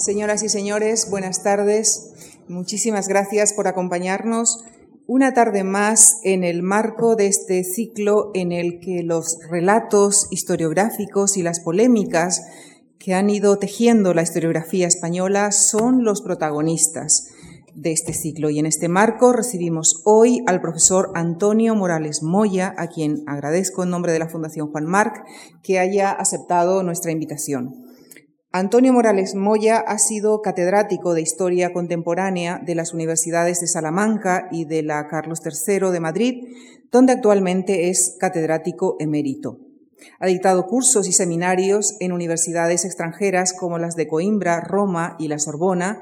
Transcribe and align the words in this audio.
Señoras 0.00 0.42
y 0.42 0.48
señores, 0.48 1.10
buenas 1.10 1.42
tardes. 1.42 2.14
Muchísimas 2.48 3.06
gracias 3.06 3.52
por 3.52 3.68
acompañarnos 3.68 4.64
una 5.06 5.34
tarde 5.34 5.62
más 5.62 6.20
en 6.24 6.42
el 6.42 6.62
marco 6.62 7.16
de 7.16 7.26
este 7.26 7.64
ciclo 7.64 8.30
en 8.32 8.50
el 8.50 8.80
que 8.80 9.02
los 9.02 9.36
relatos 9.50 10.26
historiográficos 10.30 11.36
y 11.36 11.42
las 11.42 11.60
polémicas 11.60 12.46
que 12.98 13.12
han 13.12 13.28
ido 13.28 13.58
tejiendo 13.58 14.14
la 14.14 14.22
historiografía 14.22 14.86
española 14.86 15.52
son 15.52 16.02
los 16.02 16.22
protagonistas 16.22 17.28
de 17.74 17.92
este 17.92 18.14
ciclo. 18.14 18.48
Y 18.48 18.58
en 18.58 18.64
este 18.64 18.88
marco 18.88 19.34
recibimos 19.34 20.00
hoy 20.06 20.42
al 20.46 20.62
profesor 20.62 21.10
Antonio 21.14 21.74
Morales 21.74 22.22
Moya, 22.22 22.74
a 22.78 22.86
quien 22.86 23.22
agradezco 23.26 23.82
en 23.82 23.90
nombre 23.90 24.12
de 24.12 24.18
la 24.18 24.30
Fundación 24.30 24.70
Juan 24.70 24.86
Marc 24.86 25.26
que 25.62 25.78
haya 25.78 26.10
aceptado 26.10 26.82
nuestra 26.82 27.12
invitación. 27.12 27.89
Antonio 28.52 28.92
Morales 28.92 29.36
Moya 29.36 29.78
ha 29.78 29.96
sido 29.98 30.42
catedrático 30.42 31.14
de 31.14 31.22
Historia 31.22 31.72
Contemporánea 31.72 32.58
de 32.58 32.74
las 32.74 32.92
Universidades 32.92 33.60
de 33.60 33.68
Salamanca 33.68 34.48
y 34.50 34.64
de 34.64 34.82
la 34.82 35.06
Carlos 35.06 35.40
III 35.44 35.92
de 35.92 36.00
Madrid, 36.00 36.44
donde 36.90 37.12
actualmente 37.12 37.90
es 37.90 38.16
catedrático 38.18 38.96
emérito. 38.98 39.60
Ha 40.18 40.26
dictado 40.26 40.66
cursos 40.66 41.06
y 41.06 41.12
seminarios 41.12 41.94
en 42.00 42.10
universidades 42.10 42.84
extranjeras 42.84 43.52
como 43.52 43.78
las 43.78 43.94
de 43.94 44.08
Coimbra, 44.08 44.60
Roma 44.60 45.14
y 45.20 45.28
la 45.28 45.38
Sorbona 45.38 46.00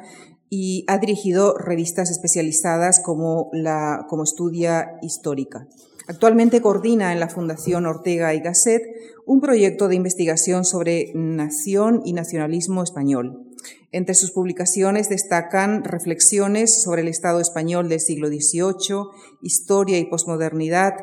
y 0.49 0.87
ha 0.89 0.97
dirigido 0.97 1.55
revistas 1.59 2.11
especializadas 2.11 3.03
como, 3.05 3.51
la, 3.53 4.07
como 4.09 4.25
Estudia 4.25 4.93
Histórica. 5.03 5.67
Actualmente 6.09 6.61
coordina 6.63 7.13
en 7.13 7.21
la 7.21 7.29
Fundación 7.29 7.85
Ortega 7.85 8.33
y 8.33 8.41
Gasset 8.41 8.81
un 9.27 9.43
proyecto 9.43 9.89
de 9.89 9.95
investigación 9.95 10.65
sobre 10.65 11.13
nación 11.15 12.01
y 12.03 12.15
nacionalismo 12.15 12.83
español. 12.83 13.45
Entre 13.93 14.15
sus 14.15 14.31
publicaciones 14.31 15.11
destacan 15.11 15.85
reflexiones 15.85 16.83
sobre 16.83 17.03
el 17.03 17.09
Estado 17.09 17.41
español 17.41 17.91
del 17.91 18.01
siglo 18.01 18.29
XVIII, 18.29 19.05
historia 19.43 19.99
y 19.99 20.07
posmodernidad, 20.07 20.95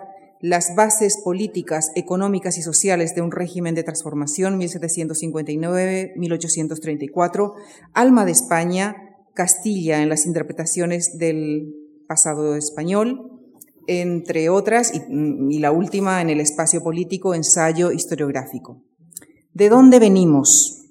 las 0.41 0.73
bases 0.75 1.21
políticas, 1.23 1.91
económicas 1.95 2.57
y 2.57 2.63
sociales 2.63 3.13
de 3.13 3.21
un 3.21 3.31
régimen 3.31 3.75
de 3.75 3.83
transformación 3.83 4.59
1759-1834, 4.59 7.53
Alma 7.93 8.25
de 8.25 8.31
España, 8.31 8.95
Castilla 9.35 10.01
en 10.01 10.09
las 10.09 10.25
interpretaciones 10.25 11.19
del 11.19 11.75
pasado 12.07 12.55
español, 12.55 13.34
entre 13.87 14.49
otras, 14.49 14.91
y, 14.93 15.59
la 15.59 15.71
última 15.71 16.21
en 16.21 16.29
el 16.29 16.39
espacio 16.39 16.81
político, 16.81 17.33
ensayo 17.33 17.91
historiográfico. 17.91 18.81
¿De 19.53 19.69
dónde 19.69 19.99
venimos? 19.99 20.81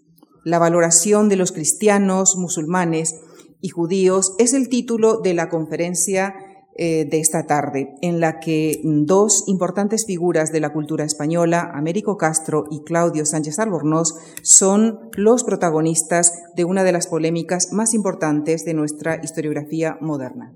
La 0.45 0.59
valoración 0.59 1.29
de 1.29 1.37
los 1.37 1.53
cristianos, 1.53 2.37
musulmanes 2.37 3.15
y 3.61 3.69
judíos 3.69 4.35
es 4.39 4.53
el 4.53 4.69
título 4.69 5.21
de 5.21 5.35
la 5.35 5.49
conferencia 5.49 6.35
eh, 6.77 7.07
de 7.09 7.21
esta 7.21 7.47
tarde, 7.47 7.95
en 8.03 8.19
la 8.19 8.41
que 8.41 8.81
dos 8.83 9.45
importantes 9.47 10.07
figuras 10.07 10.51
de 10.51 10.59
la 10.59 10.73
cultura 10.73 11.05
española, 11.05 11.71
Américo 11.73 12.17
Castro 12.17 12.65
y 12.69 12.83
Claudio 12.83 13.25
Sánchez 13.25 13.61
Albornoz, 13.61 14.15
son 14.43 14.99
los 15.17 15.45
protagonistas 15.45 16.33
de 16.57 16.65
una 16.65 16.83
de 16.83 16.91
las 16.91 17.07
polémicas 17.07 17.73
más 17.73 17.95
importantes 17.95 18.65
de 18.65 18.75
nuestra 18.75 19.21
historiografía 19.23 19.99
moderna. 20.01 20.53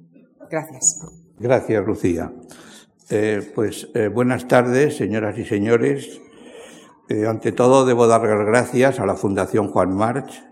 Gracias. 0.50 0.98
Gracias, 1.40 1.86
Lucía. 1.86 2.32
Eh, 3.10 3.52
pues 3.54 3.88
eh, 3.94 4.08
buenas 4.08 4.48
tardes, 4.48 4.96
señoras 4.96 5.38
y 5.38 5.44
señores. 5.44 6.20
Eh, 7.08 7.26
ante 7.26 7.52
todo, 7.52 7.86
debo 7.86 8.08
dar 8.08 8.22
las 8.22 8.44
gracias 8.44 8.98
a 8.98 9.06
la 9.06 9.14
Fundación 9.14 9.68
Juan 9.68 9.94
March 9.94 10.42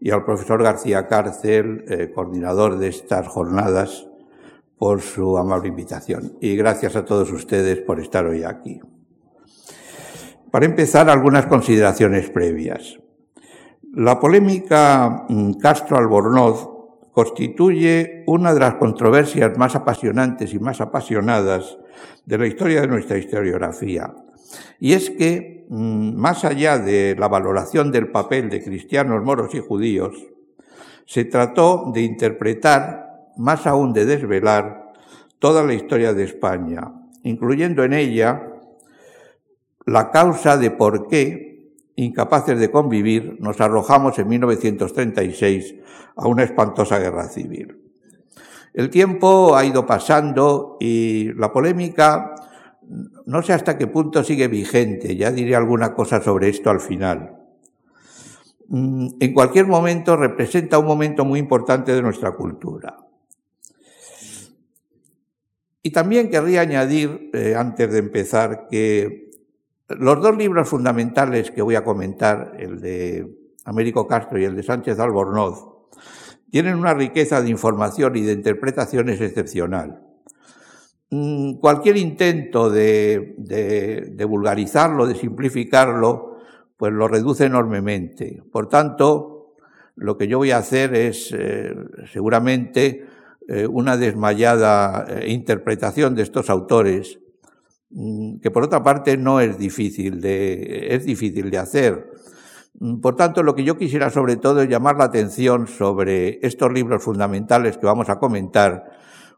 y 0.00 0.10
al 0.10 0.24
profesor 0.24 0.62
García 0.62 1.06
Cárcel, 1.06 2.10
coordinador 2.14 2.78
de 2.78 2.88
estas 2.88 3.26
jornadas, 3.28 4.08
por 4.76 5.00
su 5.00 5.38
amable 5.38 5.68
invitación. 5.68 6.36
Y 6.40 6.56
gracias 6.56 6.94
a 6.96 7.04
todos 7.04 7.32
ustedes 7.32 7.78
por 7.78 8.00
estar 8.00 8.26
hoy 8.26 8.42
aquí. 8.42 8.80
Para 10.50 10.66
empezar, 10.66 11.08
algunas 11.10 11.46
consideraciones 11.46 12.30
previas. 12.30 12.98
La 13.94 14.18
polémica 14.18 15.26
mm, 15.28 15.54
Castro-Albornoz 15.54 16.77
constituye 17.18 18.22
una 18.28 18.54
de 18.54 18.60
las 18.60 18.74
controversias 18.74 19.58
más 19.58 19.74
apasionantes 19.74 20.54
y 20.54 20.60
más 20.60 20.80
apasionadas 20.80 21.76
de 22.24 22.38
la 22.38 22.46
historia 22.46 22.80
de 22.80 22.86
nuestra 22.86 23.18
historiografía. 23.18 24.14
Y 24.78 24.92
es 24.92 25.10
que, 25.10 25.66
mm, 25.68 26.14
más 26.14 26.44
allá 26.44 26.78
de 26.78 27.16
la 27.18 27.26
valoración 27.26 27.90
del 27.90 28.12
papel 28.12 28.48
de 28.50 28.62
cristianos, 28.62 29.24
moros 29.24 29.52
y 29.56 29.58
judíos, 29.58 30.14
se 31.06 31.24
trató 31.24 31.90
de 31.92 32.02
interpretar, 32.02 33.32
más 33.36 33.66
aún 33.66 33.92
de 33.92 34.04
desvelar, 34.04 34.92
toda 35.40 35.64
la 35.64 35.74
historia 35.74 36.14
de 36.14 36.22
España, 36.22 36.92
incluyendo 37.24 37.82
en 37.82 37.94
ella 37.94 38.48
la 39.86 40.12
causa 40.12 40.56
de 40.56 40.70
por 40.70 41.08
qué 41.08 41.47
incapaces 42.04 42.58
de 42.58 42.70
convivir, 42.70 43.36
nos 43.40 43.60
arrojamos 43.60 44.18
en 44.18 44.28
1936 44.28 45.74
a 46.16 46.28
una 46.28 46.44
espantosa 46.44 46.98
guerra 46.98 47.28
civil. 47.28 47.78
El 48.72 48.90
tiempo 48.90 49.56
ha 49.56 49.64
ido 49.64 49.86
pasando 49.86 50.76
y 50.80 51.32
la 51.34 51.52
polémica 51.52 52.34
no 53.26 53.42
sé 53.42 53.52
hasta 53.52 53.76
qué 53.76 53.86
punto 53.86 54.24
sigue 54.24 54.48
vigente, 54.48 55.16
ya 55.16 55.30
diré 55.30 55.54
alguna 55.54 55.94
cosa 55.94 56.22
sobre 56.22 56.48
esto 56.48 56.70
al 56.70 56.80
final. 56.80 57.36
Mm, 58.68 59.08
en 59.20 59.34
cualquier 59.34 59.66
momento 59.66 60.16
representa 60.16 60.78
un 60.78 60.86
momento 60.86 61.24
muy 61.24 61.38
importante 61.38 61.94
de 61.94 62.02
nuestra 62.02 62.32
cultura. 62.32 62.96
Y 65.82 65.90
también 65.90 66.30
querría 66.30 66.62
añadir, 66.62 67.30
eh, 67.32 67.54
antes 67.56 67.92
de 67.92 67.98
empezar, 67.98 68.66
que 68.70 69.27
los 69.88 70.20
dos 70.22 70.36
libros 70.36 70.68
fundamentales 70.68 71.50
que 71.50 71.62
voy 71.62 71.74
a 71.74 71.84
comentar, 71.84 72.52
el 72.58 72.80
de 72.80 73.26
Américo 73.64 74.06
Castro 74.06 74.38
y 74.38 74.44
el 74.44 74.54
de 74.54 74.62
Sánchez 74.62 74.98
Albornoz, 74.98 75.66
tienen 76.50 76.76
una 76.76 76.94
riqueza 76.94 77.42
de 77.42 77.50
información 77.50 78.16
y 78.16 78.22
de 78.22 78.32
interpretaciones 78.32 79.20
excepcional. 79.20 80.02
Mm, 81.10 81.54
cualquier 81.54 81.96
intento 81.96 82.70
de, 82.70 83.34
vulgarizarlo, 84.28 85.06
de 85.06 85.14
simplificarlo, 85.14 86.38
pues 86.76 86.92
lo 86.92 87.08
reduce 87.08 87.46
enormemente. 87.46 88.42
Por 88.52 88.68
tanto, 88.68 89.54
lo 89.96 90.16
que 90.18 90.28
yo 90.28 90.38
voy 90.38 90.50
a 90.50 90.58
hacer 90.58 90.94
es 90.94 91.34
eh, 91.36 91.74
seguramente 92.12 93.06
eh, 93.48 93.66
una 93.66 93.96
desmayada 93.96 95.06
eh, 95.08 95.30
interpretación 95.30 96.14
de 96.14 96.22
estos 96.22 96.50
autores 96.50 97.20
que 98.42 98.50
por 98.50 98.64
otra 98.64 98.82
parte 98.82 99.16
no 99.16 99.40
es 99.40 99.58
difícil 99.58 100.20
de, 100.20 100.94
es 100.94 101.04
difícil 101.04 101.50
de 101.50 101.58
hacer. 101.58 102.10
Mm, 102.80 103.00
por 103.00 103.16
tanto, 103.16 103.42
lo 103.42 103.54
que 103.54 103.64
yo 103.64 103.76
quisiera 103.76 104.10
sobre 104.10 104.36
todo 104.36 104.62
es 104.62 104.68
llamar 104.68 104.96
la 104.96 105.04
atención 105.04 105.66
sobre 105.66 106.38
estos 106.46 106.72
libros 106.72 107.02
fundamentales 107.02 107.78
que 107.78 107.86
vamos 107.86 108.08
a 108.08 108.18
comentar, 108.18 108.84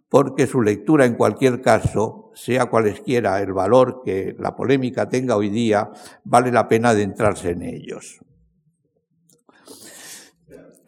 porque 0.09 0.47
su 0.47 0.61
lectura 0.63 1.07
en 1.07 1.15
cualquier 1.15 1.61
caso, 1.61 2.33
sea 2.35 2.67
cualesquiera 2.67 3.41
el 3.41 3.53
valor 3.53 4.03
que 4.05 4.35
la 4.39 4.57
polémica 4.57 5.09
tenga 5.09 5.37
hoy 5.37 5.51
día, 5.51 5.91
vale 6.25 6.51
la 6.51 6.67
pena 6.67 6.91
adentrarse 6.91 7.51
en 7.51 7.63
ellos. 7.63 8.21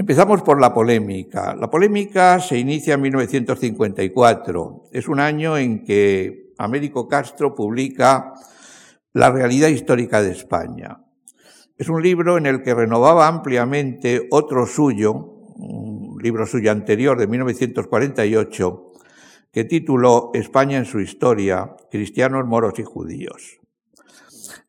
Empezamos 0.03 0.43
por 0.43 0.61
la 0.61 0.75
polémica. 0.75 1.55
La 1.55 1.71
polémica 1.71 2.41
se 2.41 2.59
inicia 2.59 2.95
en 2.95 3.03
1954. 3.03 4.89
Es 4.91 5.07
un 5.07 5.21
año 5.21 5.57
en 5.57 5.85
que 5.85 6.52
Américo 6.63 7.09
Castro 7.09 7.55
publica 7.55 8.33
La 9.13 9.31
realidad 9.31 9.69
histórica 9.69 10.23
de 10.23 10.31
España. 10.31 10.99
Es 11.77 11.89
un 11.89 12.03
libro 12.03 12.39
en 12.39 12.47
el 12.47 12.63
que 12.63 12.75
renovaba 12.75 13.27
ampliamente 13.27 14.29
otro 14.31 14.67
suyo, 14.67 15.13
un 15.13 16.19
libro 16.23 16.47
suyo 16.47 16.71
anterior 16.71 17.19
de 17.19 17.27
1948, 17.27 18.93
que 19.53 19.65
tituló 19.65 20.31
España 20.33 20.79
en 20.79 20.87
su 20.87 21.01
historia, 21.01 21.75
cristianos, 21.91 22.47
moros 22.47 22.79
y 22.79 22.85
judíos. 22.85 23.59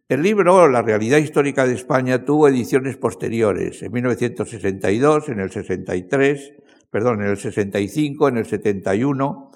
El 0.10 0.22
libro, 0.22 0.68
La 0.68 0.82
realidad 0.82 1.20
histórica 1.20 1.66
de 1.66 1.74
España, 1.74 2.26
tuvo 2.26 2.48
ediciones 2.48 2.98
posteriores, 2.98 3.82
en 3.84 3.92
1962, 3.92 5.30
en 5.30 5.40
el 5.40 5.52
63, 5.52 6.54
perdón, 6.90 7.22
en 7.22 7.30
el 7.30 7.38
65, 7.38 8.28
en 8.28 8.38
el 8.38 8.46
71, 8.46 9.52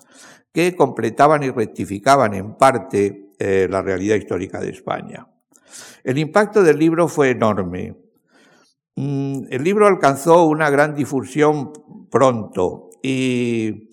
que 0.58 0.76
completaban 0.76 1.44
y 1.44 1.52
rectificaban 1.52 2.34
en 2.34 2.56
parte 2.56 3.30
eh, 3.38 3.68
la 3.70 3.84
realidad 3.84 4.16
histórica 4.16 4.60
de 4.60 4.72
España. 4.72 5.28
El 6.04 6.18
impacto 6.18 6.64
del 6.64 6.80
libro 6.80 7.08
fue 7.08 7.30
enorme. 7.30 7.96
Mm, 8.96 9.42
el 9.52 9.64
libro 9.64 9.86
alcanzó 9.86 10.48
una 10.48 10.72
gran 10.72 10.96
difusión 10.96 11.74
pronto 12.10 12.90
y, 13.04 13.92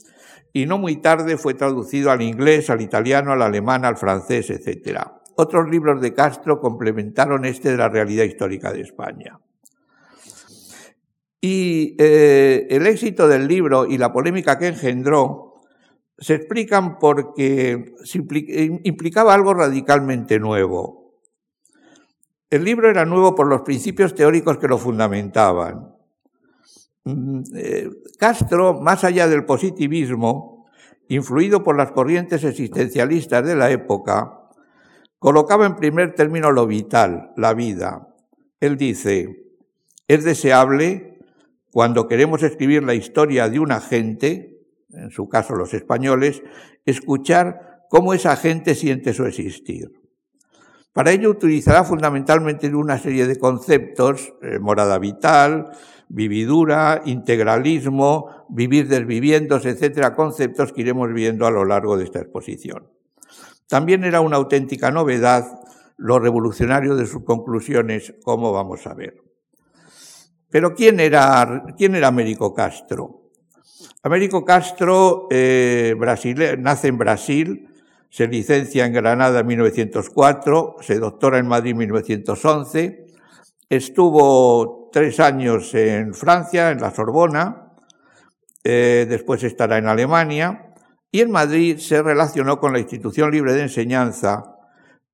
y 0.55 0.65
no 0.65 0.79
muy 0.79 1.03
tarde 1.03 1.37
fue 1.37 1.53
traducido 1.53 2.11
al 2.11 2.23
inglés, 2.23 2.71
al 2.71 2.81
italiano, 2.81 3.33
al 3.33 3.43
alemán, 3.43 3.85
al 3.85 3.99
francés, 3.99 4.49
etc. 4.49 5.01
Otros 5.37 5.69
libros 5.69 6.01
de 6.01 6.15
Castro 6.15 6.61
complementaron 6.61 7.45
este 7.45 7.73
de 7.73 7.77
la 7.77 7.91
realidad 7.91 8.25
histórica 8.25 8.73
de 8.73 8.81
España. 8.81 9.39
Y 11.43 11.95
eh, 11.99 12.67
el 12.71 12.87
éxito 12.87 13.29
del 13.29 13.47
libro 13.47 13.85
y 13.85 13.99
la 13.99 14.15
polémica 14.15 14.59
que 14.59 14.69
engendró 14.69 15.44
se 16.19 16.35
explican 16.35 16.99
porque 16.99 17.95
implicaba 18.85 19.35
algo 19.35 19.55
radicalmente 19.55 20.39
nuevo. 20.39 21.21
El 22.51 22.65
libro 22.65 22.89
era 22.89 23.05
nuevo 23.05 23.35
por 23.35 23.49
los 23.49 23.63
principios 23.63 24.15
teóricos 24.15 24.59
que 24.59 24.69
lo 24.69 24.79
fundamentaban. 24.79 25.93
Mm, 27.05 27.43
eh, 27.57 27.91
Castro, 28.19 28.81
más 28.81 29.05
allá 29.05 29.27
del 29.27 29.45
positivismo, 29.45 30.67
influido 31.09 31.63
por 31.63 31.77
las 31.77 31.93
corrientes 31.93 32.45
existencialistas 32.45 33.45
de 33.45 33.57
la 33.57 33.71
época, 33.71 34.41
colocaba 35.19 35.67
en 35.67 35.77
primer 35.77 36.15
término 36.15 36.53
lo 36.53 36.67
vital, 36.67 37.33
la 37.37 37.55
vida. 37.55 38.09
Él 38.61 38.77
dice, 38.77 39.45
es 40.07 40.25
deseable, 40.25 41.19
cuando 41.73 42.07
queremos 42.07 42.43
escribir 42.43 42.85
la 42.85 42.95
historia 42.95 43.49
de 43.49 43.59
una 43.59 43.81
gente, 43.81 44.54
en 44.97 45.11
su 45.11 45.29
caso 45.29 45.55
los 45.55 45.75
españoles, 45.75 46.43
escuchar 46.85 47.85
cómo 47.89 48.15
esa 48.15 48.37
gente 48.37 48.75
siente 48.75 49.13
su 49.13 49.25
existir. 49.25 49.91
Para 50.93 51.11
ello 51.11 51.31
utilizará 51.31 51.85
fundamentalmente 51.85 52.73
una 52.75 52.99
serie 52.99 53.27
de 53.27 53.37
conceptos, 53.37 54.33
eh, 54.43 54.59
morada 54.61 54.99
vital, 54.99 55.73
vividura, 56.09 57.03
integralismo, 57.05 58.47
vivir 58.49 58.87
desviviéndose, 58.89 59.71
etcétera, 59.71 60.15
conceptos 60.15 60.73
que 60.73 60.83
iremos 60.83 61.13
viendo 61.13 61.47
a 61.47 61.51
lo 61.51 61.65
largo 61.65 61.97
de 61.97 62.05
esta 62.05 62.21
exposición. 62.21 62.89
También 63.69 64.05
era 64.05 64.21
una 64.21 64.37
auténtica 64.37 64.91
novedad 64.93 65.47
lo 65.97 66.19
revolucionario 66.19 66.97
de 66.97 67.07
sus 67.07 67.25
conclusiones, 67.25 68.15
como 68.23 68.53
vamos 68.53 68.87
a 68.87 68.95
ver. 68.95 69.15
Pero 70.51 70.75
¿quién 70.75 71.01
era, 71.01 71.65
quién 71.77 71.95
era 71.97 72.09
Américo 72.09 72.55
Castro? 72.55 73.24
Américo 74.05 74.45
Castro 74.45 75.29
eh, 75.31 75.97
nace 76.59 76.89
en 76.89 76.99
Brasil, 76.99 77.71
se 78.11 78.29
licencia 78.29 78.85
en 78.85 78.93
Granada 78.93 79.41
en 79.41 79.47
1904, 79.47 80.77
se 80.83 80.99
doctora 80.99 81.39
en 81.39 81.49
Madrid 81.49 81.71
en 81.71 81.79
1911, 81.79 83.07
estuvo 83.71 84.91
tres 84.93 85.21
años 85.21 85.73
en 85.73 86.13
Francia, 86.13 86.71
en 86.71 86.83
la 86.83 86.91
Sorbona, 86.91 87.73
eh, 88.63 89.07
después 89.09 89.43
estará 89.43 89.79
en 89.79 89.87
Alemania, 89.87 90.75
y 91.11 91.23
en 91.23 91.31
Madrid 91.31 91.79
se 91.79 92.03
relacionó 92.03 92.61
con 92.61 92.75
la 92.75 92.81
institución 92.81 93.31
libre 93.31 93.55
de 93.55 93.63
enseñanza, 93.63 94.55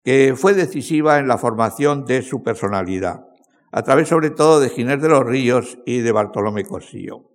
que 0.02 0.34
fue 0.36 0.52
decisiva 0.54 1.20
en 1.20 1.28
la 1.28 1.38
formación 1.38 2.06
de 2.06 2.22
su 2.22 2.42
personalidad, 2.42 3.24
a 3.70 3.82
través 3.84 4.08
sobre 4.08 4.30
todo 4.30 4.58
de 4.58 4.68
Ginés 4.68 5.00
de 5.00 5.10
los 5.10 5.24
Ríos 5.24 5.78
y 5.86 6.00
de 6.00 6.10
Bartolomé 6.10 6.64
Cosillo. 6.64 7.29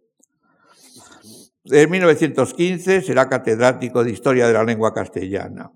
En 1.65 1.89
1915 1.89 3.01
será 3.01 3.27
catedrático 3.27 4.03
de 4.03 4.12
Historia 4.12 4.47
de 4.47 4.53
la 4.53 4.63
Lengua 4.63 4.94
Castellana 4.94 5.71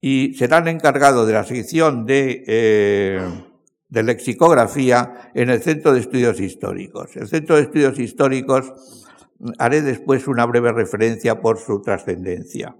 y 0.00 0.34
será 0.34 0.58
el 0.58 0.68
encargado 0.68 1.24
de 1.24 1.32
la 1.32 1.44
sección 1.44 2.04
de 2.04 2.44
eh, 2.46 3.28
de 3.94 4.02
lexicografía 4.02 5.30
en 5.34 5.50
el 5.50 5.62
Centro 5.62 5.92
de 5.92 6.00
Estudios 6.00 6.40
Históricos. 6.40 7.16
El 7.16 7.28
Centro 7.28 7.54
de 7.54 7.62
Estudios 7.62 7.98
Históricos 7.98 9.06
haré 9.58 9.82
después 9.82 10.26
una 10.26 10.44
breve 10.46 10.72
referencia 10.72 11.40
por 11.40 11.58
su 11.58 11.80
trascendencia. 11.80 12.76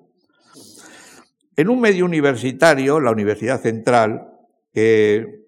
En 1.57 1.69
un 1.69 1.81
medio 1.81 2.05
universitario, 2.05 2.99
la 2.99 3.13
Universidad 3.13 3.61
Central, 3.61 4.29
que 4.73 5.44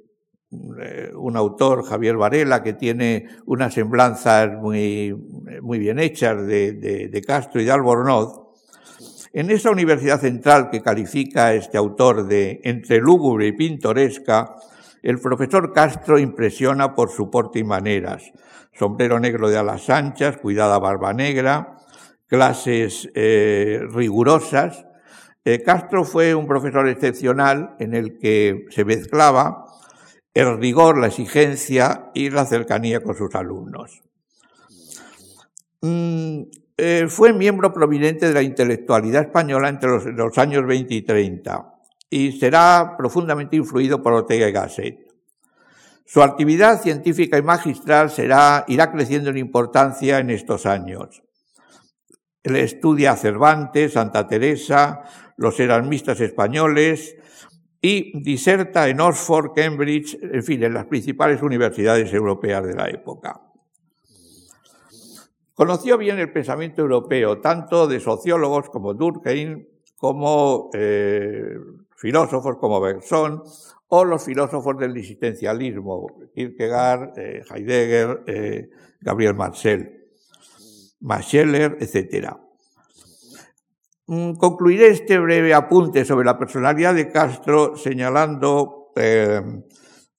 un 0.50 1.36
autor, 1.36 1.84
Javier 1.84 2.16
Varela, 2.16 2.62
que 2.62 2.72
tiene 2.72 3.28
unas 3.46 3.74
semblanzas 3.74 4.52
muy, 4.56 5.14
muy 5.60 5.78
bien 5.78 5.98
hechas 5.98 6.46
de, 6.46 6.72
de 6.72 7.22
Castro 7.22 7.60
y 7.60 7.64
de 7.64 7.72
Albornoz, 7.72 8.46
en 9.36 9.50
esa 9.50 9.70
Universidad 9.70 10.18
Central 10.18 10.70
que 10.70 10.80
califica 10.80 11.52
este 11.52 11.76
autor 11.76 12.26
de 12.26 12.58
entre 12.64 13.00
lúgubre 13.00 13.46
y 13.46 13.52
pintoresca, 13.52 14.56
el 15.02 15.20
profesor 15.20 15.74
Castro 15.74 16.18
impresiona 16.18 16.94
por 16.94 17.10
su 17.10 17.28
porte 17.28 17.58
y 17.58 17.62
maneras. 17.62 18.32
Sombrero 18.72 19.20
negro 19.20 19.50
de 19.50 19.58
alas 19.58 19.90
anchas, 19.90 20.38
cuidada 20.38 20.78
barba 20.78 21.12
negra, 21.12 21.76
clases 22.26 23.10
eh, 23.14 23.82
rigurosas. 23.92 24.86
Eh, 25.44 25.62
Castro 25.62 26.04
fue 26.04 26.34
un 26.34 26.46
profesor 26.46 26.88
excepcional 26.88 27.76
en 27.78 27.92
el 27.92 28.18
que 28.18 28.64
se 28.70 28.86
mezclaba 28.86 29.65
el 30.36 30.58
rigor, 30.58 30.98
la 30.98 31.06
exigencia 31.06 32.10
y 32.12 32.28
la 32.28 32.44
cercanía 32.44 33.02
con 33.02 33.16
sus 33.16 33.34
alumnos. 33.34 34.02
Mm, 35.80 36.42
eh, 36.76 37.06
fue 37.08 37.32
miembro 37.32 37.72
prominente 37.72 38.28
de 38.28 38.34
la 38.34 38.42
intelectualidad 38.42 39.22
española 39.22 39.70
entre 39.70 40.12
los, 40.12 40.36
años 40.36 40.66
20 40.66 40.94
y 40.94 41.02
30 41.02 41.74
y 42.10 42.32
será 42.32 42.96
profundamente 42.98 43.56
influido 43.56 44.02
por 44.02 44.12
Ortega 44.12 44.46
y 44.46 44.52
Gasset. 44.52 44.98
Su 46.04 46.22
actividad 46.22 46.82
científica 46.82 47.38
y 47.38 47.42
magistral 47.42 48.10
será, 48.10 48.66
irá 48.68 48.92
creciendo 48.92 49.30
en 49.30 49.38
importancia 49.38 50.18
en 50.18 50.28
estos 50.28 50.66
años. 50.66 51.22
Él 52.42 52.56
estudia 52.56 53.12
a 53.12 53.16
Cervantes, 53.16 53.94
Santa 53.94 54.28
Teresa, 54.28 55.00
los 55.38 55.58
erasmistas 55.58 56.20
españoles 56.20 57.16
y 57.80 58.20
diserta 58.20 58.88
en 58.88 59.00
Oxford, 59.00 59.52
Cambridge, 59.54 60.18
en 60.20 60.42
fin, 60.42 60.62
en 60.62 60.74
las 60.74 60.86
principales 60.86 61.42
universidades 61.42 62.12
europeas 62.12 62.66
de 62.66 62.74
la 62.74 62.88
época. 62.88 63.40
Conoció 65.54 65.96
bien 65.96 66.18
el 66.18 66.32
pensamiento 66.32 66.82
europeo, 66.82 67.40
tanto 67.40 67.86
de 67.86 68.00
sociólogos 68.00 68.68
como 68.68 68.92
Durkheim, 68.92 69.64
como 69.96 70.70
eh, 70.74 71.56
filósofos 71.96 72.58
como 72.58 72.80
Bergson 72.80 73.42
o 73.88 74.04
los 74.04 74.24
filósofos 74.24 74.76
del 74.78 74.96
existencialismo, 74.96 76.06
Kierkegaard, 76.34 77.18
eh, 77.18 77.42
Heidegger, 77.50 78.24
eh, 78.26 78.68
Gabriel 79.00 79.34
Marcel, 79.34 80.08
Mascheller, 81.00 81.78
etc. 81.80 82.36
Mm, 84.08 84.34
concluiré 84.34 84.88
este 84.88 85.18
breve 85.18 85.52
apunte 85.52 86.04
sobre 86.04 86.26
la 86.26 86.38
personalidad 86.38 86.94
de 86.94 87.10
Castro 87.10 87.76
señalando 87.76 88.92
eh, 88.94 89.42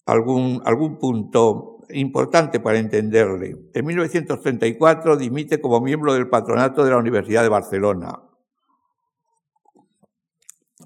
algún, 0.05 0.61
algún 0.65 0.99
punto 0.99 1.79
importante 1.91 2.59
para 2.59 2.79
entenderle. 2.79 3.55
En 3.73 3.85
1934 3.85 5.15
dimite 5.15 5.61
como 5.61 5.79
miembro 5.79 6.13
del 6.13 6.27
patronato 6.27 6.83
de 6.83 6.91
la 6.91 6.97
Universidad 6.97 7.43
de 7.43 7.49
Barcelona 7.49 8.23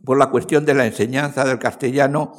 por 0.05 0.17
la 0.17 0.29
cuestión 0.29 0.65
de 0.65 0.74
la 0.74 0.86
enseñanza 0.86 1.46
del 1.46 1.60
castellano, 1.60 2.34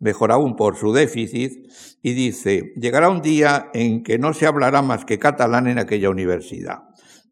mejor 0.00 0.32
aún 0.32 0.56
por 0.56 0.76
su 0.76 0.92
déficit, 0.92 1.70
y 2.02 2.12
dice, 2.12 2.72
llegará 2.76 3.08
un 3.08 3.22
día 3.22 3.70
en 3.72 4.02
que 4.02 4.18
no 4.18 4.34
se 4.34 4.46
hablará 4.46 4.82
más 4.82 5.04
que 5.04 5.18
catalán 5.18 5.66
en 5.66 5.78
aquella 5.78 6.10
universidad. 6.10 6.82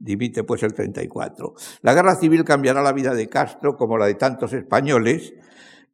Dimite 0.04 0.44
pues 0.44 0.62
el 0.62 0.74
34. 0.74 1.54
La 1.80 1.94
guerra 1.94 2.14
civil 2.14 2.44
cambiará 2.44 2.82
la 2.82 2.92
vida 2.92 3.14
de 3.14 3.26
Castro 3.28 3.74
como 3.74 3.96
la 3.96 4.04
de 4.04 4.14
tantos 4.16 4.52
españoles. 4.52 5.32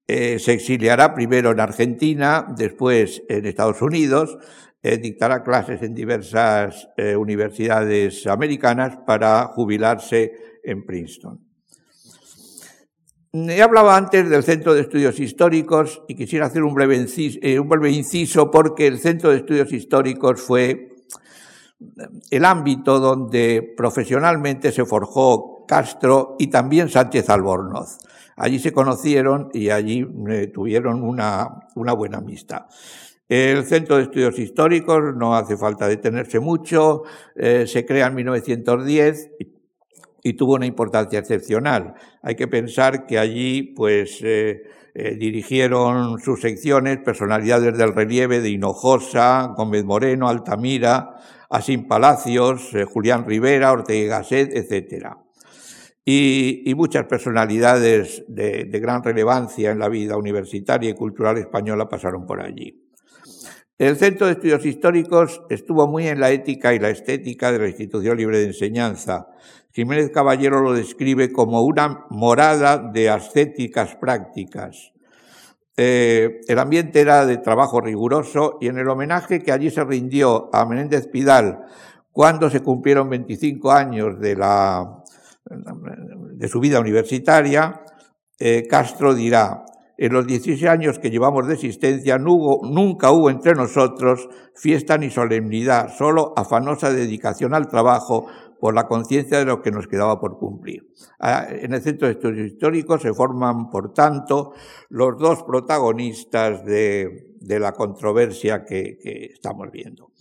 Eh, 0.09 0.41
se 0.41 0.53
exiliará 0.55 1.15
primero 1.15 1.53
en 1.53 1.61
Argentina, 1.61 2.45
después 2.57 3.23
en 3.29 3.47
Estados 3.47 3.81
Unidos, 3.81 4.37
eh, 4.83 4.99
dictará 4.99 5.45
clases 5.45 5.81
en 5.83 5.95
diversas 5.95 6.89
eh, 6.97 7.15
universidades 7.15 8.27
americanas 8.27 8.99
para 9.07 9.45
jubilarse 9.47 10.33
en 10.65 10.85
Princeton. 10.85 11.39
He 13.33 13.63
hablado 13.63 13.91
antes 13.91 14.29
del 14.29 14.43
Centro 14.43 14.75
de 14.75 14.81
Estudios 14.81 15.21
Históricos 15.21 16.03
y 16.09 16.17
quisiera 16.17 16.47
hacer 16.47 16.65
un 16.65 16.75
breve 16.75 16.97
inciso 16.97 18.51
porque 18.51 18.89
el 18.89 18.99
Centro 18.99 19.31
de 19.31 19.37
Estudios 19.37 19.73
Históricos 19.73 20.41
fue 20.41 20.90
el 22.31 22.45
ámbito 22.45 23.01
donde 23.01 23.75
profesionalmente 23.77 24.73
se 24.73 24.85
forjó 24.85 25.65
Castro 25.67 26.37
y 26.39 26.49
también 26.49 26.89
Sánchez 26.89 27.31
Albornoz. 27.31 27.99
Allí 28.37 28.59
se 28.59 28.73
conocieron 28.73 29.51
y 29.53 29.71
allí 29.71 30.07
eh, 30.29 30.47
tuvieron 30.49 31.03
una, 31.03 31.69
una 31.75 31.93
buena 31.93 32.19
amistad. 32.19 32.67
El 33.29 33.65
Centro 33.65 33.97
de 33.97 34.05
Estudios 34.05 34.39
Históricos, 34.39 35.15
no 35.17 35.37
hace 35.37 35.57
falta 35.57 35.87
detenerse 35.87 36.41
mucho, 36.41 37.03
eh, 37.37 37.67
se 37.67 37.87
crea 37.87 38.09
en 38.09 38.15
1910 38.17 39.31
y 40.23 40.33
tuvo 40.33 40.55
una 40.55 40.67
importancia 40.67 41.19
excepcional. 41.19 41.95
Hay 42.23 42.35
que 42.35 42.49
pensar 42.49 43.07
que 43.07 43.19
allí, 43.19 43.63
pues, 43.63 44.19
eh, 44.23 44.63
dirigieron 44.95 46.19
sus 46.19 46.41
secciones 46.41 46.99
personalidades 46.99 47.79
del 47.79 47.95
relieve 47.95 48.41
de 48.41 48.51
Hinojosa, 48.51 49.55
Gómez 49.57 49.85
Moreno, 49.85 50.29
Altamira, 50.29 51.15
Asín 51.51 51.89
Palacios, 51.89 52.73
eh, 52.75 52.85
Julián 52.85 53.27
Rivera, 53.27 53.73
Ortega 53.73 54.19
Gasset, 54.19 54.55
etc. 54.55 55.09
Y, 56.05 56.73
muchas 56.77 57.07
personalidades 57.07 58.25
de, 58.29 58.65
de, 58.65 58.81
gran 58.81 59.03
relevancia 59.03 59.71
en 59.71 59.81
la 59.81 59.89
vida 59.89 60.17
universitaria 60.17 60.91
y 60.91 60.95
cultural 60.95 61.39
española 61.39 61.89
pasaron 61.89 62.25
por 62.25 62.41
allí. 62.41 62.89
El 63.79 63.97
Centro 63.97 64.27
de 64.27 64.35
Estudios 64.35 64.65
Históricos 64.65 65.43
estuvo 65.51 65.87
muy 65.89 66.07
en 66.07 66.21
la 66.21 66.31
ética 66.31 66.73
y 66.73 66.79
la 66.79 66.91
estética 66.91 67.51
de 67.51 67.59
la 67.59 67.69
institución 67.69 68.17
libre 68.17 68.39
de 68.39 68.47
enseñanza. 68.47 69.27
Jiménez 69.73 70.11
Caballero 70.11 70.61
lo 70.61 70.73
describe 70.73 71.33
como 71.33 71.63
una 71.63 72.07
morada 72.11 72.79
de 72.79 73.09
ascéticas 73.09 73.97
prácticas. 73.97 74.93
Eh, 75.83 76.43
el 76.47 76.59
ambiente 76.59 77.01
era 77.01 77.25
de 77.25 77.39
trabajo 77.39 77.81
riguroso 77.81 78.59
y 78.61 78.67
en 78.67 78.77
el 78.77 78.87
homenaje 78.91 79.43
que 79.43 79.51
allí 79.51 79.71
se 79.71 79.83
rindió 79.83 80.51
a 80.53 80.67
Menéndez 80.67 81.07
Pidal 81.07 81.61
cuando 82.13 82.51
se 82.51 82.61
cumplieron 82.61 83.09
25 83.09 83.73
años 83.73 84.21
de, 84.21 84.37
la, 84.37 85.03
de 86.35 86.49
su 86.49 86.61
vida 86.61 86.81
universitaria, 86.81 87.81
eh, 88.39 88.67
Castro 88.69 89.15
dirá, 89.15 89.65
en 89.97 90.13
los 90.13 90.27
16 90.27 90.69
años 90.69 90.99
que 90.99 91.11
llevamos 91.11 91.49
de 91.49 91.55
existencia 91.55 92.19
nunca 92.19 93.11
hubo 93.11 93.31
entre 93.31 93.55
nosotros 93.55 94.29
fiesta 94.55 94.99
ni 94.99 95.09
solemnidad, 95.09 95.95
solo 95.97 96.35
afanosa 96.37 96.93
dedicación 96.93 97.55
al 97.55 97.69
trabajo 97.69 98.27
por 98.61 98.75
la 98.75 98.87
conciencia 98.87 99.39
de 99.39 99.47
lo 99.47 99.63
que 99.63 99.71
nos 99.71 99.89
quedaba 99.89 100.21
por 100.21 100.39
cumplir. 100.39 100.93
Ah, 101.19 101.47
en 101.51 101.73
el 101.73 101.83
Centro 101.83 102.07
de 102.07 102.13
Estudios 102.15 102.53
Históricos 102.53 103.03
se 103.03 103.15
forman, 103.15 103.71
por 103.71 103.95
tanto, 103.95 104.53
los 104.91 105.19
dos 105.19 105.43
protagonistas 105.45 106.65
de, 106.65 107.27
la 107.41 107.73
controversia 107.73 108.65
que, 108.65 108.99
estamos 109.33 109.71
viendo. 109.71 110.13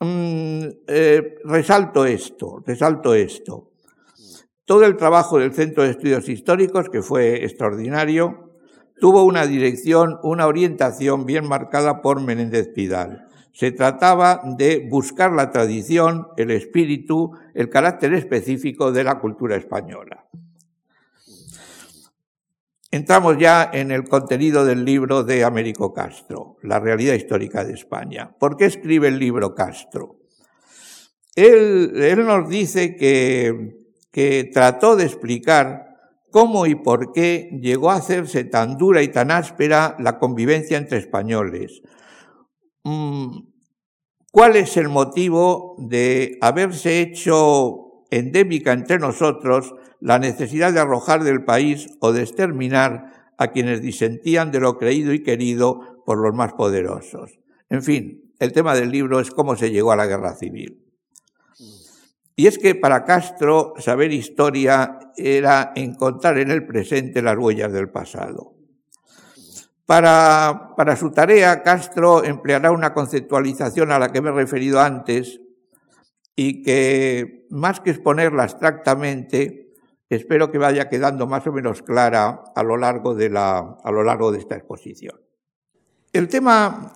Mm, 0.00 0.64
eh, 0.86 1.38
resalto 1.44 2.04
esto, 2.04 2.62
resalto 2.66 3.14
esto. 3.14 3.70
Todo 4.64 4.84
el 4.84 4.96
trabajo 4.96 5.38
del 5.38 5.54
Centro 5.54 5.82
de 5.82 5.90
Estudios 5.90 6.28
Históricos, 6.28 6.88
que 6.90 7.02
fue 7.02 7.44
extraordinario, 7.44 8.52
tuvo 9.00 9.24
una 9.24 9.46
dirección, 9.46 10.18
una 10.22 10.46
orientación 10.46 11.26
bien 11.26 11.48
marcada 11.48 12.02
por 12.02 12.20
Menéndez 12.20 12.68
Pidal. 12.68 13.28
Se 13.52 13.70
trataba 13.72 14.42
de 14.56 14.86
buscar 14.88 15.32
la 15.32 15.50
tradición, 15.50 16.28
el 16.36 16.50
espíritu, 16.50 17.32
el 17.54 17.68
carácter 17.68 18.14
específico 18.14 18.92
de 18.92 19.04
la 19.04 19.18
cultura 19.18 19.56
española. 19.56 20.26
Entramos 22.90 23.38
ya 23.38 23.70
en 23.72 23.90
el 23.90 24.04
contenido 24.04 24.66
del 24.66 24.84
libro 24.84 25.24
de 25.24 25.44
Américo 25.44 25.94
Castro, 25.94 26.56
La 26.62 26.78
realidad 26.78 27.14
histórica 27.14 27.64
de 27.64 27.72
España. 27.72 28.34
¿Por 28.38 28.56
qué 28.56 28.66
escribe 28.66 29.08
el 29.08 29.18
libro 29.18 29.54
Castro? 29.54 30.16
Él, 31.34 31.92
él 31.96 32.26
nos 32.26 32.50
dice 32.50 32.94
que, 32.96 33.78
que 34.10 34.50
trató 34.52 34.96
de 34.96 35.04
explicar 35.04 35.92
cómo 36.30 36.66
y 36.66 36.74
por 36.74 37.12
qué 37.12 37.58
llegó 37.62 37.90
a 37.90 37.96
hacerse 37.96 38.44
tan 38.44 38.76
dura 38.76 39.02
y 39.02 39.08
tan 39.08 39.30
áspera 39.30 39.96
la 39.98 40.18
convivencia 40.18 40.76
entre 40.76 40.98
españoles. 40.98 41.82
Mm, 42.84 43.52
¿Cuál 44.30 44.56
es 44.56 44.76
el 44.76 44.88
motivo 44.88 45.76
de 45.78 46.38
haberse 46.40 47.00
hecho 47.00 48.06
endémica 48.10 48.72
entre 48.72 48.98
nosotros 48.98 49.74
la 50.00 50.18
necesidad 50.18 50.72
de 50.72 50.80
arrojar 50.80 51.22
del 51.22 51.44
país 51.44 51.88
o 52.00 52.12
de 52.12 52.22
exterminar 52.22 53.34
a 53.36 53.48
quienes 53.48 53.82
disentían 53.82 54.50
de 54.50 54.60
lo 54.60 54.78
creído 54.78 55.12
y 55.12 55.22
querido 55.22 56.02
por 56.06 56.18
los 56.18 56.34
más 56.34 56.54
poderosos? 56.54 57.38
En 57.68 57.82
fin, 57.82 58.32
el 58.38 58.52
tema 58.52 58.74
del 58.74 58.90
libro 58.90 59.20
es 59.20 59.30
cómo 59.30 59.54
se 59.54 59.70
llegó 59.70 59.92
a 59.92 59.96
la 59.96 60.06
guerra 60.06 60.34
civil. 60.34 60.82
Y 62.34 62.46
es 62.46 62.58
que 62.58 62.74
para 62.74 63.04
Castro 63.04 63.74
saber 63.78 64.12
historia 64.12 64.98
era 65.16 65.72
encontrar 65.76 66.38
en 66.38 66.50
el 66.50 66.66
presente 66.66 67.20
las 67.20 67.36
huellas 67.36 67.72
del 67.72 67.90
pasado. 67.90 68.51
Para, 69.92 70.96
su 70.96 71.10
tarea, 71.10 71.62
Castro 71.62 72.24
empleará 72.24 72.70
una 72.70 72.94
conceptualización 72.94 73.92
a 73.92 73.98
la 73.98 74.08
que 74.08 74.22
me 74.22 74.30
he 74.30 74.32
referido 74.32 74.80
antes 74.80 75.38
y 76.34 76.62
que, 76.62 77.46
más 77.50 77.80
que 77.80 77.90
exponerla 77.90 78.44
abstractamente, 78.44 79.74
espero 80.08 80.50
que 80.50 80.56
vaya 80.56 80.88
quedando 80.88 81.26
más 81.26 81.46
o 81.46 81.52
menos 81.52 81.82
clara 81.82 82.42
a 82.54 82.62
lo 82.62 82.78
largo 82.78 83.14
de, 83.14 83.28
la, 83.28 83.76
a 83.84 83.90
lo 83.90 84.02
largo 84.02 84.32
de 84.32 84.38
esta 84.38 84.56
exposición. 84.56 85.20
El 86.14 86.28
tema, 86.28 86.94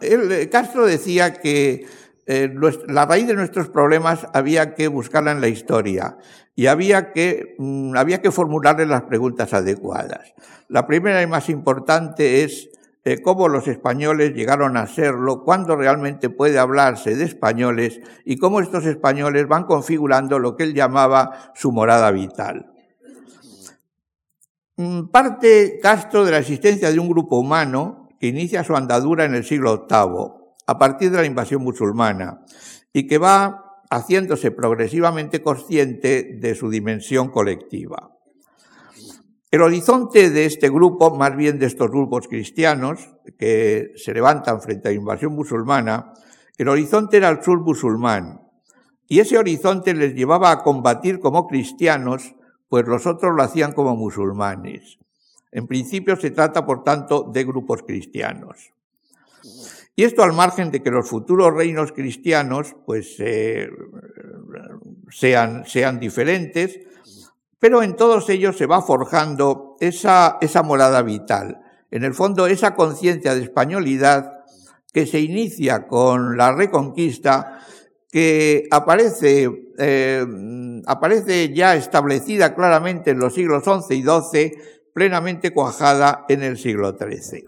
Castro 0.50 0.86
decía 0.86 1.34
que 1.34 1.86
eh, 2.24 2.50
la 2.88 3.04
raíz 3.04 3.26
de 3.26 3.34
nuestros 3.34 3.68
problemas 3.68 4.26
había 4.32 4.74
que 4.74 4.88
buscarla 4.88 5.32
en 5.32 5.42
la 5.42 5.48
historia 5.48 6.16
y 6.54 6.64
había 6.64 7.12
que, 7.12 7.56
mm, 7.58 7.94
había 7.94 8.22
que 8.22 8.30
formularle 8.30 8.86
las 8.86 9.02
preguntas 9.02 9.52
adecuadas. 9.52 10.32
La 10.68 10.86
primera 10.86 11.20
y 11.20 11.26
más 11.26 11.50
importante 11.50 12.42
es 12.42 12.70
cómo 13.22 13.46
los 13.46 13.68
españoles 13.68 14.34
llegaron 14.34 14.76
a 14.76 14.88
serlo, 14.88 15.44
cuándo 15.44 15.76
realmente 15.76 16.28
puede 16.28 16.58
hablarse 16.58 17.14
de 17.14 17.24
españoles 17.24 18.00
y 18.24 18.36
cómo 18.36 18.60
estos 18.60 18.84
españoles 18.84 19.46
van 19.46 19.62
configurando 19.62 20.40
lo 20.40 20.56
que 20.56 20.64
él 20.64 20.74
llamaba 20.74 21.52
su 21.54 21.70
morada 21.70 22.10
vital. 22.10 22.72
Mm, 24.76 25.04
parte 25.12 25.78
Castro 25.80 26.24
de 26.24 26.32
la 26.32 26.38
existencia 26.38 26.90
de 26.90 26.98
un 26.98 27.08
grupo 27.08 27.38
humano 27.38 28.08
que 28.18 28.26
inicia 28.26 28.64
su 28.64 28.74
andadura 28.74 29.24
en 29.24 29.36
el 29.36 29.44
siglo 29.44 29.86
VIII 29.88 30.54
a 30.66 30.76
partir 30.76 31.12
de 31.12 31.18
la 31.18 31.26
invasión 31.26 31.62
musulmana 31.62 32.44
y 32.92 33.06
que 33.06 33.18
va 33.18 33.84
haciéndose 33.88 34.50
progresivamente 34.50 35.42
consciente 35.42 36.38
de 36.40 36.54
su 36.56 36.70
dimensión 36.70 37.30
colectiva. 37.30 38.15
El 39.50 39.62
horizonte 39.62 40.30
de 40.30 40.44
este 40.44 40.68
grupo, 40.68 41.16
más 41.16 41.36
bien 41.36 41.58
de 41.58 41.66
estos 41.66 41.90
grupos 41.90 42.26
cristianos 42.26 43.14
que 43.38 43.92
se 43.96 44.12
levantan 44.12 44.60
frente 44.60 44.88
a 44.88 44.90
la 44.90 44.96
invasión 44.96 45.34
musulmana, 45.34 46.14
el 46.58 46.68
horizonte 46.68 47.18
era 47.18 47.28
el 47.28 47.42
sur 47.44 47.60
musulmán. 47.60 48.40
Y 49.08 49.20
ese 49.20 49.38
horizonte 49.38 49.94
les 49.94 50.14
llevaba 50.14 50.50
a 50.50 50.62
combatir 50.64 51.20
como 51.20 51.46
cristianos, 51.46 52.34
pues 52.68 52.86
los 52.86 53.06
otros 53.06 53.36
lo 53.36 53.42
hacían 53.42 53.72
como 53.72 53.94
musulmanes. 53.94 54.98
En 55.52 55.68
principio 55.68 56.16
se 56.16 56.32
trata, 56.32 56.66
por 56.66 56.82
tanto, 56.82 57.30
de 57.32 57.44
grupos 57.44 57.82
cristianos. 57.82 58.72
Y 59.94 60.02
esto 60.02 60.24
al 60.24 60.32
margen 60.32 60.72
de 60.72 60.82
que 60.82 60.90
los 60.90 61.08
futuros 61.08 61.54
reinos 61.54 61.92
cristianos 61.92 62.74
pues, 62.84 63.14
eh, 63.20 63.70
sean, 65.08 65.64
sean 65.66 66.00
diferentes, 66.00 66.80
pero 67.58 67.82
en 67.82 67.96
todos 67.96 68.28
ellos 68.28 68.56
se 68.56 68.66
va 68.66 68.82
forjando 68.82 69.76
esa, 69.80 70.38
esa 70.40 70.62
morada 70.62 71.02
vital. 71.02 71.60
En 71.90 72.04
el 72.04 72.14
fondo, 72.14 72.46
esa 72.46 72.74
conciencia 72.74 73.34
de 73.34 73.42
españolidad 73.42 74.44
que 74.92 75.06
se 75.06 75.20
inicia 75.20 75.86
con 75.86 76.36
la 76.36 76.52
reconquista, 76.52 77.60
que 78.10 78.66
aparece, 78.70 79.72
eh, 79.78 80.24
aparece 80.86 81.52
ya 81.54 81.76
establecida 81.76 82.54
claramente 82.54 83.10
en 83.10 83.18
los 83.18 83.34
siglos 83.34 83.64
XI 83.64 83.94
y 83.94 84.02
XII, 84.02 84.52
plenamente 84.94 85.52
cuajada 85.52 86.24
en 86.28 86.42
el 86.42 86.56
siglo 86.56 86.96
XIII. 86.98 87.46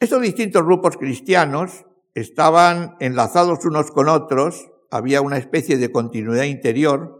Estos 0.00 0.22
distintos 0.22 0.64
grupos 0.64 0.96
cristianos 0.96 1.84
estaban 2.14 2.96
enlazados 3.00 3.64
unos 3.64 3.90
con 3.90 4.08
otros, 4.08 4.70
había 4.90 5.20
una 5.20 5.36
especie 5.36 5.76
de 5.76 5.92
continuidad 5.92 6.44
interior, 6.44 7.17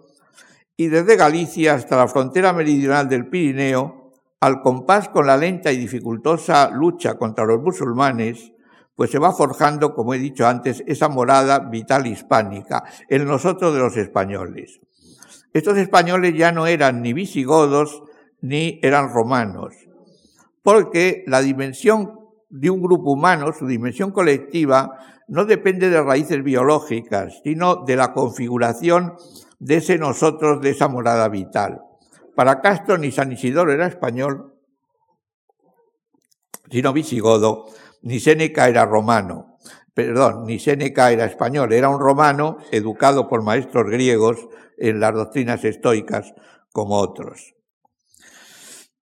y 0.81 0.87
desde 0.87 1.17
Galicia 1.17 1.75
hasta 1.75 1.97
la 1.97 2.07
frontera 2.07 2.53
meridional 2.53 3.09
del 3.09 3.29
Pirineo, 3.29 4.13
al 4.39 4.61
compás 4.61 5.09
con 5.09 5.27
la 5.27 5.37
lenta 5.37 5.73
y 5.73 5.77
dificultosa 5.77 6.71
lucha 6.71 7.19
contra 7.19 7.45
los 7.45 7.61
musulmanes, 7.61 8.53
pues 8.95 9.11
se 9.11 9.19
va 9.19 9.33
forjando, 9.33 9.93
como 9.93 10.15
he 10.15 10.21
dicho 10.21 10.47
antes, 10.47 10.85
esa 10.87 11.09
morada 11.09 11.59
vital 11.59 12.07
hispánica, 12.07 12.85
en 13.09 13.27
nosotros 13.27 13.75
de 13.75 13.81
los 13.81 13.97
españoles. 13.97 14.81
Estos 15.53 15.77
españoles 15.79 16.35
ya 16.37 16.53
no 16.53 16.69
eran 16.69 17.03
ni 17.03 17.13
visigodos 17.13 18.05
ni 18.41 18.79
eran 18.81 19.13
romanos, 19.13 19.75
porque 20.63 21.25
la 21.27 21.41
dimensión 21.41 22.21
de 22.51 22.71
un 22.71 22.81
grupo 22.81 23.11
humano, 23.11 23.53
su 23.53 23.67
dimensión 23.67 24.13
colectiva, 24.13 24.97
no 25.27 25.45
depende 25.45 25.91
de 25.91 26.01
raíces 26.01 26.45
biológicas, 26.45 27.41
sino 27.43 27.85
de 27.85 27.97
la 27.97 28.13
configuración 28.13 29.15
de 29.59 29.77
ese 29.77 29.99
nosotros, 29.99 30.61
de 30.61 30.71
esa 30.71 30.89
morada 30.89 31.29
vital. 31.29 31.81
Para 32.35 32.61
Castro 32.61 32.99
ni 32.99 33.11
San 33.11 33.33
Isidoro 33.33 33.73
era 33.73 33.87
español, 33.87 34.55
sino 36.71 36.93
visigodo, 36.93 37.67
ni 38.03 38.21
Séneca 38.21 38.69
era 38.69 38.85
romano. 38.85 39.59
Perdón, 39.95 40.45
ni 40.47 40.59
Séneca 40.59 41.11
era 41.11 41.25
español, 41.25 41.73
era 41.73 41.89
un 41.89 41.99
romano 41.99 42.59
educado 42.71 43.29
por 43.29 43.43
maestros 43.43 43.87
griegos 43.87 44.49
en 44.77 45.01
las 45.01 45.15
doctrinas 45.15 45.65
estoicas 45.65 46.33
como 46.73 46.99
otros. 46.99 47.55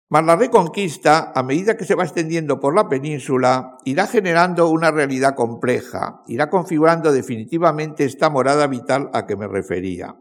Mas 0.09 0.25
la 0.25 0.35
reconquista, 0.35 1.31
a 1.33 1.41
medida 1.41 1.75
que 1.75 1.85
se 1.85 1.95
va 1.95 2.03
extendiendo 2.03 2.59
por 2.59 2.75
la 2.75 2.87
península, 2.87 3.79
irá 3.83 4.05
generando 4.05 4.69
una 4.69 4.91
realidad 4.91 5.33
compleja, 5.33 6.21
irá 6.27 6.51
configurando 6.51 7.11
definitivamente 7.11 8.05
esta 8.05 8.29
morada 8.29 8.67
vital 8.67 9.09
a 9.13 9.25
que 9.25 9.35
me 9.35 9.47
refería. 9.47 10.15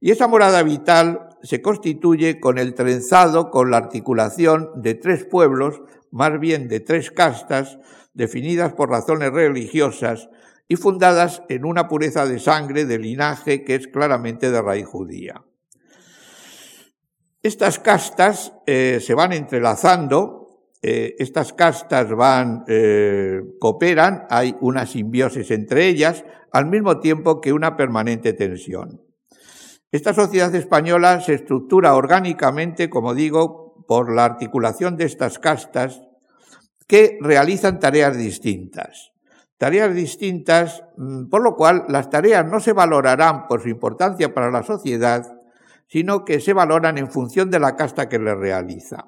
Y 0.00 0.12
esa 0.12 0.28
morada 0.28 0.62
vital 0.62 1.36
se 1.42 1.60
constituye 1.60 2.40
con 2.40 2.58
el 2.58 2.74
trenzado, 2.74 3.50
con 3.50 3.70
la 3.70 3.78
articulación 3.78 4.70
de 4.76 4.94
tres 4.94 5.24
pueblos 5.24 5.82
más 6.10 6.38
bien 6.38 6.68
de 6.68 6.80
tres 6.80 7.10
castas 7.10 7.78
definidas 8.14 8.72
por 8.72 8.90
razones 8.90 9.32
religiosas 9.32 10.28
y 10.68 10.76
fundadas 10.76 11.42
en 11.48 11.64
una 11.64 11.88
pureza 11.88 12.26
de 12.26 12.38
sangre, 12.38 12.84
de 12.84 12.98
linaje 12.98 13.64
que 13.64 13.74
es 13.74 13.88
claramente 13.88 14.50
de 14.50 14.62
raíz 14.62 14.86
judía. 14.86 15.44
Estas 17.42 17.78
castas 17.78 18.52
eh, 18.66 18.98
se 19.00 19.14
van 19.14 19.32
entrelazando, 19.32 20.64
eh, 20.82 21.14
estas 21.18 21.52
castas 21.52 22.10
van, 22.14 22.64
eh, 22.68 23.40
cooperan, 23.58 24.26
hay 24.28 24.56
una 24.60 24.86
simbiosis 24.86 25.50
entre 25.50 25.86
ellas, 25.86 26.24
al 26.52 26.66
mismo 26.66 26.98
tiempo 26.98 27.40
que 27.40 27.52
una 27.52 27.76
permanente 27.76 28.32
tensión. 28.32 29.07
Esta 29.90 30.12
sociedad 30.12 30.54
española 30.54 31.20
se 31.20 31.32
estructura 31.32 31.94
orgánicamente, 31.94 32.90
como 32.90 33.14
digo, 33.14 33.84
por 33.86 34.14
la 34.14 34.26
articulación 34.26 34.98
de 34.98 35.06
estas 35.06 35.38
castas 35.38 36.02
que 36.86 37.18
realizan 37.22 37.80
tareas 37.80 38.16
distintas. 38.16 39.12
Tareas 39.56 39.94
distintas, 39.94 40.84
mm, 40.98 41.28
por 41.28 41.42
lo 41.42 41.56
cual 41.56 41.86
las 41.88 42.10
tareas 42.10 42.46
no 42.46 42.60
se 42.60 42.74
valorarán 42.74 43.48
por 43.48 43.62
su 43.62 43.70
importancia 43.70 44.34
para 44.34 44.50
la 44.50 44.62
sociedad, 44.62 45.40
sino 45.86 46.24
que 46.26 46.40
se 46.40 46.52
valoran 46.52 46.98
en 46.98 47.10
función 47.10 47.50
de 47.50 47.58
la 47.58 47.74
casta 47.74 48.10
que 48.10 48.18
les 48.18 48.36
realiza. 48.36 49.06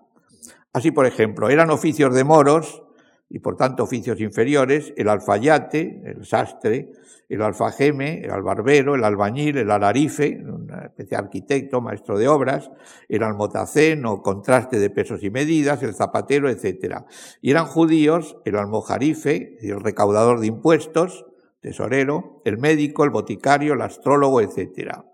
Así, 0.73 0.93
por 0.93 1.05
ejemplo, 1.05 1.51
eran 1.51 1.71
oficios 1.71 2.15
de 2.15 2.25
moros 2.25 2.83
y 3.31 3.39
por 3.39 3.57
tanto 3.57 3.85
oficios 3.85 4.21
inferiores, 4.21 4.93
el 4.97 5.09
alfayate, 5.09 6.03
el 6.05 6.27
sastre, 6.27 6.91
el 7.29 7.43
alfajeme, 7.43 8.23
el 8.25 8.31
albarbero, 8.33 8.97
el 8.97 9.05
albañil, 9.05 9.57
el 9.57 9.71
alarife, 9.71 10.43
una 10.45 10.87
especie 10.87 11.17
de 11.17 11.25
arquitecto, 11.25 11.81
maestro 11.81 12.19
de 12.19 12.27
obras, 12.27 12.73
el 13.09 13.23
almotacén 13.23 14.05
o 14.05 14.21
contraste 14.21 14.81
de 14.81 14.91
pesos 14.91 15.23
y 15.23 15.31
medidas, 15.31 15.81
el 15.85 15.95
zapatero, 15.95 16.51
etc. 16.51 17.05
Y 17.41 17.53
eran 17.53 17.67
judíos 17.67 18.37
el 18.45 18.57
almojarife, 18.57 19.59
el 19.61 19.81
recaudador 19.81 20.41
de 20.41 20.49
impuestos, 20.49 21.25
tesorero, 21.61 22.43
el 22.45 22.59
médico, 22.59 23.05
el 23.05 23.11
boticario, 23.11 23.75
el 23.75 23.83
astrólogo, 23.83 24.41
etc. 24.41 25.05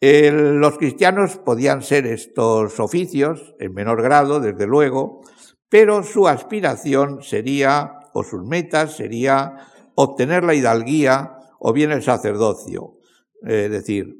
los 0.00 0.76
cristianos 0.76 1.36
podían 1.36 1.82
ser 1.82 2.06
estos 2.06 2.80
oficios, 2.80 3.54
en 3.60 3.74
menor 3.74 4.02
grado, 4.02 4.40
desde 4.40 4.66
luego, 4.66 5.20
pero 5.70 6.02
su 6.02 6.28
aspiración 6.28 7.22
sería, 7.22 8.00
o 8.12 8.22
sus 8.22 8.44
metas 8.44 8.96
sería 8.96 9.56
obtener 9.94 10.44
la 10.44 10.54
hidalguía 10.54 11.38
o 11.60 11.72
bien 11.72 11.92
el 11.92 12.02
sacerdocio, 12.02 12.98
eh, 13.46 13.66
es 13.66 13.70
decir, 13.70 14.16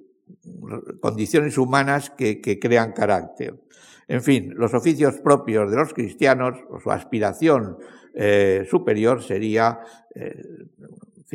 condiciones 1.00 1.59
humanas 1.59 2.11
que, 2.11 2.40
crean 2.61 2.92
carácter. 2.92 3.61
En 4.07 4.23
fin, 4.23 4.52
los 4.54 4.75
oficios 4.75 5.19
propios 5.19 5.71
de 5.71 5.76
los 5.76 5.92
cristianos, 5.92 6.59
o 6.71 6.80
su 6.80 6.90
aspiración 6.90 7.78
eh, 8.14 8.66
superior 8.71 9.23
sería 9.23 9.80
eh, 10.14 10.42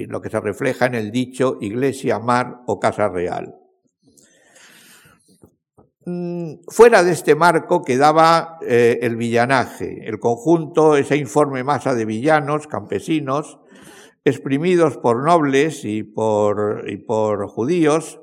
lo 0.07 0.21
que 0.21 0.29
se 0.29 0.39
refleja 0.39 0.85
en 0.85 0.95
el 0.95 1.11
dicho 1.11 1.57
iglesia, 1.59 2.19
mar 2.19 2.61
o 2.67 2.79
casa 2.79 3.09
real. 3.09 3.55
Mm, 6.05 6.65
fuera 6.67 7.03
de 7.03 7.11
este 7.11 7.35
marco 7.35 7.83
quedaba 7.83 8.59
el 8.61 9.15
villanaje, 9.15 10.07
el 10.07 10.19
conjunto, 10.19 10.95
esa 10.97 11.15
informe 11.15 11.63
masa 11.63 11.95
de 11.95 12.05
villanos, 12.05 12.67
campesinos, 12.67 13.59
exprimidos 14.25 14.97
por 14.97 15.23
nobles 15.23 15.85
y 15.85 16.03
por, 16.03 16.85
y 16.87 16.97
por 16.97 17.47
judíos, 17.47 18.19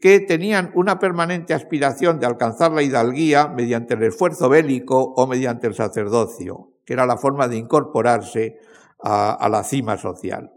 que 0.00 0.20
tenían 0.20 0.70
una 0.74 0.98
permanente 0.98 1.54
aspiración 1.54 2.20
de 2.20 2.26
alcanzar 2.26 2.72
la 2.72 2.82
hidalguía 2.82 3.48
mediante 3.48 3.94
el 3.94 4.02
esfuerzo 4.04 4.48
bélico 4.48 5.14
o 5.16 5.26
mediante 5.26 5.66
el 5.66 5.74
sacerdocio, 5.74 6.72
que 6.84 6.92
era 6.92 7.06
la 7.06 7.16
forma 7.16 7.48
de 7.48 7.56
incorporarse 7.56 8.58
a, 9.02 9.32
a 9.32 9.48
la 9.48 9.64
cima 9.64 9.96
social. 9.96 10.52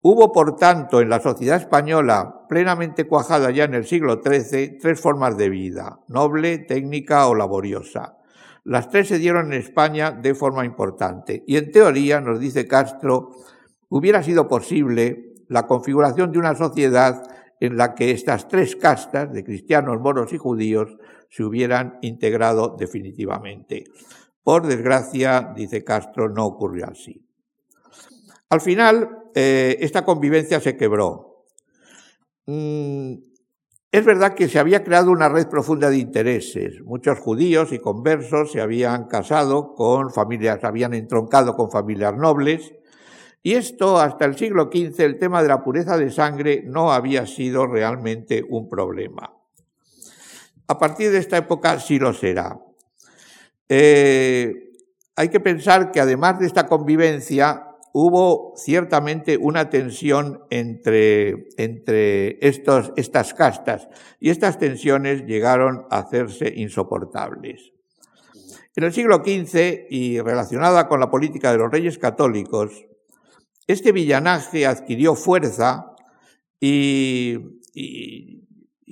Hubo, 0.00 0.32
por 0.32 0.54
tanto, 0.54 1.00
en 1.00 1.08
la 1.08 1.20
sociedad 1.20 1.56
española, 1.56 2.46
plenamente 2.48 3.08
cuajada 3.08 3.50
ya 3.50 3.64
en 3.64 3.74
el 3.74 3.84
siglo 3.84 4.20
XIII, 4.22 4.78
tres 4.78 5.00
formas 5.00 5.36
de 5.36 5.48
vida, 5.48 5.98
noble, 6.06 6.58
técnica 6.58 7.26
o 7.26 7.34
laboriosa. 7.34 8.16
Las 8.62 8.90
tres 8.90 9.08
se 9.08 9.18
dieron 9.18 9.52
en 9.52 9.60
España 9.60 10.12
de 10.12 10.36
forma 10.36 10.64
importante 10.64 11.42
y 11.46 11.56
en 11.56 11.72
teoría, 11.72 12.20
nos 12.20 12.38
dice 12.38 12.68
Castro, 12.68 13.30
hubiera 13.88 14.22
sido 14.22 14.46
posible 14.46 15.34
la 15.48 15.66
configuración 15.66 16.30
de 16.30 16.38
una 16.38 16.54
sociedad 16.54 17.22
en 17.60 17.76
la 17.76 17.94
que 17.94 18.12
estas 18.12 18.46
tres 18.46 18.76
castas 18.76 19.32
de 19.32 19.42
cristianos, 19.42 20.00
moros 20.00 20.32
y 20.32 20.38
judíos 20.38 20.96
se 21.28 21.42
hubieran 21.42 21.98
integrado 22.02 22.76
definitivamente. 22.78 23.84
Por 24.44 24.66
desgracia, 24.66 25.52
dice 25.56 25.82
Castro, 25.82 26.28
no 26.28 26.46
ocurrió 26.46 26.86
así. 26.86 27.24
Al 28.50 28.60
final, 28.60 29.17
eh, 29.40 29.84
esta 29.84 30.04
convivencia 30.04 30.58
se 30.58 30.76
quebró. 30.76 31.44
Mm, 32.46 33.12
es 33.92 34.04
verdad 34.04 34.34
que 34.34 34.48
se 34.48 34.58
había 34.58 34.82
creado 34.82 35.12
una 35.12 35.28
red 35.28 35.46
profunda 35.46 35.90
de 35.90 35.98
intereses. 35.98 36.82
Muchos 36.82 37.20
judíos 37.20 37.70
y 37.70 37.78
conversos 37.78 38.50
se 38.50 38.60
habían 38.60 39.04
casado 39.04 39.74
con 39.76 40.12
familias, 40.12 40.64
habían 40.64 40.92
entroncado 40.92 41.54
con 41.54 41.70
familias 41.70 42.16
nobles, 42.16 42.74
y 43.40 43.54
esto 43.54 44.00
hasta 44.00 44.24
el 44.24 44.36
siglo 44.36 44.70
XV, 44.72 44.98
el 45.04 45.18
tema 45.20 45.40
de 45.40 45.48
la 45.50 45.62
pureza 45.62 45.96
de 45.96 46.10
sangre 46.10 46.64
no 46.66 46.90
había 46.90 47.24
sido 47.24 47.68
realmente 47.68 48.44
un 48.48 48.68
problema. 48.68 49.32
A 50.66 50.78
partir 50.80 51.12
de 51.12 51.18
esta 51.18 51.36
época 51.36 51.78
sí 51.78 52.00
lo 52.00 52.12
será. 52.12 52.58
Eh, 53.68 54.72
hay 55.14 55.28
que 55.28 55.38
pensar 55.38 55.92
que 55.92 56.00
además 56.00 56.40
de 56.40 56.46
esta 56.46 56.66
convivencia, 56.66 57.67
hubo 58.00 58.52
ciertamente 58.54 59.36
una 59.36 59.70
tensión 59.70 60.44
entre, 60.50 61.48
entre 61.56 62.38
estos, 62.46 62.92
estas 62.94 63.34
castas 63.34 63.88
y 64.20 64.30
estas 64.30 64.56
tensiones 64.56 65.24
llegaron 65.26 65.84
a 65.90 65.98
hacerse 65.98 66.52
insoportables. 66.54 67.72
En 68.76 68.84
el 68.84 68.92
siglo 68.92 69.16
XV 69.16 69.86
y 69.90 70.20
relacionada 70.20 70.86
con 70.86 71.00
la 71.00 71.10
política 71.10 71.50
de 71.50 71.58
los 71.58 71.72
reyes 71.72 71.98
católicos, 71.98 72.86
este 73.66 73.90
villanaje 73.90 74.64
adquirió 74.64 75.16
fuerza 75.16 75.96
y, 76.60 77.36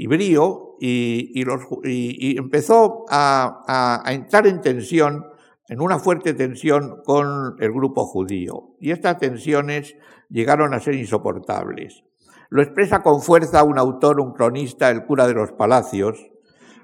brío 0.09 0.79
y, 0.81 2.37
empezó 2.37 3.05
a 3.09 4.03
entrar 4.09 4.49
en 4.49 4.61
tensión 4.61 5.27
en 5.69 5.81
una 5.81 5.99
fuerte 5.99 6.35
tensión 6.35 7.03
con 7.05 7.57
el 7.61 7.73
grupo 7.73 8.07
judío, 8.07 8.77
y 8.81 8.91
estas 8.91 9.19
tensiones 9.19 9.97
llegaron 10.29 10.75
a 10.75 10.81
ser 10.81 10.95
insoportables. 10.95 12.05
Lo 12.49 12.63
expresa 12.63 13.03
con 13.03 13.21
fuerza 13.21 13.65
un 13.65 13.79
autor, 13.79 14.21
un 14.21 14.33
cronista, 14.33 14.91
el 14.91 15.05
cura 15.05 15.27
de 15.27 15.35
los 15.35 15.53
palacios, 15.53 16.31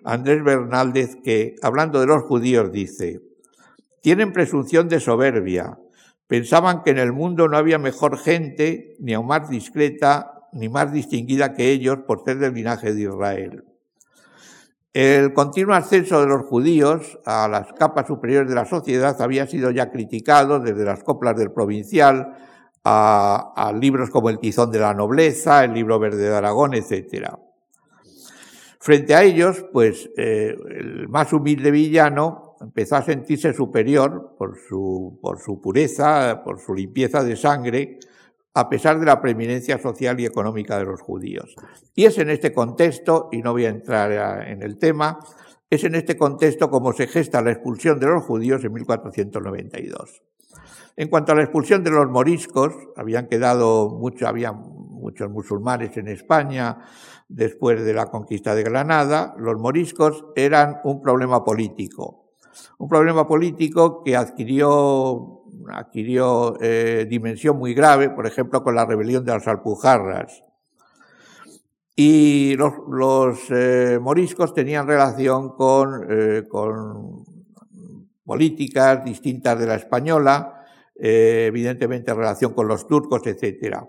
Andrés 0.04 0.42
Bernaldez, 0.42 1.16
que, 1.22 1.54
hablando 1.62 2.00
de 2.00 2.06
los 2.06 2.22
judíos, 2.24 2.72
dice, 2.72 3.20
tienen 4.00 4.32
presunción 4.32 4.88
de 4.88 4.98
soberbia, 4.98 5.78
pensaban 6.26 6.82
que 6.82 6.90
en 6.90 6.98
el 6.98 7.12
mundo 7.12 7.46
no 7.46 7.56
había 7.56 7.78
mejor 7.78 8.18
gente, 8.18 8.96
ni 8.98 9.14
aún 9.14 9.28
más 9.28 9.48
discreta, 9.48 10.48
ni 10.52 10.68
más 10.68 10.92
distinguida 10.92 11.54
que 11.54 11.70
ellos 11.70 11.98
por 12.06 12.24
ser 12.24 12.38
del 12.38 12.54
linaje 12.54 12.92
de 12.92 13.02
Israel. 13.02 13.64
El 14.92 15.32
continuo 15.32 15.74
ascenso 15.74 16.20
de 16.20 16.26
los 16.26 16.42
judíos 16.46 17.18
a 17.24 17.48
las 17.48 17.72
capas 17.72 18.06
superiores 18.06 18.50
de 18.50 18.54
la 18.54 18.66
sociedad 18.66 19.20
había 19.22 19.46
sido 19.46 19.70
ya 19.70 19.90
criticado 19.90 20.60
desde 20.60 20.84
las 20.84 21.02
coplas 21.02 21.34
del 21.34 21.50
provincial 21.50 22.36
a, 22.84 23.72
libros 23.74 24.10
como 24.10 24.28
El 24.28 24.38
tizón 24.38 24.70
de 24.70 24.80
la 24.80 24.92
nobleza, 24.92 25.64
el 25.64 25.72
libro 25.72 25.98
verde 25.98 26.28
de 26.28 26.36
Aragón, 26.36 26.74
etc. 26.74 27.28
Frente 28.80 29.14
a 29.14 29.22
ellos, 29.22 29.64
pues 29.72 30.10
eh, 30.18 30.54
el 30.68 31.08
más 31.08 31.32
humilde 31.32 31.70
villano 31.70 32.56
empezó 32.60 32.96
a 32.96 33.02
sentirse 33.02 33.54
superior 33.54 34.34
por 34.36 34.58
su, 34.58 35.18
por 35.22 35.40
su 35.40 35.58
pureza, 35.58 36.42
por 36.44 36.60
su 36.60 36.74
limpieza 36.74 37.24
de 37.24 37.36
sangre, 37.36 37.98
a 38.54 38.68
pesar 38.68 38.98
de 39.00 39.06
la 39.06 39.20
preeminencia 39.20 39.78
social 39.78 40.20
y 40.20 40.26
económica 40.26 40.78
de 40.78 40.84
los 40.84 41.00
judíos. 41.00 41.54
Y 41.94 42.04
es 42.04 42.18
en 42.18 42.30
este 42.30 42.52
contexto, 42.52 43.28
y 43.32 43.38
no 43.38 43.52
voy 43.52 43.64
a 43.64 43.70
entrar 43.70 44.46
en 44.46 44.62
el 44.62 44.78
tema, 44.78 45.18
es 45.70 45.84
en 45.84 45.94
este 45.94 46.16
contexto 46.16 46.68
como 46.68 46.92
se 46.92 47.06
gesta 47.06 47.40
la 47.40 47.52
expulsión 47.52 47.98
de 47.98 48.06
los 48.06 48.24
judíos 48.24 48.62
en 48.64 48.72
1492. 48.74 50.22
En 50.96 51.08
cuanto 51.08 51.32
a 51.32 51.34
la 51.34 51.42
expulsión 51.42 51.82
de 51.82 51.90
los 51.90 52.10
moriscos, 52.10 52.74
habían 52.96 53.26
quedado 53.26 53.88
mucho, 53.88 54.28
había 54.28 54.52
muchos 54.52 55.30
musulmanes 55.30 55.96
en 55.96 56.08
España 56.08 56.78
después 57.28 57.82
de 57.82 57.94
la 57.94 58.06
conquista 58.06 58.54
de 58.54 58.62
Granada, 58.62 59.34
los 59.38 59.58
moriscos 59.58 60.26
eran 60.36 60.80
un 60.84 61.00
problema 61.00 61.42
político. 61.42 62.34
Un 62.78 62.88
problema 62.88 63.26
político 63.26 64.02
que 64.02 64.16
adquirió 64.16 65.41
adquirió 65.70 66.56
eh, 66.60 67.06
dimensión 67.08 67.58
muy 67.58 67.74
grave, 67.74 68.10
por 68.10 68.26
ejemplo, 68.26 68.62
con 68.62 68.74
la 68.74 68.86
rebelión 68.86 69.24
de 69.24 69.32
las 69.32 69.46
Alpujarras. 69.46 70.42
Y 71.94 72.56
los, 72.56 73.38
eh, 73.50 73.98
moriscos 74.00 74.54
tenían 74.54 74.86
relación 74.86 75.50
con, 75.50 76.06
eh, 76.08 76.44
con, 76.48 77.24
políticas 78.24 79.04
distintas 79.04 79.58
de 79.58 79.66
la 79.66 79.74
española, 79.74 80.64
evidentemente 80.94 82.12
en 82.12 82.16
relación 82.16 82.54
con 82.54 82.68
los 82.68 82.86
turcos, 82.86 83.26
etcétera. 83.26 83.84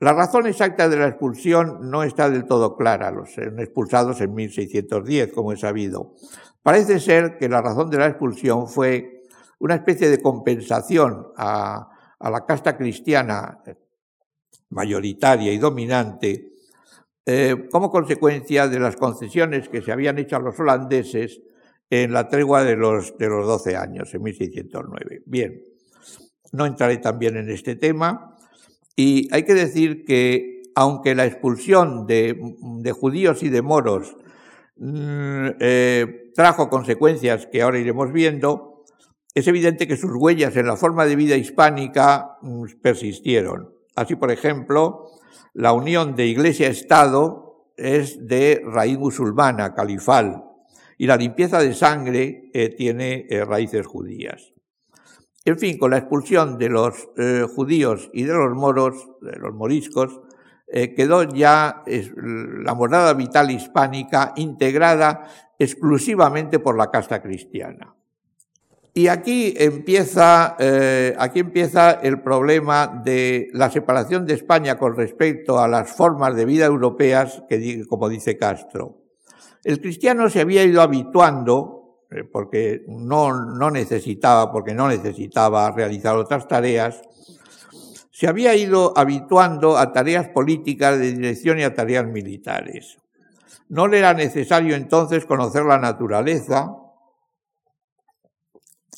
La 0.00 0.12
razón 0.12 0.46
exacta 0.48 0.88
de 0.88 0.96
la 0.96 1.06
expulsión 1.06 1.88
no 1.88 2.02
está 2.02 2.28
del 2.28 2.46
todo 2.46 2.76
clara. 2.76 3.12
Los 3.12 3.38
expulsados 3.38 4.20
en 4.20 4.34
1610, 4.34 5.32
como 5.32 5.52
he 5.52 5.56
sabido. 5.56 6.14
Parece 6.62 6.98
ser 6.98 7.36
que 7.38 7.48
la 7.48 7.62
razón 7.62 7.90
de 7.90 7.98
la 7.98 8.08
expulsión 8.08 8.66
fue 8.68 9.13
una 9.64 9.76
especie 9.76 10.10
de 10.10 10.20
compensación 10.20 11.28
a, 11.38 11.88
la 12.20 12.44
casta 12.44 12.76
cristiana 12.76 13.62
mayoritaria 14.68 15.52
y 15.52 15.58
dominante 15.58 16.52
eh, 17.24 17.68
como 17.70 17.90
consecuencia 17.90 18.68
de 18.68 18.78
las 18.78 18.96
concesiones 18.96 19.70
que 19.70 19.80
se 19.80 19.90
habían 19.90 20.18
hecho 20.18 20.36
a 20.36 20.40
los 20.40 20.60
holandeses 20.60 21.40
en 21.88 22.12
la 22.12 22.28
tregua 22.28 22.62
de 22.62 22.76
los, 22.76 23.16
de 23.16 23.26
los 23.28 23.46
12 23.46 23.76
años, 23.76 24.12
en 24.12 24.22
1609. 24.22 25.22
Bien, 25.24 25.62
no 26.52 26.66
entraré 26.66 26.98
también 26.98 27.38
en 27.38 27.48
este 27.48 27.74
tema. 27.74 28.36
Y 28.96 29.34
hay 29.34 29.44
que 29.44 29.54
decir 29.54 30.04
que, 30.04 30.62
aunque 30.74 31.14
la 31.14 31.24
expulsión 31.24 32.06
de, 32.06 32.38
judíos 32.92 33.42
y 33.42 33.48
de 33.48 33.62
moros 33.62 34.14
mm, 34.76 35.46
eh, 35.58 36.32
trajo 36.34 36.68
consecuencias 36.68 37.46
que 37.46 37.62
ahora 37.62 37.78
iremos 37.78 38.12
viendo, 38.12 38.73
es 39.34 39.48
evidente 39.48 39.88
que 39.88 39.96
sus 39.96 40.12
huellas 40.14 40.56
en 40.56 40.66
la 40.66 40.76
forma 40.76 41.06
de 41.06 41.16
vida 41.16 41.36
hispánica 41.36 42.38
mm, 42.40 42.64
persistieron. 42.80 43.74
Así, 43.96 44.14
por 44.14 44.30
ejemplo, 44.30 45.10
la 45.52 45.72
unión 45.72 46.14
de 46.14 46.26
iglesia-estado 46.26 47.72
es 47.76 48.26
de 48.26 48.62
raíz 48.64 48.98
musulmana, 48.98 49.74
califal, 49.74 50.44
y 50.96 51.06
la 51.06 51.16
limpieza 51.16 51.58
de 51.58 51.74
sangre 51.74 52.50
eh, 52.54 52.68
tiene 52.76 53.26
eh, 53.28 53.44
raíces 53.44 53.86
judías. 53.86 54.52
En 55.44 55.58
fin, 55.58 55.78
con 55.78 55.90
la 55.90 55.98
expulsión 55.98 56.56
de 56.56 56.68
los 56.70 57.08
eh, 57.18 57.44
judíos 57.54 58.10
y 58.12 58.22
de 58.22 58.32
los 58.32 58.54
moros, 58.54 58.94
de 59.20 59.36
los 59.36 59.52
moriscos, 59.52 60.20
quedó 60.96 61.22
ya 61.22 61.84
la 61.86 62.74
morada 62.74 63.12
vital 63.14 63.50
hispánica 63.50 64.32
integrada 64.34 65.28
exclusivamente 65.56 66.58
por 66.58 66.76
la 66.76 66.90
casta 66.90 67.22
cristiana. 67.22 67.93
Y 68.96 69.08
aquí 69.08 69.52
empieza, 69.56 70.54
eh, 70.60 71.16
aquí 71.18 71.40
empieza 71.40 71.90
el 71.90 72.22
problema 72.22 73.02
de 73.04 73.48
la 73.52 73.68
separación 73.68 74.24
de 74.24 74.34
España 74.34 74.78
con 74.78 74.96
respecto 74.96 75.58
a 75.58 75.66
las 75.66 75.90
formas 75.90 76.36
de 76.36 76.44
vida 76.44 76.66
europeas, 76.66 77.42
que, 77.48 77.84
como 77.88 78.08
dice 78.08 78.38
Castro. 78.38 79.02
El 79.64 79.80
cristiano 79.80 80.30
se 80.30 80.42
había 80.42 80.62
ido 80.62 80.80
habituando 80.80 82.04
eh, 82.08 82.22
porque 82.22 82.84
no, 82.86 83.32
necesitaba, 83.72 84.52
porque 84.52 84.74
no 84.74 84.86
necesitaba 84.86 85.72
realizar 85.72 86.14
otras 86.16 86.46
tareas, 86.46 87.02
se 88.12 88.28
había 88.28 88.54
ido 88.54 88.92
habituando 88.96 89.76
a 89.76 89.92
tareas 89.92 90.28
políticas 90.28 91.00
de 91.00 91.12
dirección 91.12 91.58
y 91.58 91.64
a 91.64 91.74
tareas 91.74 92.06
militares. 92.06 92.98
No 93.68 93.88
le 93.88 93.98
era 93.98 94.14
necesario 94.14 94.76
entonces 94.76 95.26
conocer 95.26 95.64
la 95.64 95.78
naturaleza, 95.78 96.76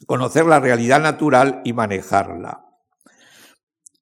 conocer 0.06 0.44
la 0.44 0.60
realidad 0.60 1.00
natural 1.00 1.62
y 1.64 1.72
manejarla. 1.72 2.64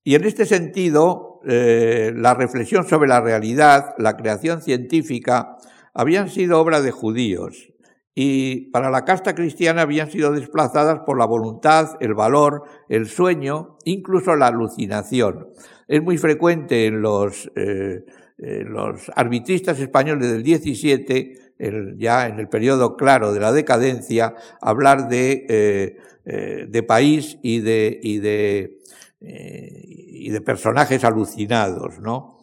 Y 0.02 0.16
en 0.16 0.24
este 0.24 0.44
sentido, 0.44 1.40
eh, 1.46 2.12
la 2.14 2.34
reflexión 2.34 2.86
sobre 2.86 3.08
la 3.08 3.20
realidad, 3.20 3.94
la 3.98 4.16
creación 4.16 4.60
científica, 4.60 5.56
habían 5.94 6.28
sido 6.28 6.60
obra 6.60 6.82
de 6.82 6.90
judíos, 6.90 7.74
y 8.14 8.70
para 8.70 8.90
la 8.90 9.04
casta 9.04 9.34
cristiana 9.34 9.82
habían 9.82 10.10
sido 10.10 10.30
desplazadas 10.32 11.00
por 11.04 11.18
la 11.18 11.26
voluntad, 11.26 11.96
el 12.00 12.14
valor, 12.14 12.62
el 12.88 13.08
sueño, 13.08 13.76
incluso 13.84 14.36
la 14.36 14.48
alucinación. 14.48 15.48
Es 15.88 16.00
muy 16.00 16.16
frecuente 16.16 16.86
en 16.86 17.02
los, 17.02 17.50
eh, 17.56 18.04
los 18.38 19.10
arbitristas 19.16 19.80
españoles 19.80 20.30
del 20.30 20.44
17, 20.44 21.43
ya 21.58 22.26
en 22.26 22.38
el 22.38 22.48
periodo 22.48 22.96
claro 22.96 23.32
de 23.32 23.40
la 23.40 23.52
decadencia, 23.52 24.34
hablar 24.60 25.08
de, 25.08 25.46
eh, 25.48 25.96
eh, 26.24 26.66
de 26.68 26.82
país 26.82 27.38
y 27.42 27.60
de, 27.60 27.98
y 28.02 28.18
de, 28.18 28.80
y 29.20 30.30
de 30.30 30.40
personajes 30.40 31.04
alucinados, 31.04 31.98
¿no? 32.00 32.38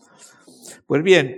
Pues 0.87 1.03
bien, 1.03 1.37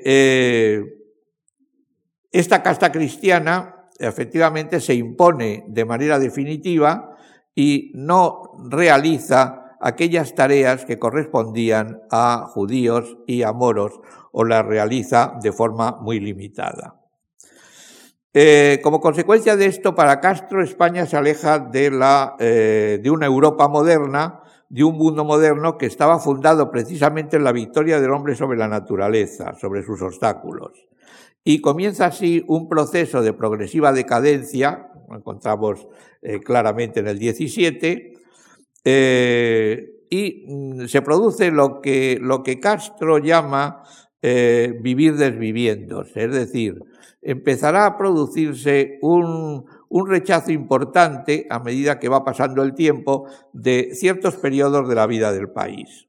esta 2.31 2.63
casta 2.63 2.91
cristiana 2.91 3.89
efectivamente 3.99 4.79
se 4.79 4.95
impone 4.95 5.65
de 5.67 5.85
manera 5.85 6.17
definitiva 6.17 7.15
y 7.53 7.91
no 7.93 8.53
realiza 8.69 9.77
aquellas 9.83 10.33
tareas 10.33 10.85
que 10.85 10.97
correspondían 10.97 12.01
a 12.09 12.45
judíos 12.47 13.17
y 13.27 13.43
a 13.43 13.51
moros 13.51 13.99
o 14.31 14.45
las 14.45 14.65
realiza 14.65 15.33
de 15.41 15.51
forma 15.51 15.97
muy 16.01 16.19
limitada. 16.19 17.02
Eh, 18.35 18.79
como 18.81 18.99
consecuencia 18.99 19.55
de 19.55 19.67
esto, 19.67 19.93
para 19.93 20.19
Castro, 20.19 20.63
España 20.63 21.05
se 21.05 21.15
aleja 21.15 21.59
de, 21.59 21.91
la, 21.91 22.35
eh, 22.39 22.99
de 23.01 23.11
una 23.11 23.27
Europa 23.27 23.67
moderna, 23.67 24.41
de 24.69 24.83
un 24.83 24.97
mundo 24.97 25.23
moderno 25.23 25.77
que 25.77 25.85
estaba 25.85 26.17
fundado 26.17 26.71
precisamente 26.71 27.37
en 27.37 27.43
la 27.43 27.51
victoria 27.51 28.01
del 28.01 28.09
hombre 28.09 28.35
sobre 28.35 28.57
la 28.57 28.67
naturaleza, 28.67 29.53
sobre 29.53 29.83
sus 29.83 30.01
obstáculos. 30.01 30.71
Y 31.43 31.61
comienza 31.61 32.07
así 32.07 32.43
un 32.47 32.67
proceso 32.67 33.21
de 33.21 33.33
progresiva 33.33 33.93
decadencia, 33.93 34.89
lo 35.07 35.17
encontramos 35.17 35.87
eh, 36.23 36.39
claramente 36.39 37.01
en 37.01 37.07
el 37.07 37.19
17, 37.19 38.13
eh, 38.85 39.93
y 40.09 40.45
mm, 40.47 40.85
se 40.87 41.01
produce 41.03 41.51
lo 41.51 41.81
que, 41.81 42.17
lo 42.19 42.41
que 42.41 42.59
Castro 42.59 43.19
llama 43.19 43.83
eh, 44.25 44.79
vivir 44.79 45.17
desviviéndose, 45.17 46.23
es 46.23 46.31
decir, 46.31 46.81
empezará 47.21 47.85
a 47.85 47.97
producirse 47.97 48.97
un, 49.01 49.65
un 49.89 50.09
rechazo 50.09 50.53
importante 50.53 51.45
a 51.49 51.59
medida 51.59 51.99
que 51.99 52.07
va 52.07 52.23
pasando 52.23 52.63
el 52.63 52.73
tiempo 52.73 53.27
de 53.51 53.91
ciertos 53.93 54.37
periodos 54.37 54.87
de 54.87 54.95
la 54.95 55.07
vida 55.07 55.33
del 55.33 55.49
país. 55.49 56.07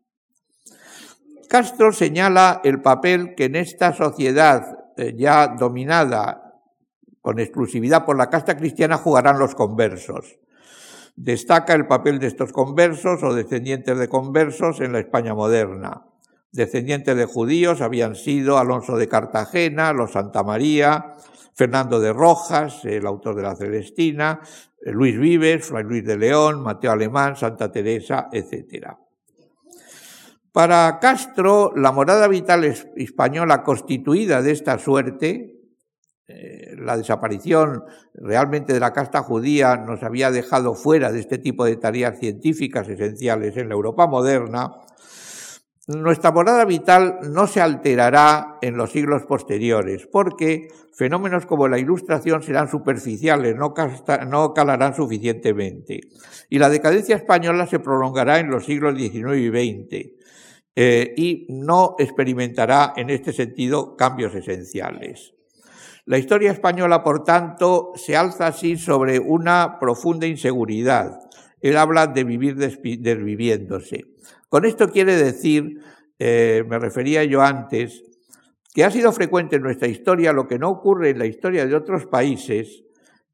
Castro 1.48 1.92
señala 1.92 2.61
el 2.62 2.81
papel 2.81 3.35
que 3.35 3.46
en 3.46 3.57
esta 3.57 3.92
sociedad 3.92 4.92
eh, 4.96 5.14
ya 5.16 5.48
dominada 5.48 6.61
con 7.20 7.40
exclusividad 7.40 8.05
por 8.05 8.16
la 8.16 8.31
casta 8.31 8.57
cristiana 8.57 8.96
jugarán 8.96 9.40
los 9.40 9.57
conversos. 9.57 10.38
Destaca 11.16 11.74
el 11.74 11.88
papel 11.88 12.20
de 12.20 12.29
estos 12.29 12.53
conversos 12.53 13.24
o 13.24 13.35
descendientes 13.35 13.98
de 13.98 14.09
conversos 14.09 14.81
en 14.81 14.92
la 14.92 15.00
España 15.00 15.35
moderna. 15.35 16.07
Descendientes 16.55 17.17
de 17.17 17.25
judíos 17.25 17.81
habían 17.81 18.14
sido 18.14 18.59
Alonso 18.59 18.97
de 18.97 19.09
Cartagena, 19.09 19.93
los 19.93 20.12
Santa 20.12 20.45
María, 20.45 21.17
Fernando 21.53 21.99
de 21.99 22.12
Rojas, 22.12 22.85
el 22.85 23.09
autor 23.09 23.35
de 23.35 23.43
la 23.43 23.57
Celestina, 23.57 24.40
Luis 24.83 25.19
Vives, 25.19 25.67
Fray 25.67 25.83
Luis 25.83 26.05
de 26.05 26.17
León, 26.17 26.62
Mateo 26.62 26.93
Alemán, 26.93 27.35
Santa 27.35 27.73
Teresa, 27.73 28.29
etc. 28.31 28.87
Para 30.53 31.01
Castro, 31.01 31.73
la 31.75 31.90
morada 31.90 32.29
vital 32.29 32.62
española 32.62 33.64
constituida 33.64 34.40
de 34.40 34.53
esta 34.53 34.79
suerte, 34.79 35.57
eh, 36.29 36.77
la 36.79 36.97
desaparición 36.97 37.83
realmente 38.14 38.73
de 38.73 38.79
la 38.79 38.93
casta 38.93 39.25
judía 39.25 39.77
nos 39.77 40.05
había 40.05 40.31
dejado 40.31 40.77
fuera 40.77 41.11
de 41.11 41.19
este 41.19 41.38
tipo 41.38 41.64
de 41.64 41.77
tareas 41.77 42.21
científicas 42.21 42.88
esenciales 42.88 43.57
en 43.57 43.69
la 43.69 43.75
Europa 43.75 44.07
moderna, 44.07 44.71
nuestra 45.87 46.33
morada 46.33 46.64
vital 46.64 47.18
no 47.31 47.47
se 47.47 47.61
alterará 47.61 48.59
en 48.62 48.77
los 48.77 48.90
siglos 48.90 49.25
posteriores, 49.27 50.07
porque 50.11 50.68
fenómenos 50.92 51.44
como 51.44 51.68
la 51.68 51.79
ilustración 51.79 52.42
serán 52.42 52.70
superficiales, 52.70 53.55
no, 53.57 53.75
calarán 54.55 54.94
suficientemente. 54.94 56.01
Y 56.49 56.59
la 56.59 56.70
decadencia 56.70 57.16
española 57.16 57.66
se 57.66 57.81
prolongará 57.81 58.38
en 58.38 58.49
los 58.49 58.64
siglos 58.64 58.97
XIX 58.97 59.37
y 59.37 59.49
XX. 59.49 60.11
Eh, 60.77 61.14
y 61.16 61.47
no 61.51 61.94
experimentará 61.99 62.94
en 62.97 63.11
este 63.11 63.33
sentido 63.33 63.94
cambios 63.94 64.35
esenciales. 64.35 65.35
La 66.07 66.18
historia 66.18 66.51
española, 66.51 67.05
por 67.05 67.23
tanto, 67.23 67.92
se 67.94 68.16
alza 68.16 68.49
así 68.49 68.77
sobre 68.77 69.20
una 69.20 69.79
profunda 69.79 70.27
inseguridad. 70.27 71.20
Él 71.61 71.77
habla 71.77 72.09
de 72.09 72.25
vivir 72.25 72.57
desviviéndose. 72.57 74.05
Con 74.55 74.67
esto 74.67 74.87
quiere 74.88 75.17
decir, 75.17 75.81
eh, 76.17 76.62
me 76.69 76.79
refería 76.79 77.25
yo 77.25 77.43
antes, 77.43 78.05
que 78.73 78.85
ha 78.85 78.90
sido 78.93 79.11
frecuente 79.11 79.57
en 79.57 79.62
nuestra 79.62 79.88
historia 79.88 80.33
lo 80.33 80.47
que 80.47 80.61
no 80.61 80.71
ocurre 80.71 81.11
en 81.11 81.19
la 81.19 81.27
historia 81.27 81.67
de 81.67 81.75
otros 81.75 82.07
países, 82.07 82.85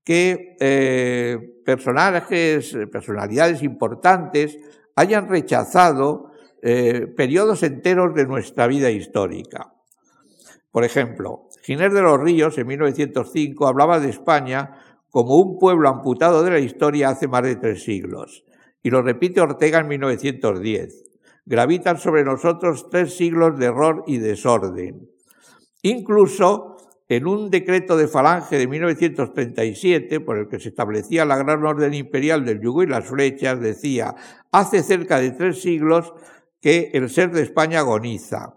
que 0.03 0.57
eh, 0.59 1.37
personajes, 1.63 2.75
personalidades 2.91 3.63
importantes 3.63 4.57
hayan 4.97 5.29
rechazado 5.29 6.31
eh, 6.63 7.07
periodos 7.15 7.65
enteros 7.65 8.15
de 8.15 8.25
nuestra 8.25 8.67
vida 8.67 8.91
histórica. 8.91 9.75
Por 10.71 10.85
ejemplo, 10.85 11.51
Giner 11.65 11.93
de 11.93 12.01
los 12.01 12.19
Ríos 12.19 12.57
en 12.57 12.67
1905 12.67 13.67
hablaba 13.67 14.01
de 14.01 14.09
España 14.09 14.71
como 15.11 15.37
un 15.37 15.59
pueblo 15.59 15.91
amputado 15.91 16.43
de 16.43 16.53
la 16.53 16.61
historia 16.61 17.11
hace 17.11 17.29
más 17.29 17.43
de 17.43 17.57
tres 17.57 17.85
siglos. 17.85 18.43
Y 18.83 18.89
lo 18.89 19.03
repite 19.03 19.43
Ortega 19.43 19.81
en 19.81 19.89
1910. 19.89 21.10
Gravitan 21.47 21.99
sobre 21.99 22.25
nosotros 22.25 22.89
tres 22.91 23.17
siglos 23.17 23.59
de 23.59 23.67
error 23.67 24.05
y 24.07 24.19
desorden. 24.19 25.09
Incluso 25.83 26.77
en 27.11 27.27
un 27.27 27.51
decreto 27.51 27.97
de 27.97 28.07
Falange 28.07 28.57
de 28.57 28.69
1937, 28.69 30.21
por 30.21 30.39
el 30.39 30.49
que 30.49 30.61
se 30.61 30.69
establecía 30.69 31.25
la 31.25 31.39
gran 31.39 31.65
orden 31.65 31.93
imperial 31.93 32.45
del 32.45 32.61
yugo 32.61 32.85
y 32.85 32.87
las 32.87 33.07
flechas, 33.07 33.61
decía, 33.61 34.15
hace 34.53 34.85
cerca 34.85 35.19
de 35.19 35.33
tres 35.33 35.61
siglos 35.61 36.15
que 36.61 36.91
el 36.95 37.11
ser 37.11 37.33
de 37.33 37.43
España 37.43 37.81
agoniza. 37.81 38.55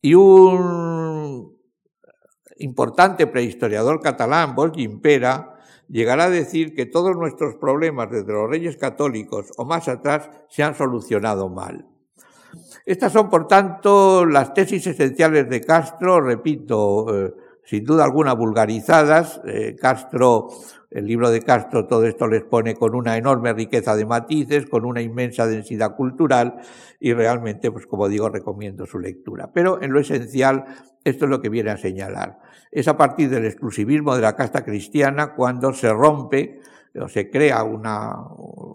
Y 0.00 0.14
un 0.14 1.54
importante 2.56 3.26
prehistoriador 3.26 4.00
catalán, 4.00 4.54
Bosch 4.54 4.78
Impera, 4.78 5.58
llegará 5.86 6.24
a 6.24 6.30
decir 6.30 6.74
que 6.74 6.86
todos 6.86 7.14
nuestros 7.14 7.56
problemas 7.56 8.10
desde 8.10 8.32
los 8.32 8.48
reyes 8.48 8.78
católicos 8.78 9.52
o 9.58 9.66
más 9.66 9.88
atrás 9.88 10.30
se 10.48 10.62
han 10.62 10.74
solucionado 10.74 11.50
mal. 11.50 11.91
Estas 12.84 13.12
son, 13.12 13.30
por 13.30 13.46
tanto, 13.46 14.26
las 14.26 14.54
tesis 14.54 14.86
esenciales 14.86 15.48
de 15.48 15.60
Castro, 15.60 16.20
repito, 16.20 17.06
eh, 17.26 17.34
sin 17.64 17.84
duda 17.84 18.04
alguna 18.04 18.32
vulgarizadas. 18.32 19.40
Eh, 19.44 19.76
Castro, 19.80 20.48
el 20.90 21.06
libro 21.06 21.30
de 21.30 21.42
Castro, 21.42 21.86
todo 21.86 22.04
esto 22.06 22.26
les 22.26 22.42
pone 22.42 22.74
con 22.74 22.96
una 22.96 23.16
enorme 23.16 23.52
riqueza 23.52 23.94
de 23.94 24.04
matices, 24.04 24.66
con 24.66 24.84
una 24.84 25.00
inmensa 25.00 25.46
densidad 25.46 25.94
cultural 25.94 26.56
y 26.98 27.12
realmente, 27.12 27.70
pues 27.70 27.86
como 27.86 28.08
digo, 28.08 28.28
recomiendo 28.28 28.84
su 28.84 28.98
lectura. 28.98 29.50
Pero 29.54 29.80
en 29.80 29.92
lo 29.92 30.00
esencial, 30.00 30.64
esto 31.04 31.26
es 31.26 31.30
lo 31.30 31.40
que 31.40 31.50
viene 31.50 31.70
a 31.70 31.76
señalar. 31.76 32.40
Es 32.72 32.88
a 32.88 32.96
partir 32.96 33.30
del 33.30 33.44
exclusivismo 33.44 34.16
de 34.16 34.22
la 34.22 34.34
casta 34.34 34.64
cristiana 34.64 35.34
cuando 35.34 35.72
se 35.72 35.92
rompe 35.92 36.60
o 37.00 37.08
se 37.08 37.30
crea 37.30 37.64
una, 37.64 38.16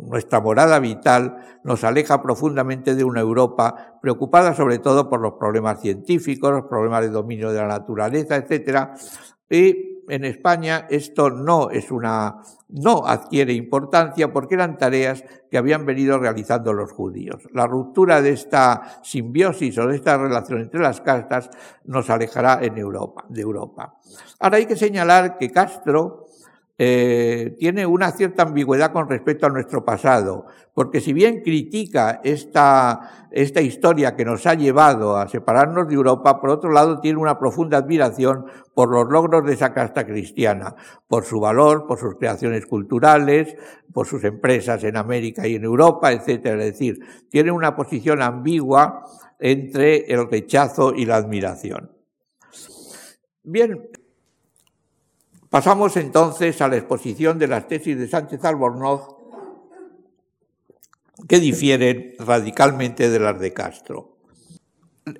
nuestra 0.01 0.39
morada 0.41 0.79
vital, 0.79 1.59
nos 1.63 1.83
aleja 1.83 2.21
profundamente 2.21 2.95
de 2.95 3.03
una 3.03 3.21
Europa 3.21 3.99
preocupada 4.01 4.55
sobre 4.55 4.79
todo 4.79 5.09
por 5.09 5.21
los 5.21 5.33
problemas 5.33 5.81
científicos, 5.81 6.51
los 6.51 6.65
problemas 6.65 7.01
de 7.01 7.09
dominio 7.09 7.51
de 7.51 7.59
la 7.59 7.67
naturaleza, 7.67 8.35
etcétera. 8.35 8.95
Y 9.49 10.03
en 10.09 10.23
España 10.23 10.87
esto 10.89 11.29
no 11.29 11.69
es 11.69 11.91
una, 11.91 12.37
no 12.69 13.05
adquiere 13.05 13.53
importancia 13.53 14.31
porque 14.31 14.55
eran 14.55 14.77
tareas 14.77 15.23
que 15.51 15.57
habían 15.57 15.85
venido 15.85 16.17
realizando 16.17 16.73
los 16.73 16.91
judíos. 16.91 17.47
La 17.53 17.67
ruptura 17.67 18.21
de 18.21 18.31
esta 18.31 18.99
simbiosis 19.03 19.77
o 19.77 19.87
de 19.87 19.95
esta 19.95 20.17
relación 20.17 20.61
entre 20.61 20.81
las 20.81 21.01
castas 21.01 21.49
nos 21.85 22.09
alejará 22.09 22.59
en 22.61 22.77
Europa, 22.77 23.25
de 23.29 23.41
Europa. 23.41 23.97
Ahora 24.39 24.57
hay 24.57 24.65
que 24.65 24.77
señalar 24.77 25.37
que 25.37 25.51
Castro, 25.51 26.26
eh, 26.79 27.55
tiene 27.57 27.87
una 27.87 28.11
cierta 28.11 28.43
ambigüedad 28.43 28.91
con 28.91 29.09
respecto 29.09 29.47
a 29.47 29.49
nuestro 29.49 29.83
pasado, 29.83 30.45
porque 30.75 31.01
si 31.01 31.11
bien 31.11 31.41
critica 31.41 32.21
esta, 32.23 33.27
esta 33.31 33.61
historia 33.61 34.15
que 34.15 34.23
nos 34.23 34.45
ha 34.45 34.53
llevado 34.53 35.17
a 35.17 35.27
separarnos 35.27 35.87
de 35.87 35.95
Europa, 35.95 36.39
por 36.39 36.51
otro 36.51 36.71
lado 36.71 36.99
tiene 36.99 37.19
una 37.19 37.39
profunda 37.39 37.79
admiración 37.79 38.45
por 38.75 38.91
los 38.91 39.09
logros 39.09 39.43
de 39.43 39.53
esa 39.53 39.73
casta 39.73 40.05
cristiana, 40.05 40.75
por 41.07 41.25
su 41.25 41.39
valor, 41.39 41.87
por 41.87 41.97
sus 41.97 42.15
creaciones 42.15 42.67
culturales, 42.67 43.55
por 43.91 44.05
sus 44.05 44.23
empresas 44.23 44.83
en 44.83 44.97
América 44.97 45.47
y 45.47 45.55
en 45.55 45.63
Europa, 45.63 46.11
etcétera. 46.11 46.63
Es 46.63 46.73
decir, 46.73 46.99
tiene 47.27 47.51
una 47.51 47.75
posición 47.75 48.21
ambigua 48.21 49.03
entre 49.39 50.05
el 50.13 50.29
rechazo 50.29 50.93
y 50.93 51.05
la 51.05 51.15
admiración. 51.15 51.91
Bien, 53.43 53.89
Pasamos 55.49 55.95
entonces 55.95 56.61
a 56.61 56.67
la 56.67 56.75
exposición 56.75 57.39
de 57.39 57.47
las 57.47 57.67
tesis 57.67 57.97
de 57.97 58.07
Sánchez 58.07 58.43
Albornoz 58.43 59.15
que 61.27 61.39
difieren 61.39 62.13
radicalmente 62.19 63.09
de 63.09 63.19
las 63.19 63.39
de 63.39 63.53
Castro. 63.53 64.17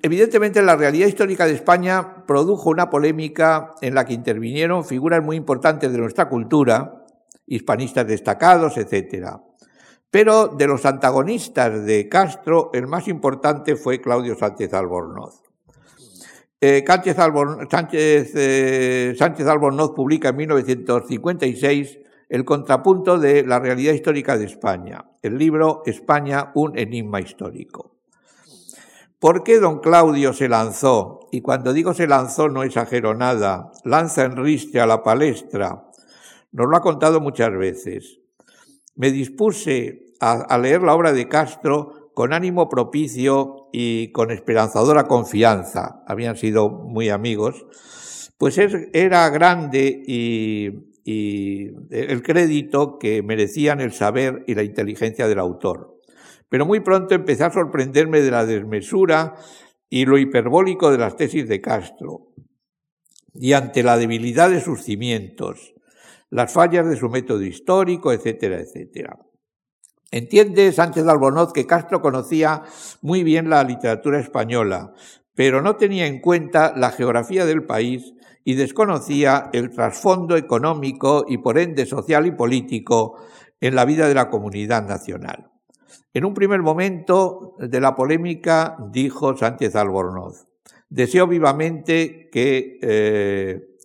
Evidentemente, 0.02 0.60
la 0.60 0.76
realidad 0.76 1.06
histórica 1.06 1.46
de 1.46 1.54
España 1.54 2.26
produjo 2.26 2.68
una 2.68 2.90
polémica 2.90 3.74
en 3.80 3.94
la 3.94 4.04
que 4.04 4.12
intervinieron 4.12 4.84
figuras 4.84 5.24
muy 5.24 5.36
importantes 5.36 5.90
de 5.90 5.98
nuestra 5.98 6.28
cultura, 6.28 7.06
hispanistas 7.46 8.06
destacados, 8.06 8.76
etc. 8.76 9.28
Pero 10.10 10.48
de 10.48 10.66
los 10.66 10.84
antagonistas 10.84 11.86
de 11.86 12.06
Castro, 12.06 12.70
el 12.74 12.86
más 12.86 13.08
importante 13.08 13.76
fue 13.76 14.02
Claudio 14.02 14.36
Sánchez 14.36 14.74
Albornoz. 14.74 15.47
Eh, 16.60 16.84
eh, 16.84 19.14
Sánchez, 19.16 19.46
Albornoz 19.46 19.92
publica 19.92 20.30
en 20.30 20.36
1956 20.36 21.98
el 22.28 22.44
contrapunto 22.44 23.16
de 23.18 23.44
la 23.44 23.60
realidad 23.60 23.92
histórica 23.92 24.36
de 24.36 24.46
España, 24.46 25.04
el 25.22 25.38
libro 25.38 25.82
España, 25.86 26.50
un 26.54 26.76
enigma 26.76 27.20
histórico. 27.20 27.94
¿Por 29.20 29.44
qué 29.44 29.60
don 29.60 29.78
Claudio 29.78 30.32
se 30.32 30.48
lanzó? 30.48 31.28
Y 31.30 31.42
cuando 31.42 31.72
digo 31.72 31.94
se 31.94 32.08
lanzó 32.08 32.48
no 32.48 32.64
exagero 32.64 33.14
nada, 33.14 33.70
lanza 33.84 34.24
en 34.24 34.36
riste 34.36 34.80
a 34.80 34.86
la 34.86 35.04
palestra. 35.04 35.84
Nos 36.50 36.68
lo 36.68 36.76
ha 36.76 36.80
contado 36.80 37.20
muchas 37.20 37.56
veces. 37.56 38.18
Me 38.96 39.12
dispuse 39.12 40.06
a 40.20 40.58
leer 40.58 40.82
la 40.82 40.96
obra 40.96 41.12
de 41.12 41.28
Castro 41.28 41.97
con 42.18 42.32
ánimo 42.32 42.68
propicio 42.68 43.68
y 43.72 44.10
con 44.10 44.32
esperanzadora 44.32 45.04
confianza, 45.04 46.02
habían 46.04 46.36
sido 46.36 46.68
muy 46.68 47.10
amigos, 47.10 47.64
pues 48.38 48.58
era 48.58 49.30
grande 49.30 50.02
y, 50.04 50.66
el 51.04 52.22
crédito 52.24 52.98
que 52.98 53.22
merecían 53.22 53.80
el 53.80 53.92
saber 53.92 54.42
y 54.48 54.56
la 54.56 54.64
inteligencia 54.64 55.28
del 55.28 55.38
autor. 55.38 56.00
Pero 56.48 56.66
muy 56.66 56.80
pronto 56.80 57.14
empecé 57.14 57.44
a 57.44 57.52
sorprenderme 57.52 58.20
de 58.20 58.32
la 58.32 58.44
desmesura 58.44 59.36
y 59.88 60.04
lo 60.04 60.18
hiperbólico 60.18 60.90
de 60.90 60.98
las 60.98 61.14
tesis 61.14 61.48
de 61.48 61.60
Castro, 61.60 62.32
y 63.32 63.52
ante 63.52 63.84
la 63.84 63.96
debilidad 63.96 64.50
de 64.50 64.60
sus 64.60 64.82
cimientos, 64.82 65.72
las 66.30 66.52
fallas 66.52 66.88
de 66.88 66.96
su 66.96 67.08
método 67.10 67.44
histórico, 67.44 68.12
etcétera, 68.12 68.58
etcétera. 68.58 69.20
Entiende 70.10 70.72
Sánchez 70.72 71.06
Albornoz 71.06 71.52
que 71.52 71.66
Castro 71.66 72.00
conocía 72.00 72.62
muy 73.02 73.22
bien 73.22 73.50
la 73.50 73.62
literatura 73.62 74.18
española, 74.18 74.94
pero 75.34 75.60
no 75.60 75.76
tenía 75.76 76.06
en 76.06 76.20
cuenta 76.20 76.72
la 76.74 76.90
geografía 76.90 77.44
del 77.44 77.64
país 77.64 78.14
y 78.42 78.54
desconocía 78.54 79.50
el 79.52 79.70
trasfondo 79.70 80.36
económico 80.36 81.26
y 81.28 81.36
por 81.38 81.58
ende 81.58 81.84
social 81.84 82.24
y 82.26 82.30
político 82.30 83.18
en 83.60 83.74
la 83.74 83.84
vida 83.84 84.08
de 84.08 84.14
la 84.14 84.30
comunidad 84.30 84.88
nacional. 84.88 85.50
En 86.14 86.24
un 86.24 86.32
primer 86.32 86.62
momento 86.62 87.56
de 87.58 87.80
la 87.80 87.94
polémica 87.94 88.78
dijo 88.90 89.36
Sánchez 89.36 89.76
Albornoz, 89.76 90.46
deseo 90.88 91.26
vivamente 91.26 92.30
que, 92.32 92.78
eh, 92.80 93.76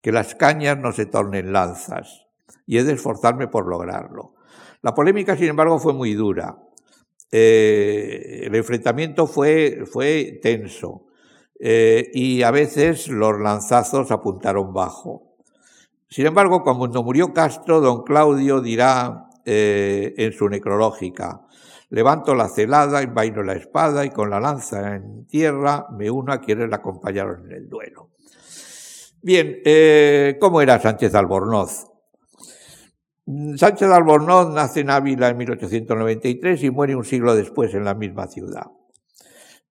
que 0.00 0.10
las 0.10 0.34
cañas 0.34 0.76
no 0.76 0.90
se 0.90 1.06
tornen 1.06 1.52
lanzas 1.52 2.26
y 2.66 2.78
he 2.78 2.84
de 2.84 2.94
esforzarme 2.94 3.46
por 3.46 3.68
lograrlo. 3.68 4.34
La 4.82 4.94
polémica, 4.94 5.36
sin 5.36 5.48
embargo, 5.48 5.78
fue 5.78 5.92
muy 5.92 6.14
dura. 6.14 6.56
Eh, 7.30 8.42
el 8.44 8.54
enfrentamiento 8.54 9.26
fue, 9.26 9.84
fue 9.84 10.38
tenso 10.42 11.08
eh, 11.60 12.10
y 12.14 12.42
a 12.42 12.50
veces 12.50 13.08
los 13.08 13.38
lanzazos 13.38 14.10
apuntaron 14.10 14.72
bajo. 14.72 15.36
Sin 16.08 16.24
embargo, 16.24 16.62
cuando 16.62 17.02
murió 17.02 17.34
Castro, 17.34 17.80
don 17.82 18.02
Claudio 18.02 18.62
dirá 18.62 19.28
eh, 19.44 20.14
en 20.16 20.32
su 20.32 20.48
necrológica, 20.48 21.42
levanto 21.90 22.34
la 22.34 22.48
celada, 22.48 23.02
envaino 23.02 23.42
la 23.42 23.54
espada 23.54 24.06
y 24.06 24.10
con 24.10 24.30
la 24.30 24.40
lanza 24.40 24.94
en 24.96 25.26
tierra 25.26 25.86
me 25.90 26.10
uno 26.10 26.32
a 26.32 26.40
quienes 26.40 26.72
acompañaron 26.72 27.44
en 27.46 27.52
el 27.52 27.68
duelo. 27.68 28.10
Bien, 29.20 29.60
¿cómo 30.40 30.62
era 30.62 30.80
Sánchez 30.80 31.14
Albornoz? 31.14 31.97
Sánchez 33.56 33.90
Albornoz 33.90 34.54
nace 34.54 34.80
en 34.80 34.88
Ávila 34.88 35.28
en 35.28 35.36
1893 35.36 36.62
y 36.62 36.70
muere 36.70 36.96
un 36.96 37.04
siglo 37.04 37.34
después 37.34 37.74
en 37.74 37.84
la 37.84 37.94
misma 37.94 38.26
ciudad. 38.26 38.68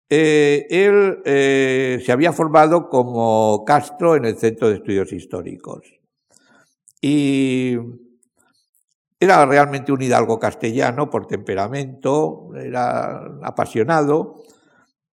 Eh, 0.08 0.66
él 0.70 1.18
eh, 1.24 2.00
se 2.04 2.12
había 2.12 2.32
formado 2.32 2.88
como 2.88 3.64
Castro 3.66 4.14
en 4.14 4.26
el 4.26 4.38
Centro 4.38 4.68
de 4.68 4.76
Estudios 4.76 5.12
Históricos 5.12 5.92
y 7.00 7.76
era 9.18 9.44
realmente 9.44 9.90
un 9.90 10.02
hidalgo 10.02 10.38
castellano 10.38 11.10
por 11.10 11.26
temperamento, 11.26 12.50
era 12.54 13.18
apasionado. 13.42 14.36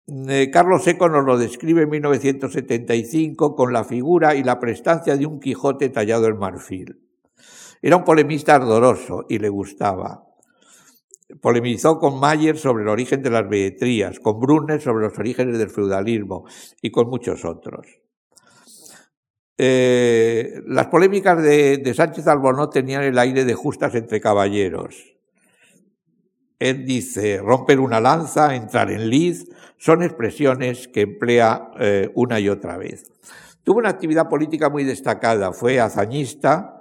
Eh, 0.06 0.50
Carlos 0.52 0.84
Seco 0.84 1.08
nos 1.08 1.24
lo 1.24 1.38
describe 1.38 1.84
en 1.84 1.88
1975 1.88 3.56
con 3.56 3.72
la 3.72 3.84
figura 3.84 4.34
y 4.34 4.44
la 4.44 4.60
prestancia 4.60 5.16
de 5.16 5.24
un 5.24 5.40
Quijote 5.40 5.88
tallado 5.88 6.26
en 6.26 6.36
marfil. 6.36 7.03
Era 7.86 7.96
un 7.96 8.04
polemista 8.04 8.54
ardoroso 8.54 9.26
y 9.28 9.38
le 9.38 9.50
gustaba. 9.50 10.24
Polemizó 11.42 11.98
con 11.98 12.18
Mayer 12.18 12.56
sobre 12.56 12.82
el 12.82 12.88
origen 12.88 13.22
de 13.22 13.28
las 13.28 13.46
beetrías, 13.46 14.20
con 14.20 14.40
Brunner 14.40 14.80
sobre 14.80 15.04
los 15.04 15.18
orígenes 15.18 15.58
del 15.58 15.68
feudalismo 15.68 16.46
y 16.80 16.90
con 16.90 17.10
muchos 17.10 17.44
otros. 17.44 17.86
Eh, 19.58 20.62
las 20.66 20.86
polémicas 20.86 21.42
de, 21.42 21.92
Sánchez 21.94 22.26
Albornoz 22.26 22.70
tenían 22.70 23.02
el 23.02 23.18
aire 23.18 23.44
de 23.44 23.52
justas 23.52 23.94
entre 23.94 24.18
caballeros. 24.18 25.14
Él 26.58 26.86
dice, 26.86 27.36
romper 27.36 27.80
una 27.80 28.00
lanza, 28.00 28.54
entrar 28.54 28.90
en 28.90 29.10
liz, 29.10 29.46
son 29.76 30.02
expresiones 30.02 30.88
que 30.88 31.02
emplea 31.02 31.70
eh, 31.78 32.10
una 32.14 32.40
y 32.40 32.48
otra 32.48 32.78
vez. 32.78 33.12
Tuvo 33.62 33.80
una 33.80 33.90
actividad 33.90 34.30
política 34.30 34.70
muy 34.70 34.84
destacada, 34.84 35.52
fue 35.52 35.80
hazañista 35.80 36.80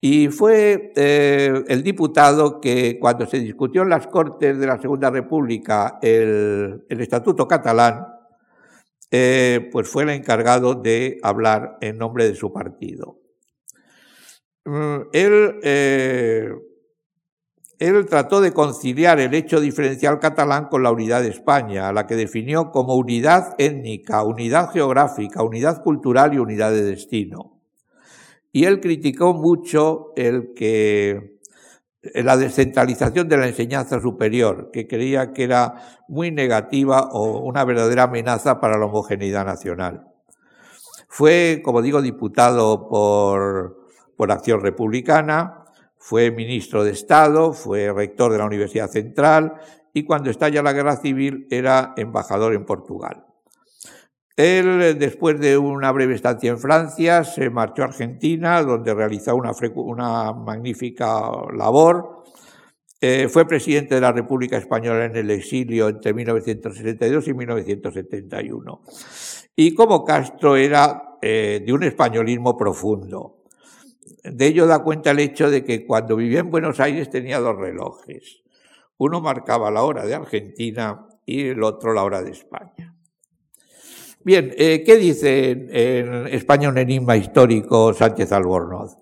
y 0.00 0.28
fue 0.28 0.92
eh, 0.96 1.62
el 1.68 1.82
diputado 1.82 2.60
que 2.60 2.98
cuando 2.98 3.26
se 3.26 3.38
discutió 3.38 3.82
en 3.82 3.90
las 3.90 4.06
Cortes 4.06 4.58
de 4.58 4.66
la 4.66 4.80
Segunda 4.80 5.10
República 5.10 5.98
el 6.00 6.82
Estatuto 6.88 7.46
catalán, 7.46 8.06
eh, 9.10 9.68
pues 9.72 9.88
fue 9.88 10.04
el 10.04 10.10
encargado 10.10 10.74
de 10.74 11.18
hablar 11.22 11.78
en 11.80 11.98
nombre 11.98 12.28
de 12.28 12.36
su 12.36 12.52
partido. 12.52 13.18
Mm, 14.64 15.08
él, 15.12 15.58
eh, 15.64 16.50
él 17.78 18.06
trató 18.06 18.40
de 18.40 18.52
conciliar 18.52 19.18
el 19.18 19.34
hecho 19.34 19.60
diferencial 19.60 20.20
catalán 20.20 20.68
con 20.68 20.82
la 20.82 20.92
unidad 20.92 21.22
de 21.22 21.30
España, 21.30 21.88
a 21.88 21.92
la 21.92 22.06
que 22.06 22.14
definió 22.14 22.70
como 22.70 22.94
unidad 22.94 23.54
étnica, 23.58 24.22
unidad 24.22 24.70
geográfica, 24.70 25.42
unidad 25.42 25.82
cultural 25.82 26.32
y 26.34 26.38
unidad 26.38 26.70
de 26.70 26.82
destino. 26.82 27.59
Y 28.52 28.64
él 28.64 28.80
criticó 28.80 29.34
mucho 29.34 30.12
el 30.16 30.52
que 30.54 31.38
la 32.02 32.36
descentralización 32.36 33.28
de 33.28 33.36
la 33.36 33.48
enseñanza 33.48 34.00
superior, 34.00 34.70
que 34.72 34.86
creía 34.86 35.32
que 35.32 35.44
era 35.44 36.02
muy 36.08 36.30
negativa 36.30 37.10
o 37.12 37.40
una 37.40 37.64
verdadera 37.64 38.04
amenaza 38.04 38.58
para 38.58 38.78
la 38.78 38.86
homogeneidad 38.86 39.44
nacional. 39.44 40.06
Fue, 41.08 41.60
como 41.64 41.82
digo, 41.82 42.00
diputado 42.00 42.88
por, 42.88 43.86
por 44.16 44.32
Acción 44.32 44.60
Republicana, 44.62 45.64
fue 45.98 46.30
ministro 46.30 46.82
de 46.82 46.92
Estado, 46.92 47.52
fue 47.52 47.92
rector 47.92 48.32
de 48.32 48.38
la 48.38 48.46
Universidad 48.46 48.88
Central 48.88 49.54
y 49.92 50.04
cuando 50.04 50.30
estalla 50.30 50.62
la 50.62 50.72
guerra 50.72 50.96
civil 50.96 51.46
era 51.50 51.92
embajador 51.96 52.54
en 52.54 52.64
Portugal. 52.64 53.26
Él, 54.40 54.98
después 54.98 55.38
de 55.38 55.58
una 55.58 55.92
breve 55.92 56.14
estancia 56.14 56.50
en 56.50 56.58
Francia, 56.58 57.24
se 57.24 57.50
marchó 57.50 57.82
a 57.82 57.86
Argentina, 57.86 58.62
donde 58.62 58.94
realizó 58.94 59.36
una, 59.36 60.32
magnífica 60.32 61.30
labor. 61.54 62.24
Eh, 63.00 63.28
fue 63.28 63.46
presidente 63.46 63.94
de 63.94 64.00
la 64.00 64.12
República 64.12 64.56
Española 64.56 65.04
en 65.04 65.16
el 65.16 65.30
exilio 65.30 65.88
entre 65.88 66.14
1962 66.14 67.28
y 67.28 67.34
1971. 67.34 68.82
Y 69.56 69.74
como 69.74 70.04
Castro 70.04 70.56
era 70.56 71.18
eh, 71.20 71.62
de 71.64 71.72
un 71.72 71.82
españolismo 71.82 72.56
profundo. 72.56 73.44
De 74.24 74.46
ello 74.46 74.66
da 74.66 74.82
cuenta 74.82 75.10
el 75.10 75.18
hecho 75.18 75.50
de 75.50 75.64
que 75.64 75.86
cuando 75.86 76.16
vivía 76.16 76.40
en 76.40 76.50
Buenos 76.50 76.80
Aires 76.80 77.10
tenía 77.10 77.40
dos 77.40 77.56
relojes. 77.56 78.42
Uno 78.96 79.20
marcaba 79.20 79.70
la 79.70 79.82
hora 79.82 80.06
de 80.06 80.14
Argentina 80.14 81.06
y 81.26 81.48
el 81.48 81.62
otro 81.62 81.92
la 81.92 82.04
hora 82.04 82.22
de 82.22 82.30
España. 82.30 82.89
Bien, 84.22 84.52
eh, 84.58 84.82
¿qué 84.84 84.96
dice 84.96 85.50
en, 85.50 86.26
España 86.26 86.68
un 86.68 86.76
enigma 86.76 87.16
histórico 87.16 87.94
Sánchez 87.94 88.32
Albornoz? 88.32 88.98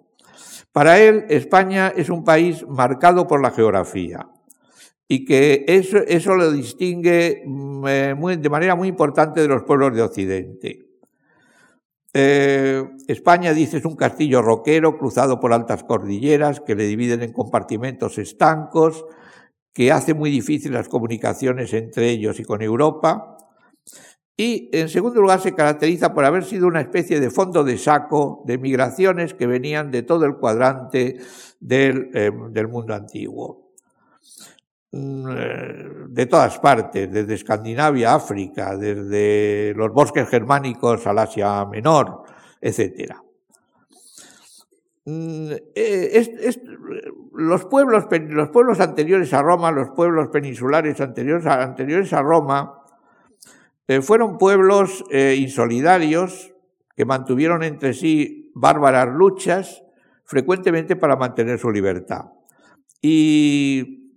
Para 0.70 1.00
él, 1.00 1.24
España 1.28 1.88
es 1.88 2.08
un 2.08 2.22
país 2.22 2.64
marcado 2.68 3.26
por 3.26 3.42
la 3.42 3.50
geografía 3.50 4.28
y 5.08 5.24
que 5.24 5.64
eso, 5.66 6.36
lo 6.36 6.52
distingue 6.52 7.42
mm, 7.44 7.86
eh, 7.88 8.36
de 8.38 8.48
manera 8.48 8.76
muy 8.76 8.86
importante 8.86 9.40
de 9.40 9.48
los 9.48 9.64
pueblos 9.64 9.96
de 9.96 10.02
Occidente. 10.02 10.86
Eh, 12.14 12.84
España, 13.08 13.52
dice, 13.52 13.78
es 13.78 13.84
un 13.84 13.96
castillo 13.96 14.40
roquero 14.40 14.98
cruzado 14.98 15.40
por 15.40 15.52
altas 15.52 15.82
cordilleras 15.82 16.60
que 16.60 16.76
le 16.76 16.84
dividen 16.84 17.22
en 17.22 17.32
compartimentos 17.32 18.18
estancos, 18.18 19.04
que 19.72 19.90
hace 19.90 20.14
muy 20.14 20.30
difícil 20.30 20.74
las 20.74 20.88
comunicaciones 20.88 21.72
entre 21.72 22.10
ellos 22.10 22.38
y 22.38 22.44
con 22.44 22.62
Europa, 22.62 23.37
y, 24.40 24.70
en 24.72 24.88
segundo 24.88 25.20
lugar, 25.20 25.40
se 25.40 25.52
caracteriza 25.52 26.14
por 26.14 26.24
haber 26.24 26.44
sido 26.44 26.68
una 26.68 26.80
especie 26.80 27.18
de 27.18 27.28
fondo 27.28 27.64
de 27.64 27.76
saco 27.76 28.44
de 28.46 28.56
migraciones 28.56 29.34
que 29.34 29.48
venían 29.48 29.90
de 29.90 30.02
todo 30.04 30.26
el 30.26 30.36
cuadrante 30.36 31.18
del, 31.58 32.08
eh, 32.14 32.30
mundo 32.30 32.94
antiguo. 32.94 33.72
Mm, 34.92 35.28
eh, 35.28 35.88
de 36.10 36.26
todas 36.26 36.56
partes, 36.60 37.10
desde 37.10 37.34
Escandinavia, 37.34 38.14
África, 38.14 38.76
desde 38.76 39.74
los 39.74 39.92
bosques 39.92 40.28
germánicos 40.28 41.04
al 41.08 41.18
Asia 41.18 41.64
Menor, 41.64 42.22
etc. 42.60 43.16
Mm, 45.04 45.50
eh, 45.74 46.54
los, 47.32 47.64
pueblos, 47.64 48.04
los 48.28 48.48
pueblos 48.50 48.78
anteriores 48.78 49.34
a 49.34 49.42
Roma, 49.42 49.72
los 49.72 49.90
pueblos 49.90 50.28
peninsulares 50.28 51.00
anteriores 51.00 51.44
anteriores 51.44 52.12
a 52.12 52.22
Roma, 52.22 52.77
eh, 53.88 54.02
fueron 54.02 54.36
pueblos 54.36 55.02
eh, 55.10 55.36
insolidarios 55.38 56.52
que 56.94 57.06
mantuvieron 57.06 57.62
entre 57.62 57.94
sí 57.94 58.52
bárbaras 58.54 59.08
luchas, 59.08 59.82
frecuentemente 60.24 60.94
para 60.94 61.16
mantener 61.16 61.58
su 61.58 61.70
libertad. 61.70 62.26
Y 63.00 64.12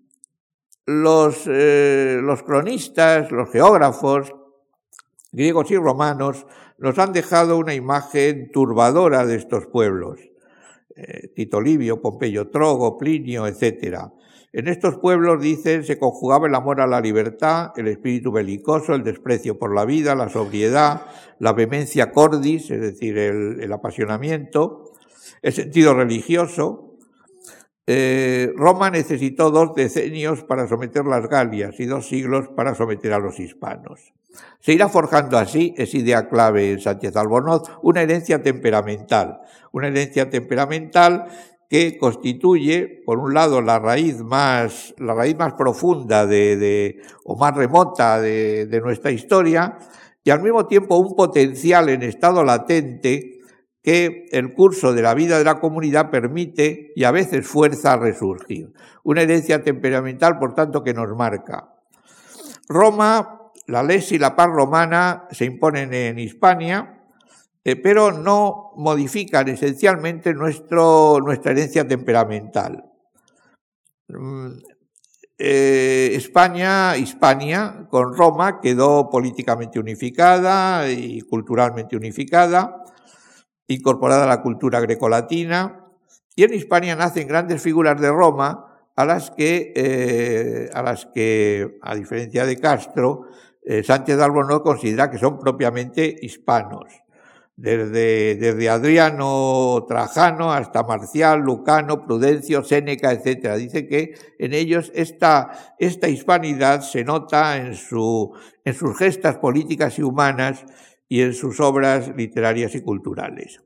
los, 0.85 1.43
eh, 1.47 2.19
los 2.21 2.43
cronistas, 2.43 3.31
los 3.31 3.49
geógrafos, 3.49 4.35
griegos 5.31 5.71
y 5.71 5.77
romanos, 5.77 6.45
nos 6.77 6.99
han 6.99 7.13
dejado 7.13 7.57
una 7.57 7.73
imagen 7.73 8.51
turbadora 8.51 9.25
de 9.25 9.37
estos 9.37 9.67
pueblos. 9.67 10.19
Tito 11.33 11.61
Livio, 11.61 12.01
Pompeyo 12.01 12.49
Trogo, 12.49 12.97
Plinio, 12.97 13.47
etcétera. 13.47 14.11
En 14.53 14.67
estos 14.67 14.97
pueblos, 14.97 15.41
dicen, 15.41 15.85
se 15.85 15.97
conjugaba 15.97 16.47
el 16.47 16.55
amor 16.55 16.81
a 16.81 16.87
la 16.87 16.99
libertad, 16.99 17.71
el 17.77 17.87
espíritu 17.87 18.33
belicoso, 18.33 18.93
el 18.93 19.03
desprecio 19.03 19.57
por 19.57 19.73
la 19.73 19.85
vida, 19.85 20.13
la 20.13 20.27
sobriedad, 20.27 21.03
la 21.39 21.53
vehemencia 21.53 22.11
cordis, 22.11 22.69
es 22.69 22.81
decir, 22.81 23.17
el, 23.17 23.71
apasionamiento, 23.71 24.91
el 25.41 25.53
sentido 25.53 25.93
religioso. 25.93 26.97
Eh, 27.87 28.51
Roma 28.57 28.89
necesitó 28.89 29.51
dos 29.51 29.73
decenios 29.73 30.43
para 30.43 30.67
someter 30.67 31.05
las 31.05 31.29
Galias 31.29 31.79
y 31.79 31.85
dos 31.85 32.09
siglos 32.09 32.49
para 32.49 32.75
someter 32.75 33.13
a 33.13 33.19
los 33.19 33.39
hispanos. 33.39 34.13
Se 34.59 34.73
irá 34.73 34.89
forjando 34.89 35.37
así, 35.37 35.73
es 35.77 35.93
idea 35.93 36.27
clave 36.27 36.73
en 36.73 36.81
Sánchez 36.81 37.15
Albornoz, 37.15 37.63
una 37.81 38.01
herencia 38.01 38.43
temperamental, 38.43 39.39
una 39.71 39.87
herencia 39.87 40.29
temperamental 40.29 41.27
que 41.71 41.97
constituye, 41.97 43.01
por 43.05 43.17
un 43.17 43.33
lado, 43.33 43.61
la 43.61 43.79
raíz 43.79 44.21
más, 44.21 44.93
la 44.97 45.13
raíz 45.13 45.37
más 45.37 45.53
profunda 45.53 46.25
de, 46.25 47.01
o 47.23 47.37
más 47.37 47.55
remota 47.55 48.19
de, 48.19 48.65
de 48.65 48.81
nuestra 48.81 49.11
historia, 49.11 49.77
y 50.21 50.31
al 50.31 50.41
mismo 50.41 50.65
tiempo 50.65 50.97
un 50.97 51.15
potencial 51.15 51.87
en 51.87 52.03
estado 52.03 52.43
latente 52.43 53.39
que 53.81 54.25
el 54.31 54.53
curso 54.53 54.91
de 54.91 55.01
la 55.01 55.13
vida 55.13 55.37
de 55.37 55.45
la 55.45 55.61
comunidad 55.61 56.09
permite 56.11 56.91
y 56.93 57.05
a 57.05 57.11
veces 57.11 57.47
fuerza 57.47 57.93
a 57.93 57.97
resurgir. 57.97 58.73
Una 59.05 59.21
herencia 59.21 59.63
temperamental, 59.63 60.39
por 60.39 60.53
tanto, 60.53 60.83
que 60.83 60.93
nos 60.93 61.07
marca. 61.15 61.69
Roma, 62.67 63.43
la 63.67 63.81
ley 63.81 64.03
y 64.11 64.17
la 64.17 64.35
paz 64.35 64.49
romana 64.53 65.23
se 65.31 65.45
imponen 65.45 65.93
en 65.93 66.19
Hispania, 66.19 67.00
eh, 67.63 67.75
pero 67.75 68.11
no 68.11 68.71
modifican 68.75 69.47
esencialmente 69.47 70.33
nuestro, 70.33 71.19
nuestra 71.19 71.51
herencia 71.51 71.87
temperamental. 71.87 72.85
Mm, 74.07 74.53
eh, 75.37 76.11
España, 76.15 76.97
Hispania, 76.97 77.87
con 77.89 78.15
Roma, 78.15 78.59
quedó 78.61 79.09
políticamente 79.09 79.79
unificada 79.79 80.89
y 80.89 81.21
culturalmente 81.21 81.95
unificada, 81.95 82.83
incorporada 83.67 84.23
a 84.23 84.27
la 84.27 84.41
cultura 84.41 84.79
grecolatina, 84.79 85.85
y 86.35 86.43
en 86.43 86.53
Hispania 86.53 86.95
nacen 86.95 87.27
grandes 87.27 87.61
figuras 87.61 87.99
de 88.01 88.09
Roma 88.09 88.89
a 88.95 89.05
las 89.05 89.29
que, 89.31 89.73
eh, 89.75 90.69
a, 90.73 90.81
las 90.81 91.05
que 91.05 91.77
a 91.81 91.95
diferencia 91.95 92.45
de 92.45 92.57
Castro, 92.57 93.27
Sánchez 93.83 94.17
de 94.17 94.23
Albornoz 94.23 94.63
considera 94.63 95.11
que 95.11 95.19
son 95.19 95.37
propiamente 95.37 96.15
hispanos 96.23 97.00
desde, 97.61 98.35
desde 98.37 98.69
Adriano 98.69 99.85
Trajano 99.87 100.51
hasta 100.51 100.81
Marcial, 100.81 101.41
Lucano, 101.41 102.03
Prudencio, 102.03 102.63
Séneca, 102.63 103.11
etc. 103.11 103.53
Dice 103.55 103.87
que 103.87 104.15
en 104.39 104.55
ellos 104.55 104.91
esta, 104.95 105.75
esta 105.77 106.09
hispanidad 106.09 106.81
se 106.81 107.03
nota 107.03 107.57
en, 107.57 107.75
su, 107.75 108.33
en 108.65 108.73
sus 108.73 108.97
gestas 108.97 109.37
políticas 109.37 109.99
y 109.99 110.01
humanas 110.01 110.65
y 111.07 111.21
en 111.21 111.35
sus 111.35 111.59
obras 111.59 112.11
literarias 112.17 112.73
y 112.73 112.81
culturales. 112.81 113.61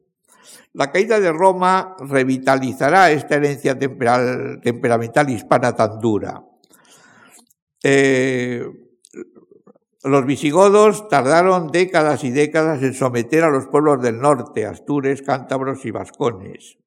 La 0.74 0.92
caída 0.92 1.22
de 1.22 1.32
Roma 1.32 1.96
revitalizará 1.98 3.12
esta 3.12 3.36
herencia 3.36 3.80
temperamental 3.80 5.30
hispana 5.30 5.74
tan 5.74 6.00
dura. 6.02 6.44
Eh, 7.82 8.68
Los 10.06 10.28
visigodos 10.28 11.10
tardaron 11.10 11.72
décadas 11.72 12.24
y 12.24 12.30
décadas 12.30 12.84
en 12.84 12.94
someter 12.94 13.44
a 13.44 13.50
los 13.50 13.66
pueblos 13.66 14.04
del 14.04 14.20
norte, 14.20 14.68
astures, 14.68 15.24
cántabros 15.24 15.84
y 15.84 15.90
vascones. 15.90 16.78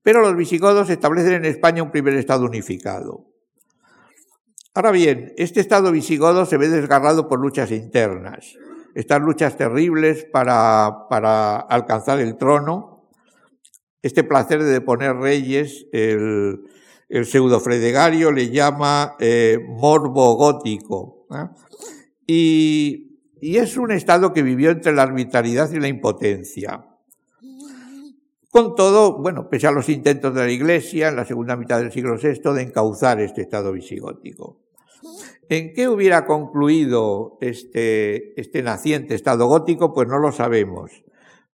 Pero 0.00 0.20
los 0.20 0.36
visigodos 0.36 0.90
establecen 0.90 1.32
en 1.32 1.44
España 1.44 1.82
un 1.82 1.90
primer 1.90 2.14
estado 2.14 2.44
unificado. 2.44 3.26
Ahora 4.74 4.92
bien, 4.92 5.32
este 5.36 5.58
estado 5.58 5.90
visigodo 5.90 6.46
se 6.46 6.56
ve 6.56 6.68
desgarrado 6.68 7.28
por 7.28 7.40
luchas 7.40 7.72
internas. 7.72 8.54
Estas 8.94 9.20
luchas 9.20 9.56
terribles 9.56 10.24
para, 10.24 11.08
para 11.10 11.56
alcanzar 11.56 12.20
el 12.20 12.36
trono, 12.36 13.10
este 14.02 14.22
placer 14.22 14.62
de 14.62 14.80
poner 14.80 15.16
reyes, 15.16 15.86
el, 15.92 16.60
el 17.08 17.26
pseudo 17.26 17.58
Fredegario 17.58 18.30
le 18.30 18.50
llama 18.50 19.16
eh, 19.18 19.58
morbo 19.66 20.36
gótico. 20.36 21.26
¿eh? 21.34 21.48
Y, 22.26 23.10
es 23.40 23.76
un 23.76 23.92
estado 23.92 24.32
que 24.32 24.42
vivió 24.42 24.70
entre 24.70 24.92
la 24.94 25.02
arbitrariedad 25.02 25.70
y 25.70 25.78
la 25.78 25.88
impotencia. 25.88 26.86
Con 28.50 28.74
todo, 28.74 29.20
bueno, 29.20 29.48
pese 29.50 29.66
a 29.66 29.72
los 29.72 29.88
intentos 29.88 30.34
de 30.34 30.44
la 30.46 30.50
Iglesia 30.50 31.08
en 31.08 31.16
la 31.16 31.24
segunda 31.24 31.56
mitad 31.56 31.78
del 31.78 31.92
siglo 31.92 32.16
VI 32.16 32.54
de 32.54 32.62
encauzar 32.62 33.20
este 33.20 33.42
estado 33.42 33.72
visigótico. 33.72 34.60
¿En 35.48 35.74
qué 35.74 35.88
hubiera 35.88 36.24
concluido 36.24 37.36
este, 37.40 38.40
este 38.40 38.62
naciente 38.62 39.14
estado 39.14 39.46
gótico? 39.46 39.92
Pues 39.92 40.08
no 40.08 40.18
lo 40.18 40.32
sabemos. 40.32 41.04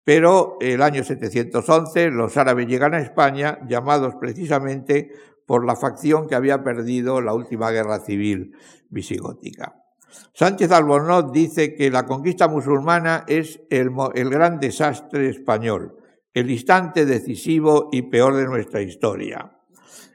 Pero 0.03 0.57
el 0.59 0.81
año 0.81 1.03
711 1.03 2.11
los 2.11 2.35
árabes 2.35 2.67
llegan 2.67 2.93
a 2.93 2.99
España, 2.99 3.59
llamados 3.67 4.15
precisamente 4.15 5.11
por 5.45 5.65
la 5.65 5.75
facción 5.75 6.27
que 6.27 6.35
había 6.35 6.63
perdido 6.63 7.21
la 7.21 7.33
última 7.33 7.71
guerra 7.71 7.99
civil 7.99 8.53
visigótica. 8.89 9.86
Sánchez 10.33 10.71
Albornoz 10.71 11.31
dice 11.31 11.73
que 11.73 11.89
la 11.89 12.05
conquista 12.05 12.47
musulmana 12.47 13.23
es 13.27 13.59
el, 13.69 13.89
gran 14.29 14.59
desastre 14.59 15.29
español, 15.29 15.97
el 16.33 16.51
instante 16.51 17.05
decisivo 17.05 17.89
y 17.91 18.03
peor 18.03 18.35
de 18.35 18.45
nuestra 18.45 18.81
historia. 18.81 19.51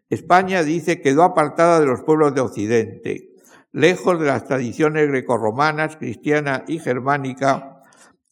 España, 0.08 0.62
dice, 0.62 1.00
quedó 1.00 1.24
apartada 1.24 1.80
de 1.80 1.86
los 1.86 2.02
pueblos 2.02 2.34
de 2.34 2.40
Occidente, 2.40 3.30
lejos 3.72 4.20
de 4.20 4.26
las 4.26 4.44
tradiciones 4.46 5.08
grecorromanas, 5.08 5.96
cristiana 5.96 6.64
y 6.68 6.78
germánica, 6.78 7.82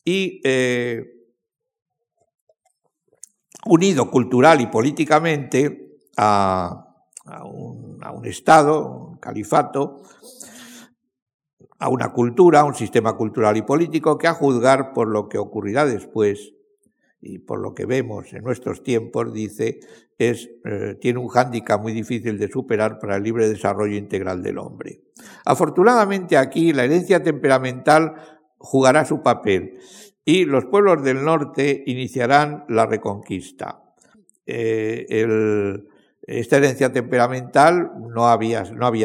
y 0.05 0.41
eh, 0.45 1.05
unido 3.67 4.11
cultural 4.11 4.61
y 4.61 4.67
políticamente 4.67 5.99
a 6.17 6.87
un, 7.45 7.99
a 8.03 8.13
un 8.13 8.27
Estado, 8.27 9.09
un 9.09 9.17
califato, 9.19 10.03
a 11.81 11.89
una 11.89 12.13
cultura, 12.13 12.61
a 12.61 12.65
un 12.65 12.75
sistema 12.75 13.17
cultural 13.17 13.57
y 13.57 13.63
político 13.63 14.19
que 14.19 14.29
a 14.29 14.35
juzgar 14.35 14.93
por 14.93 15.09
lo 15.09 15.29
que 15.29 15.39
ocurrirá 15.39 15.87
después 15.87 16.53
y 17.23 17.39
por 17.39 17.59
lo 17.59 17.75
que 17.75 17.87
vemos 17.87 18.33
en 18.33 18.45
nuestros 18.45 18.83
tiempos, 18.83 19.33
dice, 19.33 19.81
es, 20.19 20.51
eh, 20.65 20.97
tiene 21.01 21.19
un 21.19 21.29
hándicap 21.29 21.81
muy 21.81 21.93
difícil 21.93 22.39
de 22.39 22.49
superar 22.49 22.99
para 22.99 23.17
el 23.17 23.23
libre 23.23 23.49
desarrollo 23.49 23.97
integral 23.97 24.43
del 24.43 24.59
hombre. 24.59 25.01
Afortunadamente 25.45 26.37
aquí 26.37 26.73
la 26.75 26.85
herencia 26.85 27.23
temperamental 27.23 28.15
jugará 28.59 29.07
su 29.07 29.23
papel 29.23 29.79
y 30.25 30.45
los 30.45 30.67
pueblos 30.67 31.03
del 31.03 31.25
norte 31.25 31.83
iniciarán 31.87 32.65
la 32.69 32.85
reconquista. 32.85 33.83
Eh, 34.45 35.07
esta 36.23 36.59
herencia 36.59 36.93
temperamental 36.93 37.93
no 38.15 38.29
había, 38.29 38.63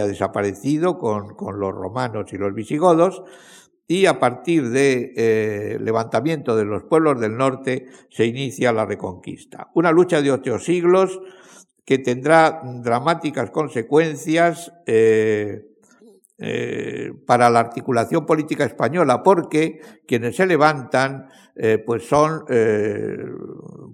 desaparecido 0.08 0.98
con, 0.98 1.36
con, 1.36 1.60
los 1.60 1.74
romanos 1.74 2.32
y 2.34 2.38
los 2.38 2.54
visigodos, 2.54 3.24
y 3.88 4.08
a 4.08 4.20
partir 4.20 4.70
del 4.70 5.14
eh, 5.16 5.78
levantamiento 5.80 6.56
de 6.56 6.66
los 6.66 6.84
pueblos 6.84 7.20
del 7.20 7.38
norte 7.38 7.86
se 8.10 8.26
inicia 8.26 8.74
la 8.74 8.86
reconquista. 8.86 9.70
Una 9.76 9.92
lucha 9.92 10.22
de 10.22 10.32
ocho 10.32 10.58
siglos 10.58 11.20
que 11.86 12.00
tendrá 12.00 12.62
dramáticas 12.64 13.52
consecuencias 13.52 14.74
eh, 14.88 15.68
eh, 16.40 17.14
para 17.28 17.50
la 17.50 17.60
articulación 17.60 18.26
política 18.26 18.66
española, 18.66 19.22
porque 19.22 19.80
quienes 20.08 20.36
se 20.36 20.48
levantan 20.48 21.30
eh, 21.56 21.78
pues 21.78 22.08
son, 22.08 22.44
eh, 22.50 23.18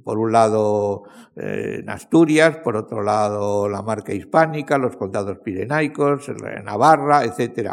por 0.03 0.17
un 0.17 0.31
lado, 0.31 1.03
en 1.35 1.89
Asturias, 1.89 2.57
por 2.57 2.75
otro 2.75 3.03
lado, 3.03 3.69
la 3.69 3.81
marca 3.81 4.13
hispánica, 4.13 4.77
los 4.77 4.97
condados 4.97 5.37
pirenaicos, 5.39 6.31
Navarra, 6.63 7.23
etc. 7.23 7.69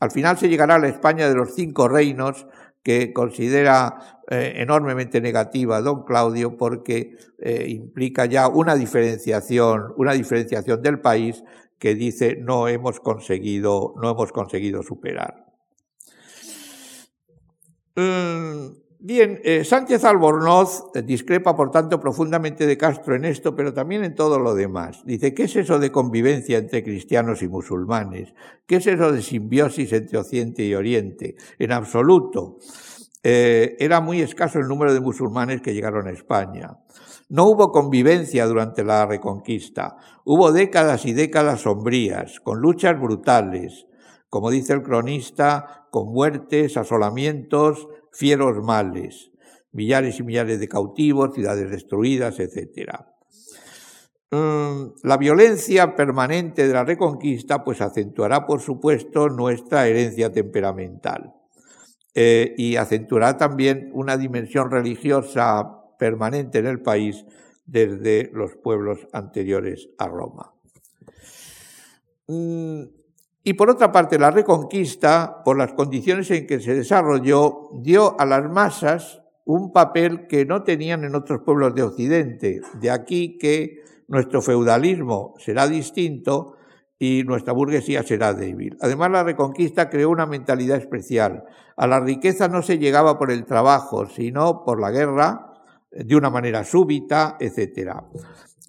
Al 0.00 0.10
final 0.10 0.36
se 0.38 0.48
llegará 0.48 0.74
a 0.74 0.78
la 0.78 0.88
España 0.88 1.28
de 1.28 1.34
los 1.34 1.54
cinco 1.54 1.88
reinos, 1.88 2.46
que 2.82 3.12
considera 3.12 4.18
enormemente 4.28 5.20
negativa 5.20 5.80
don 5.82 6.02
Claudio 6.02 6.56
porque 6.56 7.16
implica 7.68 8.26
ya 8.26 8.48
una 8.48 8.74
diferenciación, 8.74 9.94
una 9.96 10.14
diferenciación 10.14 10.82
del 10.82 10.98
país 10.98 11.44
que 11.78 11.94
dice 11.94 12.36
no 12.40 12.66
hemos 12.66 12.98
conseguido, 12.98 13.94
no 14.02 14.10
hemos 14.10 14.32
conseguido 14.32 14.82
superar. 14.82 15.46
Mm, 17.96 18.81
bien, 19.02 19.40
eh, 19.44 19.64
Sánchez 19.64 20.04
Albornoz 20.04 20.92
discrepa, 21.04 21.56
por 21.56 21.70
tanto, 21.70 22.00
profundamente 22.00 22.66
de 22.66 22.78
Castro 22.78 23.14
en 23.14 23.24
esto, 23.24 23.54
pero 23.54 23.74
también 23.74 24.04
en 24.04 24.14
todo 24.14 24.38
lo 24.38 24.54
demás. 24.54 25.02
Dice, 25.04 25.34
¿qué 25.34 25.44
es 25.44 25.56
eso 25.56 25.78
de 25.78 25.92
convivencia 25.92 26.58
entre 26.58 26.82
cristianos 26.82 27.42
y 27.42 27.48
musulmanes? 27.48 28.34
¿Qué 28.66 28.76
es 28.76 28.86
eso 28.86 29.12
de 29.12 29.22
simbiosis 29.22 29.92
entre 29.92 30.18
Occidente 30.18 30.64
y 30.64 30.74
Oriente? 30.74 31.36
En 31.58 31.72
absoluto. 31.72 32.58
Eh, 33.22 33.76
era 33.78 34.00
muy 34.00 34.20
escaso 34.20 34.58
el 34.58 34.66
número 34.66 34.92
de 34.92 35.00
musulmanes 35.00 35.60
que 35.60 35.74
llegaron 35.74 36.06
a 36.06 36.12
España. 36.12 36.78
No 37.28 37.46
hubo 37.46 37.72
convivencia 37.72 38.46
durante 38.46 38.84
la 38.84 39.06
Reconquista. 39.06 39.96
Hubo 40.24 40.52
décadas 40.52 41.06
y 41.06 41.12
décadas 41.12 41.62
sombrías, 41.62 42.40
con 42.40 42.60
luchas 42.60 43.00
brutales, 43.00 43.86
como 44.28 44.50
dice 44.50 44.72
el 44.72 44.82
cronista, 44.82 45.86
con 45.90 46.08
muertes, 46.12 46.76
asolamientos, 46.76 47.88
fieros 48.12 48.62
males, 48.62 49.30
millares 49.72 50.20
y 50.20 50.22
millares 50.22 50.60
de 50.60 50.68
cautivos, 50.68 51.34
ciudades 51.34 51.70
destruidas, 51.70 52.38
etc. 52.38 52.92
Mm, 54.30 54.94
la 55.02 55.16
violencia 55.16 55.94
permanente 55.94 56.66
de 56.66 56.72
la 56.72 56.84
Reconquista 56.84 57.64
pues 57.64 57.80
acentuará, 57.80 58.46
por 58.46 58.60
supuesto, 58.60 59.28
nuestra 59.28 59.86
herencia 59.86 60.32
temperamental 60.32 61.34
eh, 62.14 62.54
y 62.56 62.76
acentuará 62.76 63.36
también 63.36 63.90
una 63.92 64.16
dimensión 64.16 64.70
religiosa 64.70 65.78
permanente 65.98 66.58
en 66.58 66.66
el 66.66 66.80
país 66.80 67.24
desde 67.64 68.30
los 68.32 68.56
pueblos 68.56 69.06
anteriores 69.12 69.88
a 69.98 70.08
Roma. 70.08 70.52
Mm, 72.26 72.84
y 73.44 73.54
por 73.54 73.70
otra 73.70 73.90
parte, 73.90 74.18
la 74.18 74.30
reconquista, 74.30 75.42
por 75.44 75.56
las 75.56 75.72
condiciones 75.72 76.30
en 76.30 76.46
que 76.46 76.60
se 76.60 76.74
desarrolló, 76.74 77.70
dio 77.80 78.18
a 78.20 78.24
las 78.24 78.48
masas 78.50 79.22
un 79.44 79.72
papel 79.72 80.26
que 80.28 80.46
no 80.46 80.62
tenían 80.62 81.04
en 81.04 81.14
otros 81.14 81.40
pueblos 81.44 81.74
de 81.74 81.82
Occidente. 81.82 82.60
De 82.80 82.90
aquí 82.90 83.38
que 83.38 83.82
nuestro 84.06 84.42
feudalismo 84.42 85.34
será 85.38 85.66
distinto 85.66 86.56
y 86.98 87.24
nuestra 87.24 87.52
burguesía 87.52 88.04
será 88.04 88.32
débil. 88.32 88.76
Además, 88.80 89.10
la 89.10 89.24
reconquista 89.24 89.90
creó 89.90 90.10
una 90.10 90.26
mentalidad 90.26 90.76
especial. 90.76 91.42
A 91.76 91.88
la 91.88 91.98
riqueza 91.98 92.46
no 92.46 92.62
se 92.62 92.78
llegaba 92.78 93.18
por 93.18 93.32
el 93.32 93.44
trabajo, 93.44 94.06
sino 94.06 94.62
por 94.64 94.80
la 94.80 94.92
guerra, 94.92 95.48
de 95.90 96.16
una 96.16 96.30
manera 96.30 96.62
súbita, 96.64 97.36
etc. 97.40 97.96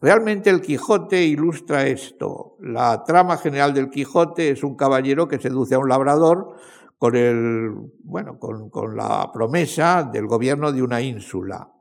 Realmente 0.04 0.50
el 0.50 0.60
Quijote 0.60 1.24
ilustra 1.24 1.88
esto. 1.88 2.58
La 2.60 3.06
trama 3.06 3.38
general 3.38 3.74
del 3.74 3.90
Quijote 3.90 4.50
es 4.50 4.62
un 4.62 4.76
caballero 4.76 5.30
que 5.30 5.40
seduce 5.40 5.76
a 5.76 5.80
un 5.80 5.88
labrador 5.88 6.58
con 6.98 7.16
el, 7.16 7.72
bueno, 8.04 8.38
con, 8.38 8.98
la 8.98 9.32
promesa 9.32 10.04
del 10.12 10.28
gobierno 10.28 10.74
de 10.74 10.84
una 10.84 11.00
ínsula. 11.00 11.72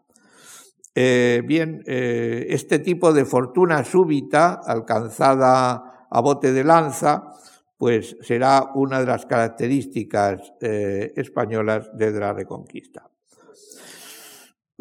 Eh, 0.95 1.43
bien, 1.45 1.83
eh, 1.85 2.47
este 2.51 2.79
tipo 2.79 3.13
de 3.13 3.25
fortuna 3.25 3.83
súbita 3.83 4.61
alcanzada 4.65 6.07
a 6.09 6.21
bote 6.21 6.53
de 6.53 6.63
lanza, 6.63 7.25
pues 7.77 8.17
será 8.21 8.71
una 8.77 9.01
de 9.01 9.07
las 9.07 9.27
características 9.27 10.53
eh, 10.61 11.13
españolas 11.17 11.91
desde 11.93 12.21
la 12.21 12.33
Reconquista. 12.33 13.12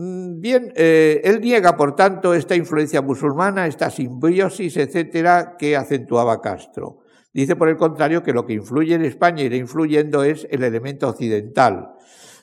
Mm, 0.01 0.41
bien, 0.41 0.73
eh, 0.75 1.21
él 1.23 1.41
niega, 1.41 1.77
por 1.77 1.95
tanto, 1.95 2.33
esta 2.33 2.55
influencia 2.55 3.03
musulmana, 3.03 3.67
esta 3.67 3.91
simbiosis, 3.91 4.75
etcétera, 4.77 5.55
que 5.59 5.75
acentuaba 5.75 6.41
Castro. 6.41 7.01
Dice, 7.31 7.55
por 7.55 7.69
el 7.69 7.77
contrario, 7.77 8.23
que 8.23 8.33
lo 8.33 8.47
que 8.47 8.53
influye 8.53 8.95
en 8.95 9.05
España 9.05 9.43
y 9.43 9.45
irá 9.45 9.57
influyendo 9.57 10.23
es 10.23 10.47
el 10.49 10.63
elemento 10.63 11.07
occidental. 11.07 11.91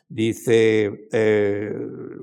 Dice, 0.08 1.08
eh, 1.10 1.72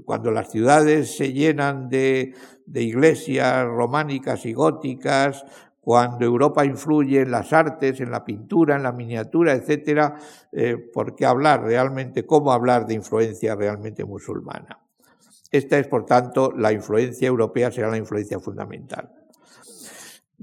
cuando 0.05 0.31
las 0.31 0.49
ciudades 0.51 1.17
se 1.17 1.33
llenan 1.33 1.89
de, 1.89 2.33
de 2.65 2.83
iglesias 2.83 3.65
románicas 3.67 4.45
y 4.45 4.53
góticas, 4.53 5.43
cuando 5.81 6.23
Europa 6.25 6.65
influye 6.65 7.19
en 7.21 7.31
las 7.31 7.51
artes, 7.51 7.99
en 7.99 8.09
la 8.09 8.23
pintura, 8.23 8.77
en 8.77 8.83
la 8.83 8.93
miniatura, 8.93 9.51
etcétera, 9.51 10.15
eh, 10.53 10.77
¿por 10.77 11.13
qué 11.13 11.25
hablar 11.25 11.63
realmente, 11.63 12.25
cómo 12.25 12.53
hablar 12.53 12.87
de 12.87 12.93
influencia 12.93 13.53
realmente 13.55 14.05
musulmana? 14.05 14.84
Esta 15.55 15.79
es, 15.79 15.87
por 15.87 16.05
tanto, 16.05 16.51
la 16.51 16.73
influencia 16.73 17.29
europea 17.29 17.71
será 17.71 17.89
la 17.89 17.97
influencia 17.97 18.41
fundamental. 18.41 19.09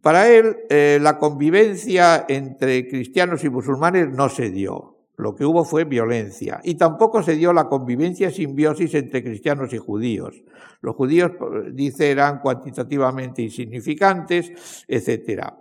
Para 0.01 0.31
él, 0.31 0.57
eh, 0.71 0.99
la 1.03 1.19
convivencia 1.19 2.25
entre 2.29 2.89
cristianos 2.89 3.45
y 3.45 3.51
musulmanes 3.51 4.09
no 4.09 4.31
se 4.31 4.49
dio. 4.49 4.97
Lo 5.19 5.35
que 5.35 5.45
hubo 5.45 5.67
fue 5.67 5.85
violencia. 5.85 6.61
Y 6.65 6.77
tampoco 6.77 7.23
se 7.23 7.37
dio 7.37 7.53
la 7.53 7.69
convivencia 7.69 8.31
simbiosis 8.31 8.95
entre 8.95 9.23
cristianos 9.23 9.75
y 9.75 9.79
judíos. 9.79 10.43
Los 10.81 10.97
judíos, 10.97 11.33
dice, 11.73 12.11
eran 12.11 12.41
cuantitativamente 12.41 13.43
insignificantes, 13.43 14.85
etc. 14.89 15.53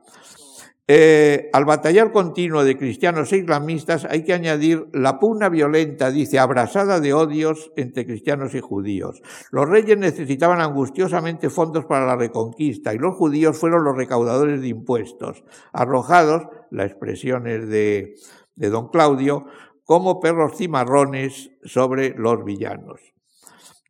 Eh, 0.88 1.50
al 1.54 1.66
batallar 1.66 2.12
continuo 2.12 2.64
de 2.64 2.78
cristianos 2.78 3.32
e 3.32 3.38
islamistas 3.38 4.06
hay 4.06 4.24
que 4.24 4.34
añadir 4.34 4.88
la 4.94 5.20
pugna 5.20 5.48
violenta, 5.48 6.12
dice, 6.12 6.40
abrasada 6.40 7.00
de 7.00 7.14
odios 7.14 7.72
entre 7.78 8.06
cristianos 8.06 8.56
y 8.56 8.62
judíos. 8.62 9.22
Los 9.52 9.70
reyes 9.70 9.98
necesitaban 9.98 10.60
angustiosamente 10.60 11.50
fondos 11.50 11.86
para 11.86 12.06
la 12.06 12.16
reconquista 12.16 12.94
y 12.94 12.98
los 12.98 13.16
judíos 13.16 13.58
fueron 13.58 13.84
los 13.84 13.96
recaudadores 13.96 14.60
de 14.62 14.70
impuestos, 14.70 15.44
arrojados, 15.72 16.48
la 16.72 16.86
expresión 16.86 17.48
es 17.48 17.70
de, 17.70 18.16
de 18.56 18.70
don 18.70 18.90
Claudio, 18.90 19.46
como 19.86 20.20
perros 20.20 20.58
cimarrones 20.58 21.52
sobre 21.64 22.16
los 22.18 22.44
villanos, 22.44 23.00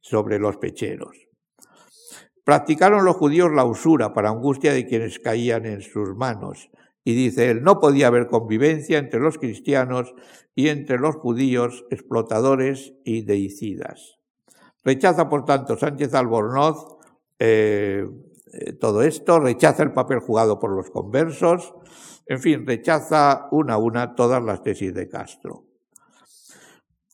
sobre 0.02 0.40
los 0.40 0.58
pecheros. 0.58 1.18
Practicaron 2.44 3.06
los 3.06 3.16
judíos 3.16 3.52
la 3.52 3.64
usura 3.64 4.14
para 4.14 4.30
angustia 4.30 4.74
de 4.74 4.86
quienes 4.86 5.20
caían 5.20 5.66
en 5.66 5.82
sus 5.82 6.16
manos 6.16 6.70
y 7.04 7.14
dice 7.16 7.50
él, 7.50 7.64
no 7.64 7.80
podía 7.80 8.08
haber 8.08 8.28
convivencia 8.28 8.98
entre 8.98 9.20
los 9.20 9.38
cristianos 9.38 10.14
y 10.56 10.70
entre 10.70 11.00
los 11.00 11.16
judíos 11.16 11.86
explotadores 11.90 12.94
y 13.04 13.24
deicidas. 13.24 14.20
Rechaza, 14.84 15.30
por 15.30 15.46
tanto, 15.46 15.78
Sánchez 15.78 16.14
Albornoz 16.14 16.98
eh, 17.40 18.08
eh, 18.54 18.74
todo 18.74 19.02
esto, 19.02 19.40
rechaza 19.40 19.82
el 19.82 19.94
papel 19.94 20.20
jugado 20.20 20.60
por 20.60 20.72
los 20.72 20.90
conversos, 20.90 21.74
en 22.28 22.40
fin, 22.40 22.68
rechaza 22.68 23.48
una 23.52 23.74
a 23.74 23.78
una 23.78 24.14
todas 24.14 24.44
las 24.44 24.62
tesis 24.62 24.94
de 24.94 25.08
Castro. 25.08 25.66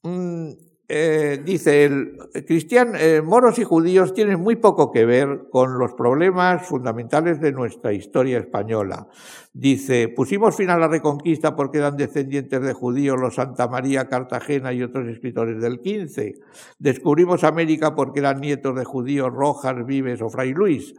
Mm, 0.03 0.51
eh, 0.89 1.41
dice 1.43 1.83
el 1.83 2.17
cristian, 2.45 2.93
eh, 2.95 3.21
moros 3.21 3.59
y 3.59 3.65
judíos 3.65 4.13
tienen 4.13 4.39
muy 4.39 4.55
poco 4.55 4.89
que 4.89 5.05
ver 5.05 5.47
con 5.51 5.77
los 5.77 5.93
problemas 5.93 6.65
fundamentales 6.65 7.41
de 7.41 7.51
nuestra 7.51 7.91
historia 7.91 8.37
española. 8.37 9.09
Dice, 9.51 10.07
pusimos 10.07 10.55
fin 10.55 10.69
a 10.69 10.77
la 10.77 10.87
reconquista 10.87 11.57
porque 11.57 11.79
eran 11.79 11.97
descendientes 11.97 12.61
de 12.61 12.71
judíos 12.71 13.19
los 13.19 13.35
Santa 13.35 13.67
María, 13.67 14.07
Cartagena 14.07 14.71
y 14.71 14.81
otros 14.81 15.07
escritores 15.09 15.61
del 15.61 15.81
15. 15.81 16.35
Descubrimos 16.79 17.43
América 17.43 17.93
porque 17.93 18.19
eran 18.19 18.39
nietos 18.39 18.73
de 18.73 18.85
judíos 18.85 19.33
Rojas, 19.33 19.85
Vives 19.85 20.21
o 20.21 20.29
Fray 20.29 20.53
Luis. 20.53 20.93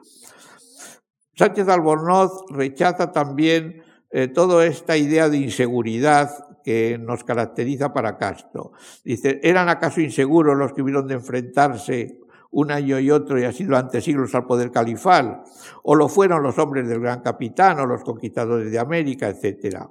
Sánchez 1.34 1.66
Albornoz 1.68 2.45
rechaza 2.51 3.12
también 3.12 3.82
eh, 4.11 4.28
toda 4.28 4.66
esta 4.66 4.97
idea 4.97 5.28
de 5.28 5.39
inseguridad 5.39 6.47
que 6.69 6.99
nos 6.99 7.25
caracteriza 7.25 7.95
para 7.95 8.19
Castro. 8.19 8.73
Dice, 9.03 9.41
¿eran 9.43 9.71
acaso 9.71 10.03
inseguros 10.03 10.55
los 10.55 10.75
que 10.75 10.83
hubieron 10.83 11.07
de 11.07 11.14
enfrentarse 11.14 12.19
un 12.51 12.71
año 12.71 13.01
y 13.01 13.11
otro 13.11 13.41
y 13.41 13.45
así 13.45 13.64
durante 13.64 14.03
siglos 14.03 14.35
al 14.35 14.45
poder 14.45 14.71
califal? 14.71 15.45
¿O 15.83 15.95
lo 15.95 16.11
fueron 16.11 16.43
los 16.43 16.59
hombres 16.59 16.87
del 16.87 17.01
gran 17.01 17.23
capitán 17.23 17.81
o 17.81 17.87
los 17.87 18.05
conquistadores 18.05 18.71
de 18.71 18.79
América, 18.79 19.29
etcétera? 19.29 19.89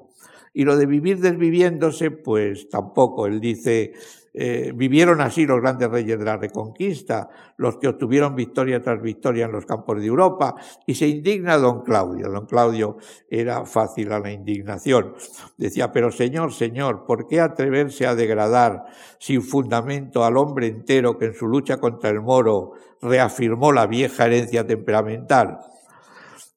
Y 0.53 0.65
lo 0.65 0.77
de 0.77 0.85
vivir 0.85 1.19
desviviéndose, 1.19 2.11
pues 2.11 2.69
tampoco. 2.69 3.25
Él 3.25 3.39
dice, 3.39 3.93
eh, 4.39 4.71
vivieron 4.75 5.19
así 5.19 5.47
los 5.47 5.59
grandes 5.59 5.89
reyes 5.89 6.19
de 6.19 6.23
la 6.23 6.37
Reconquista, 6.37 7.27
los 7.57 7.77
que 7.77 7.87
obtuvieron 7.87 8.35
victoria 8.35 8.79
tras 8.79 9.01
victoria 9.01 9.45
en 9.45 9.51
los 9.51 9.65
campos 9.65 9.99
de 9.99 10.05
Europa, 10.05 10.53
y 10.85 10.93
se 10.93 11.07
indigna 11.07 11.57
don 11.57 11.81
Claudio. 11.81 12.29
Don 12.29 12.45
Claudio 12.45 12.97
era 13.27 13.65
fácil 13.65 14.11
a 14.11 14.19
la 14.19 14.31
indignación. 14.31 15.15
Decía, 15.57 15.91
pero 15.91 16.11
señor, 16.11 16.53
señor, 16.53 17.03
¿por 17.07 17.27
qué 17.27 17.41
atreverse 17.41 18.05
a 18.05 18.13
degradar 18.13 18.85
sin 19.17 19.41
fundamento 19.41 20.23
al 20.23 20.37
hombre 20.37 20.67
entero 20.67 21.17
que 21.17 21.25
en 21.25 21.33
su 21.33 21.47
lucha 21.47 21.77
contra 21.77 22.11
el 22.11 22.21
moro 22.21 22.73
reafirmó 23.01 23.71
la 23.71 23.87
vieja 23.87 24.27
herencia 24.27 24.67
temperamental? 24.67 25.61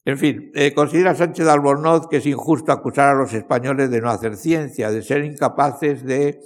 En 0.04 0.18
fin, 0.18 0.50
eh, 0.54 0.74
considera 0.74 1.14
Sánchez 1.14 1.46
de 1.46 1.52
Albornoz 1.52 2.08
que 2.08 2.18
es 2.18 2.26
injusto 2.26 2.72
acusar 2.72 3.08
a 3.08 3.18
los 3.18 3.32
españoles 3.32 3.90
de 3.90 4.02
no 4.02 4.10
hacer 4.10 4.36
ciencia, 4.36 4.90
de 4.90 5.00
ser 5.00 5.24
incapaces 5.24 6.04
de 6.04 6.42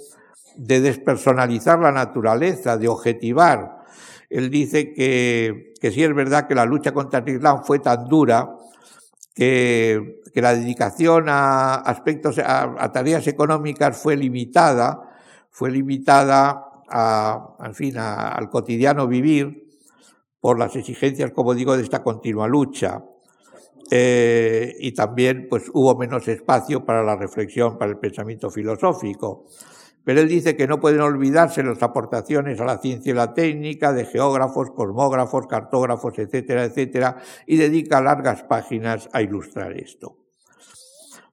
de 0.57 0.81
despersonalizar 0.81 1.79
la 1.79 1.91
naturaleza, 1.91 2.77
de 2.77 2.87
objetivar. 2.87 3.77
Él 4.29 4.49
dice 4.49 4.93
que, 4.93 5.73
que 5.79 5.91
sí 5.91 6.03
es 6.03 6.13
verdad 6.13 6.47
que 6.47 6.55
la 6.55 6.65
lucha 6.65 6.93
contra 6.93 7.19
el 7.19 7.29
Islam 7.29 7.63
fue 7.63 7.79
tan 7.79 8.07
dura 8.07 8.55
que, 9.33 10.21
que 10.35 10.41
la 10.41 10.53
dedicación 10.53 11.29
a 11.29 11.75
aspectos, 11.75 12.39
a, 12.39 12.91
tareas 12.91 13.25
económicas 13.27 13.97
fue 13.97 14.17
limitada, 14.17 15.01
fue 15.49 15.71
limitada 15.71 16.65
a, 16.89 17.71
fin, 17.73 17.97
al 17.97 18.49
cotidiano 18.49 19.07
vivir 19.07 19.65
por 20.41 20.59
las 20.59 20.75
exigencias, 20.75 21.31
como 21.31 21.53
digo, 21.53 21.77
de 21.77 21.83
esta 21.83 22.03
continua 22.03 22.49
lucha. 22.49 23.01
Eh, 23.89 24.75
y 24.79 24.93
también 24.93 25.47
pues 25.49 25.69
hubo 25.73 25.95
menos 25.95 26.27
espacio 26.27 26.83
para 26.83 27.01
la 27.01 27.15
reflexión, 27.15 27.77
para 27.77 27.91
el 27.91 27.97
pensamiento 27.97 28.49
filosófico. 28.49 29.45
Pero 30.05 30.21
él 30.21 30.29
dice 30.29 30.55
que 30.55 30.67
no 30.67 30.79
pueden 30.79 31.01
olvidarse 31.01 31.63
las 31.63 31.81
aportaciones 31.81 32.61
a 32.61 32.65
la 32.65 32.77
ciencia 32.77 33.11
y 33.11 33.15
la 33.15 33.33
técnica 33.33 33.91
de 33.91 34.05
geógrafos, 34.05 34.69
cosmógrafos, 34.71 35.47
cartógrafos, 35.47 36.17
etcétera, 36.19 36.63
etcétera, 36.63 37.17
y 37.47 37.57
dedica 37.57 38.01
largas 38.01 38.43
páginas 38.43 39.09
a 39.11 39.23
ilustrar 39.23 39.73
esto. 39.73 40.19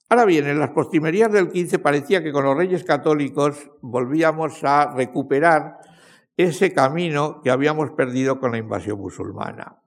Ahora 0.09 0.25
bien, 0.25 0.47
en 0.47 0.59
las 0.59 0.71
postrimerías 0.71 1.31
del 1.31 1.51
15 1.51 1.79
parecía 1.79 2.23
que 2.23 2.33
con 2.33 2.45
los 2.45 2.57
reyes 2.57 2.83
católicos 2.83 3.71
volvíamos 3.83 4.65
a 4.65 4.93
recuperar 4.95 5.79
ese 6.37 6.73
camino 6.73 7.41
que 7.43 7.51
habíamos 7.51 7.91
perdido 7.91 8.41
con 8.41 8.53
la 8.53 8.59
invasión 8.59 8.99
musulmana. 8.99 9.82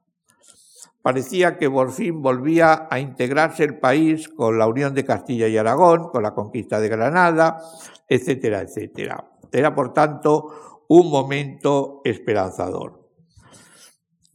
Parecía 1.05 1.59
que 1.59 1.69
por 1.69 1.91
fin 1.91 2.23
volvía 2.23 2.87
a 2.89 2.99
integrarse 2.99 3.63
el 3.63 3.77
país 3.77 4.27
con 4.27 4.57
la 4.57 4.65
unión 4.65 4.95
de 4.95 5.05
Castilla 5.05 5.47
y 5.47 5.55
Aragón, 5.55 6.09
con 6.09 6.23
la 6.23 6.33
conquista 6.33 6.79
de 6.79 6.89
Granada, 6.89 7.61
etcétera, 8.09 8.61
etcétera. 8.61 9.23
Era, 9.51 9.75
por 9.75 9.93
tanto, 9.93 10.83
un 10.87 11.11
momento 11.11 12.01
esperanzador. 12.03 13.07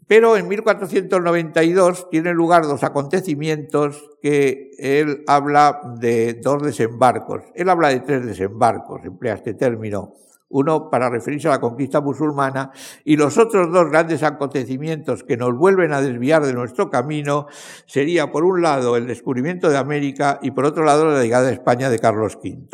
Pero 0.07 0.37
en 0.37 0.47
1492 0.47 2.09
tienen 2.09 2.37
lugar 2.37 2.63
dos 2.63 2.85
acontecimientos 2.85 4.09
que 4.23 4.71
él 4.79 5.25
habla 5.27 5.81
de 5.99 6.35
dos 6.35 6.63
desembarcos. 6.63 7.43
Él 7.57 7.69
habla 7.69 7.89
de 7.89 7.99
tres 7.99 8.25
desembarcos, 8.25 9.05
emplea 9.05 9.35
este 9.35 9.55
término. 9.55 10.15
Uno 10.51 10.91
para 10.91 11.09
referirse 11.09 11.47
a 11.47 11.53
la 11.53 11.61
conquista 11.61 12.01
musulmana 12.01 12.73
y 13.05 13.17
los 13.17 13.39
otros 13.39 13.73
dos 13.73 13.89
grandes 13.89 14.25
acontecimientos 14.25 15.23
que 15.23 15.37
nos 15.37 15.57
vuelven 15.57 15.93
a 15.93 16.03
desviar 16.03 16.45
de 16.45 16.53
nuestro 16.53 16.91
camino 16.91 17.47
sería 17.87 18.33
por 18.33 18.45
un 18.45 18.61
lado 18.61 18.97
el 18.97 19.07
descubrimiento 19.07 19.71
de 19.71 19.79
América 19.79 20.41
y 20.43 20.51
por 20.51 20.65
otro 20.65 20.85
lado 20.85 21.07
la 21.07 21.23
llegada 21.23 21.49
a 21.49 21.53
España 21.53 21.89
de 21.89 22.01
Carlos 22.01 22.37
V. 22.43 22.69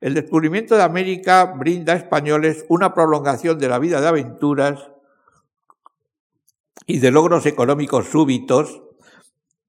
El 0.00 0.14
descubrimiento 0.14 0.76
de 0.76 0.82
América 0.82 1.44
brinda 1.56 1.92
a 1.92 1.96
españoles 1.96 2.64
una 2.68 2.92
prolongación 2.92 3.58
de 3.58 3.68
la 3.68 3.78
vida 3.78 4.00
de 4.00 4.08
aventuras 4.08 4.90
y 6.86 6.98
de 6.98 7.10
logros 7.12 7.46
económicos 7.46 8.06
súbitos, 8.06 8.82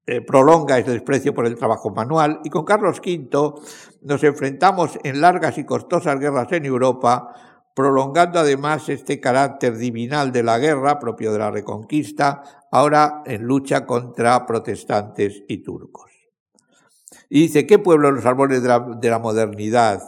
eh, 0.06 0.20
prolonga 0.20 0.78
el 0.78 0.84
desprecio 0.84 1.34
por 1.34 1.46
el 1.46 1.56
trabajo 1.56 1.90
manual 1.90 2.40
y 2.44 2.50
con 2.50 2.64
Carlos 2.64 3.00
V 3.04 3.54
nos 4.02 4.24
enfrentamos 4.24 4.98
en 5.04 5.20
largas 5.20 5.58
y 5.58 5.64
costosas 5.64 6.18
guerras 6.18 6.50
en 6.52 6.64
Europa, 6.64 7.34
prolongando 7.74 8.40
además 8.40 8.88
este 8.88 9.20
carácter 9.20 9.76
divinal 9.76 10.32
de 10.32 10.42
la 10.42 10.58
guerra 10.58 10.98
propio 10.98 11.32
de 11.32 11.38
la 11.38 11.50
reconquista, 11.50 12.42
ahora 12.70 13.22
en 13.26 13.42
lucha 13.42 13.86
contra 13.86 14.44
protestantes 14.46 15.42
y 15.48 15.62
turcos. 15.62 16.10
Y 17.28 17.42
dice, 17.42 17.66
¿qué 17.66 17.78
pueblo 17.78 18.08
en 18.08 18.16
los 18.16 18.26
árboles 18.26 18.62
de 18.62 19.10
la 19.10 19.18
modernidad 19.18 20.02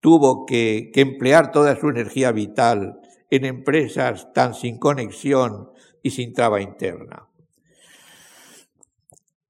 tuvo 0.00 0.46
que, 0.46 0.90
emplear 0.94 1.52
toda 1.52 1.76
su 1.76 1.88
energía 1.88 2.32
vital 2.32 3.00
en 3.30 3.44
empresas 3.44 4.32
tan 4.32 4.54
sin 4.54 4.78
conexión 4.78 5.70
y 6.02 6.10
sin 6.10 6.32
traba 6.32 6.60
interna. 6.60 7.27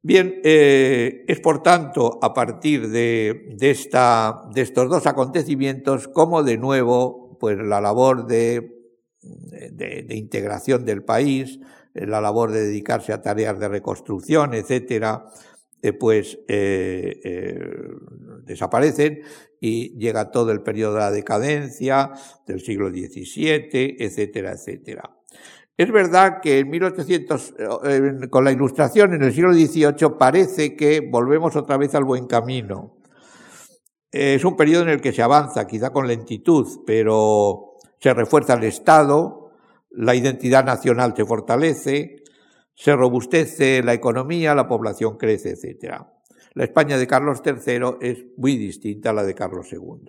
Bien, 0.09 0.41
eh, 0.43 1.27
es 1.29 1.39
por 1.41 1.63
tanto 1.63 2.19
a 2.23 2.33
partir 2.33 2.89
de, 2.89 3.55
estos 3.61 4.89
dos 4.89 5.07
acontecimientos 5.07 6.09
como 6.09 6.43
de 6.43 6.57
nuevo 6.57 7.37
pues, 7.39 7.59
la 7.59 7.83
labor 7.83 8.27
de, 8.27 8.73
integración 10.09 10.87
del 10.87 11.05
país, 11.05 11.61
la 11.93 12.23
labor 12.23 12.53
de 12.53 12.63
dedicarse 12.63 13.13
a 13.13 13.21
tareas 13.21 13.61
de 13.61 13.69
reconstrucción, 13.69 14.55
etcétera, 14.55 15.27
eh, 15.83 15.93
pues 15.93 16.39
eh, 16.49 17.61
desaparecen 18.47 19.21
y 19.61 19.91
llega 19.99 20.31
todo 20.31 20.53
el 20.53 20.63
periodo 20.63 20.95
de 20.95 21.01
la 21.01 21.11
decadencia 21.11 22.13
del 22.47 22.63
siglo 22.63 22.89
XVII, 22.89 23.97
etcétera, 23.99 24.53
etcétera. 24.53 25.18
Es 25.79 25.93
verdad 25.93 26.41
que 26.43 26.59
en 26.59 26.71
1800, 26.71 27.55
con 28.31 28.45
la 28.45 28.51
Ilustración 28.51 29.15
en 29.15 29.23
el 29.23 29.33
siglo 29.33 29.53
XVIII 29.53 30.19
parece 30.19 30.75
que 30.75 31.09
volvemos 31.09 31.55
otra 31.55 31.77
vez 31.77 31.95
al 31.95 32.03
buen 32.03 32.27
camino. 32.27 32.97
Es 34.11 34.45
un 34.45 34.57
periodo 34.57 34.83
en 34.83 34.89
el 34.89 35.01
que 35.01 35.13
se 35.13 35.23
avanza, 35.23 35.69
quizá 35.69 35.91
con 35.91 36.09
lentitud, 36.09 36.67
pero 36.85 37.75
se 38.01 38.13
refuerza 38.13 38.55
el 38.55 38.65
Estado, 38.65 39.53
la 39.93 40.17
identidad 40.17 40.65
nacional 40.65 41.15
se 41.17 41.25
fortalece, 41.25 42.25
se 42.75 42.97
robustece 42.97 43.81
la 43.85 43.95
economía, 43.95 44.57
la 44.57 44.67
población 44.67 45.17
crece, 45.17 45.51
etc. 45.51 45.95
La 46.55 46.65
España 46.65 46.99
de 46.99 47.07
Carlos 47.07 47.41
III 47.47 47.99
es 48.01 48.25
muy 48.37 48.57
distinta 48.57 49.11
a 49.11 49.13
la 49.13 49.23
de 49.23 49.37
Carlos 49.37 49.73
II. 49.73 50.09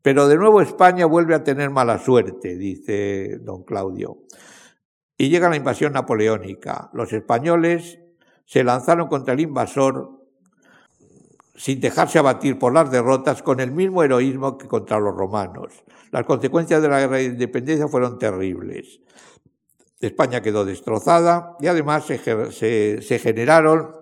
Pero 0.00 0.28
de 0.28 0.36
nuevo 0.36 0.60
España 0.60 1.06
vuelve 1.06 1.34
a 1.34 1.42
tener 1.42 1.70
mala 1.70 1.98
suerte, 1.98 2.56
dice 2.56 3.38
don 3.40 3.64
Claudio. 3.64 4.18
Y 5.18 5.28
llega 5.28 5.48
la 5.48 5.56
invasión 5.56 5.92
napoleónica. 5.92 6.90
Los 6.92 7.12
españoles 7.12 7.98
se 8.44 8.64
lanzaron 8.64 9.08
contra 9.08 9.34
el 9.34 9.40
invasor 9.40 10.16
sin 11.56 11.80
dejarse 11.80 12.18
abatir 12.18 12.58
por 12.58 12.72
las 12.72 12.90
derrotas 12.90 13.42
con 13.42 13.60
el 13.60 13.72
mismo 13.72 14.02
heroísmo 14.02 14.58
que 14.58 14.68
contra 14.68 15.00
los 15.00 15.14
romanos. 15.14 15.72
Las 16.10 16.26
consecuencias 16.26 16.82
de 16.82 16.88
la 16.88 17.00
guerra 17.00 17.16
de 17.16 17.24
independencia 17.24 17.88
fueron 17.88 18.18
terribles. 18.18 19.00
España 20.00 20.42
quedó 20.42 20.64
destrozada 20.64 21.56
y 21.60 21.66
además 21.66 22.04
se, 22.04 23.18
generaron 23.18 23.96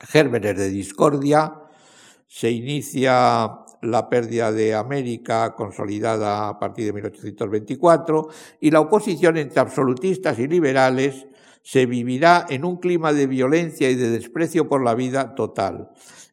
gérmenes 0.00 0.56
de 0.56 0.68
discordia, 0.68 1.54
se 2.26 2.50
inicia 2.50 3.60
la 3.82 4.08
pérdida 4.08 4.52
de 4.52 4.74
América 4.74 5.54
consolidada 5.54 6.48
a 6.48 6.58
partir 6.58 6.86
de 6.86 6.92
1824 6.92 8.28
y 8.60 8.70
la 8.70 8.80
oposición 8.80 9.36
entre 9.36 9.60
absolutistas 9.60 10.38
y 10.38 10.46
liberales 10.46 11.26
se 11.62 11.86
vivirá 11.86 12.46
en 12.48 12.64
un 12.64 12.78
clima 12.78 13.12
de 13.12 13.26
violencia 13.26 13.90
y 13.90 13.94
de 13.94 14.10
desprecio 14.10 14.68
por 14.68 14.82
la 14.82 14.94
vida 14.94 15.34
total. 15.34 15.90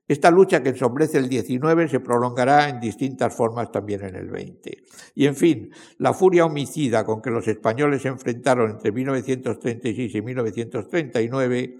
Esta 0.07 0.31
lucha 0.31 0.63
que 0.63 0.69
ensombrece 0.69 1.17
el 1.17 1.27
19 1.27 1.89
se 1.89 1.99
prolongará 1.99 2.69
en 2.69 2.79
distintas 2.79 3.35
formas 3.35 3.71
también 3.71 4.05
en 4.05 4.15
el 4.15 4.29
20. 4.29 4.83
Y 5.15 5.25
en 5.25 5.35
fin, 5.35 5.71
la 5.97 6.13
furia 6.13 6.45
homicida 6.45 7.03
con 7.03 7.21
que 7.21 7.29
los 7.29 7.45
españoles 7.47 8.03
se 8.03 8.07
enfrentaron 8.07 8.71
entre 8.71 8.93
1936 8.93 10.15
y 10.15 10.21
1939, 10.21 11.75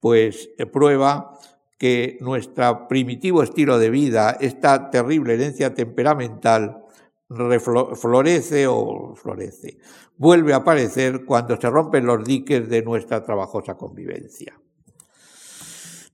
pues 0.00 0.50
eh, 0.58 0.66
prueba 0.66 1.38
que 1.82 2.16
nuestro 2.20 2.86
primitivo 2.86 3.42
estilo 3.42 3.76
de 3.76 3.90
vida, 3.90 4.36
esta 4.40 4.88
terrible 4.88 5.34
herencia 5.34 5.74
temperamental, 5.74 6.84
florece 7.28 8.68
o 8.68 9.16
florece, 9.16 9.78
vuelve 10.16 10.52
a 10.52 10.58
aparecer 10.58 11.24
cuando 11.24 11.60
se 11.60 11.68
rompen 11.68 12.06
los 12.06 12.22
diques 12.22 12.68
de 12.68 12.82
nuestra 12.82 13.24
trabajosa 13.24 13.74
convivencia. 13.74 14.56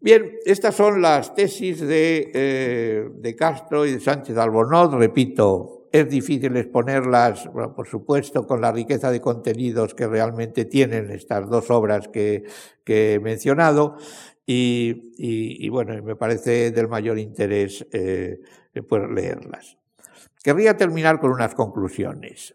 Bien, 0.01 0.39
estas 0.47 0.75
son 0.75 1.03
las 1.03 1.35
tesis 1.35 1.81
de, 1.83 2.31
eh, 2.33 3.11
de 3.17 3.37
Castro 3.37 3.85
y 3.85 3.93
de 3.93 4.01
Sánchez 4.01 4.39
Albornoz. 4.39 4.95
Repito, 4.95 5.78
es 5.93 6.09
difícil 6.09 6.57
exponerlas, 6.57 7.49
por 7.49 7.87
supuesto, 7.87 8.47
con 8.47 8.61
la 8.61 8.73
riqueza 8.73 9.11
de 9.11 9.21
contenidos 9.21 9.95
que 9.95 10.07
realmente 10.07 10.65
tienen 10.65 11.11
estas 11.11 11.49
dos 11.49 11.71
obras 11.71 12.09
que, 12.09 12.45
he 12.87 13.21
mencionado. 13.21 13.97
Y, 14.47 15.69
bueno, 15.69 16.03
me 16.03 16.17
parece 16.17 16.71
del 16.71 16.89
mayor 16.89 17.19
interés 17.19 17.87
eh, 17.93 18.39
poder 18.89 19.11
leerlas. 19.11 19.77
Querría 20.43 20.77
terminar 20.77 21.21
con 21.21 21.33
unas 21.33 21.55
conclusiones. 21.55 22.55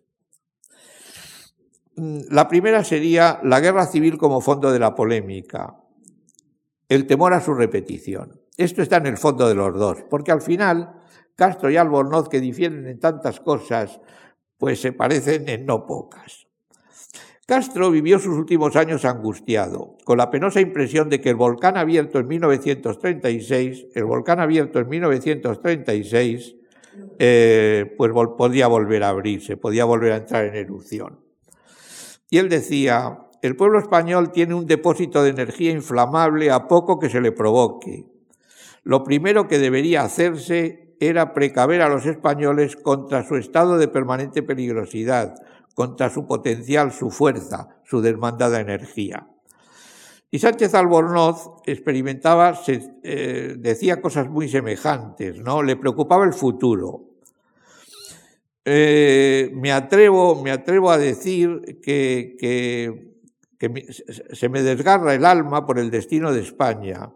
Mm, 1.96 2.22
la 2.30 2.48
primera 2.48 2.84
sería 2.84 3.40
la 3.44 3.60
guerra 3.60 3.86
civil 3.86 4.18
como 4.18 4.42
fondo 4.42 4.72
de 4.72 4.80
la 4.80 4.96
polémica 4.96 5.78
el 6.90 7.08
temor 7.08 7.34
a 7.34 7.42
su 7.42 7.54
repetición. 7.54 8.40
Esto 8.58 8.82
está 8.82 8.98
en 8.98 9.08
el 9.08 9.18
fondo 9.18 9.48
de 9.48 9.56
los 9.56 9.74
dos, 9.74 10.04
porque 10.10 10.32
al 10.32 10.42
final 10.42 11.02
Castro 11.36 11.70
y 11.70 11.78
Albornoz, 11.78 12.30
que 12.30 12.40
difieren 12.40 12.88
en 12.88 13.00
tantas 13.00 13.40
cosas, 13.40 14.00
pues 14.58 14.80
se 14.80 14.94
parecen 14.94 15.50
en 15.50 15.66
no 15.66 15.86
pocas. 15.86 16.48
Castro 17.46 17.92
vivió 17.92 18.20
sus 18.20 18.38
últimos 18.38 18.78
años 18.78 19.04
angustiado, 19.04 19.98
con 20.06 20.18
la 20.18 20.32
penosa 20.32 20.62
impresión 20.62 21.10
de 21.10 21.20
que 21.20 21.30
el 21.30 21.36
volcán 21.36 21.76
abierto 21.76 22.20
en 22.20 22.28
1936, 22.28 23.88
el 23.96 24.06
volcán 24.06 24.40
abierto 24.40 24.80
en 24.80 24.88
1936, 24.88 26.56
eh, 27.20 27.94
pues 27.98 28.12
podía 28.38 28.68
volver 28.68 29.04
a 29.04 29.10
abrirse, 29.10 29.58
podía 29.58 29.84
volver 29.84 30.14
a 30.14 30.18
entrar 30.18 30.46
en 30.46 30.56
erupción. 30.56 31.20
Y 32.30 32.38
él 32.38 32.48
decía, 32.48 33.20
el 33.42 33.58
pueblo 33.58 33.78
español 33.78 34.32
tiene 34.32 34.54
un 34.54 34.66
depósito 34.66 35.22
de 35.22 35.32
energía 35.32 35.72
inflamable 35.72 36.50
a 36.50 36.68
poco 36.70 36.98
que 36.98 37.10
se 37.10 37.20
le 37.20 37.34
provoque. 37.34 38.06
Lo 38.84 39.04
primero 39.04 39.50
que 39.50 39.60
debería 39.60 40.04
hacerse 40.04 40.83
era 41.08 41.34
precaver 41.34 41.82
a 41.82 41.90
los 41.90 42.06
españoles 42.06 42.76
contra 42.76 43.24
su 43.24 43.36
estado 43.36 43.78
de 43.78 43.88
permanente 43.88 44.44
peligrosidad, 44.44 45.36
contra 45.76 46.10
su 46.10 46.28
potencial, 46.28 46.92
su 46.92 47.10
fuerza, 47.10 47.70
su 47.84 48.02
desmandada 48.02 48.60
energía. 48.60 49.28
Y 50.30 50.40
Sánchez 50.40 50.74
Albornoz 50.74 51.52
experimentaba, 51.66 52.60
eh, 52.68 53.56
decía 53.58 54.02
cosas 54.02 54.30
muy 54.30 54.50
semejantes, 54.50 55.40
¿no? 55.40 55.62
Le 55.62 55.76
preocupaba 55.76 56.26
el 56.26 56.34
futuro. 56.34 57.10
Eh, 58.66 59.52
me, 59.54 59.72
atrevo, 59.72 60.42
me 60.42 60.52
atrevo 60.52 60.90
a 60.90 60.98
decir 60.98 61.80
que 61.84 63.14
se 64.34 64.50
me 64.50 64.64
desgarra 64.64 65.14
el 65.14 65.26
alma 65.26 65.66
por 65.66 65.80
el 65.80 65.92
destino 65.92 66.34
de 66.34 66.42
España. 66.42 67.12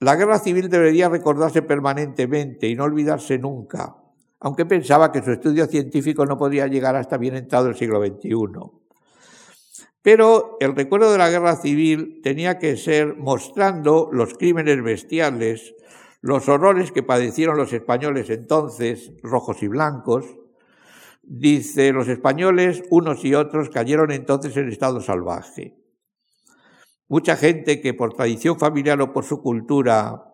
La 0.00 0.16
guerra 0.16 0.38
civil 0.38 0.68
debería 0.68 1.08
recordarse 1.08 1.62
permanentemente 1.62 2.68
y 2.68 2.74
no 2.74 2.84
olvidarse 2.84 3.38
nunca, 3.38 3.96
aunque 4.40 4.66
pensaba 4.66 5.12
que 5.12 5.22
su 5.22 5.32
estudio 5.32 5.66
científico 5.66 6.26
no 6.26 6.36
podría 6.36 6.66
llegar 6.66 6.96
hasta 6.96 7.16
bien 7.16 7.36
entrado 7.36 7.68
el 7.68 7.76
siglo 7.76 8.04
XXI. 8.04 8.32
Pero 10.02 10.56
el 10.60 10.74
recuerdo 10.76 11.10
de 11.12 11.18
la 11.18 11.30
guerra 11.30 11.56
civil 11.56 12.20
tenía 12.22 12.58
que 12.58 12.76
ser 12.76 13.16
mostrando 13.16 14.10
los 14.12 14.34
crímenes 14.34 14.82
bestiales, 14.82 15.74
los 16.20 16.48
horrores 16.48 16.92
que 16.92 17.02
padecieron 17.02 17.56
los 17.56 17.72
españoles 17.72 18.28
entonces, 18.30 19.12
rojos 19.22 19.62
y 19.62 19.68
blancos, 19.68 20.26
Dice, 21.26 21.90
los 21.92 22.08
españoles, 22.08 22.82
unos 22.90 23.24
y 23.24 23.34
otros, 23.34 23.70
cayeron 23.70 24.12
entonces 24.12 24.54
en 24.58 24.68
estado 24.68 25.00
salvaje. 25.00 25.74
Mucha 27.08 27.36
gente 27.36 27.80
que 27.80 27.94
por 27.94 28.14
tradición 28.14 28.58
familiar 28.58 29.00
o 29.00 29.12
por 29.12 29.24
su 29.24 29.42
cultura 29.42 30.24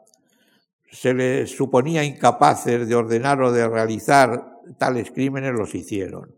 se 0.90 1.14
les 1.14 1.50
suponía 1.50 2.04
incapaces 2.04 2.88
de 2.88 2.94
ordenar 2.94 3.42
o 3.42 3.52
de 3.52 3.68
realizar 3.68 4.60
tales 4.78 5.10
crímenes, 5.10 5.52
los 5.52 5.74
hicieron. 5.74 6.34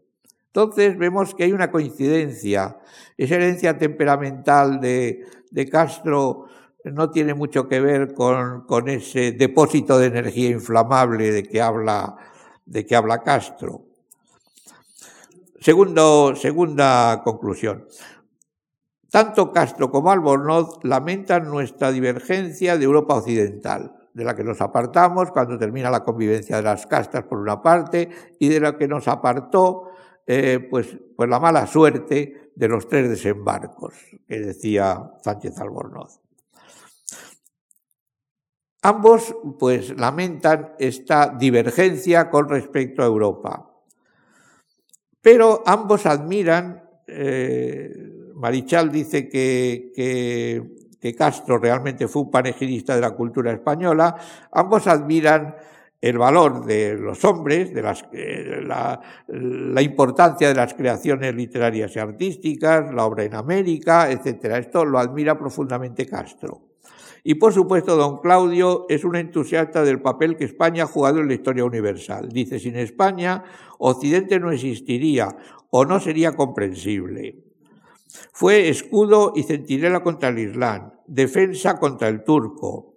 Entonces 0.47 0.99
vemos 0.99 1.35
que 1.35 1.45
hay 1.45 1.53
una 1.53 1.71
coincidencia. 1.71 2.79
Esa 3.17 3.37
herencia 3.37 3.79
temperamental 3.79 4.81
de, 4.81 5.25
Castro 5.71 6.47
no 6.85 7.11
tiene 7.11 7.33
mucho 7.35 7.69
que 7.69 7.81
ver 7.81 8.13
con, 8.13 8.89
ese 8.89 9.33
depósito 9.33 9.99
de 9.99 10.07
energía 10.07 10.51
inflamable 10.51 11.31
de 11.31 11.43
que 11.43 11.63
habla, 11.63 12.17
de 12.67 12.85
que 12.85 12.95
habla 12.95 13.23
Castro. 13.23 13.85
Segunda 15.59 17.23
conclusión. 17.23 17.87
Tanto 19.13 19.53
Castro 19.53 19.91
como 19.91 20.11
Albornoz 20.11 20.79
lamentan 20.85 21.45
nuestra 21.51 21.93
divergencia 21.93 22.79
de 22.79 22.85
Europa 22.87 23.17
Occidental, 23.17 24.09
de 24.15 24.25
la 24.25 24.35
que 24.35 24.43
nos 24.43 24.63
apartamos 24.63 25.31
cuando 25.31 25.59
termina 25.59 25.91
la 25.91 26.03
convivencia 26.03 26.57
de 26.57 26.63
las 26.63 26.87
castas 26.87 27.25
por 27.25 27.39
una 27.39 27.61
parte 27.61 28.09
y 28.39 28.49
de 28.49 28.59
la 28.59 28.79
que 28.79 28.89
nos 28.89 29.09
apartó 29.09 29.91
eh, 30.27 30.67
pues, 30.71 30.97
pues 31.15 31.29
la 31.29 31.39
mala 31.39 31.67
suerte 31.67 32.53
de 32.57 32.69
los 32.69 32.89
tres 32.89 33.11
desembarcos 33.11 33.93
que 34.27 34.41
decía 34.41 35.13
Sánchez 35.23 35.59
Albornoz. 35.61 36.19
Ambos 38.81 39.37
pues 39.59 39.95
lamentan 39.95 40.73
esta 40.79 41.37
divergencia 41.39 42.31
con 42.31 42.49
respecto 42.49 43.03
a 43.03 43.07
Europa. 43.07 43.69
Pero 45.21 45.63
ambos 45.67 46.07
admiran, 46.07 46.89
eh, 47.07 48.22
Marichal 48.43 48.91
dice 48.91 49.29
que, 49.29 49.93
que, 51.01 51.15
Castro 51.15 51.59
realmente 51.59 52.09
fue 52.09 52.23
un 52.23 52.31
panegirista 52.31 52.97
de 52.97 53.01
la 53.01 53.13
cultura 53.13 53.53
española, 53.53 54.17
ambos 54.51 54.89
admiran 54.89 55.55
el 56.01 56.19
valor 56.19 56.65
de 56.65 56.95
los 56.95 57.25
hombres, 57.25 57.73
de 57.73 57.83
las, 57.83 58.05
eh, 58.13 58.61
la, 58.65 59.01
la, 59.29 59.83
importancia 59.83 60.49
de 60.49 60.55
las 60.55 60.75
creaciones 60.75 61.33
literarias 61.37 61.95
y 61.95 62.01
artísticas, 62.01 62.93
la 62.93 63.05
obra 63.05 63.23
en 63.23 63.35
América, 63.35 64.11
etc. 64.11 64.57
Esto 64.59 64.85
lo 64.85 64.99
admira 64.99 65.39
profundamente 65.39 66.05
Castro. 66.07 66.63
Y 67.23 67.37
por 67.37 67.53
supuesto, 67.53 67.95
don 67.95 68.19
Claudio 68.19 68.87
es 68.89 69.05
un 69.05 69.15
entusiasta 69.15 69.85
del 69.85 70.03
papel 70.03 70.37
que 70.37 70.45
España 70.45 70.83
ha 70.83 70.89
jugado 70.89 71.21
en 71.21 71.29
la 71.29 71.35
historia 71.35 71.65
universal. 71.65 72.29
Dice, 72.29 72.59
sin 72.59 72.75
España, 72.75 73.45
Occidente 73.79 74.41
no 74.41 74.51
existiría 74.51 75.37
o 75.71 75.85
no 75.85 76.01
sería 76.01 76.33
comprensible. 76.33 77.52
Fue 78.33 78.69
escudo 78.69 79.33
y 79.35 79.43
centinela 79.43 80.03
contra 80.03 80.29
el 80.29 80.39
Islam, 80.39 80.93
defensa 81.07 81.79
contra 81.79 82.09
el 82.09 82.25
turco, 82.25 82.95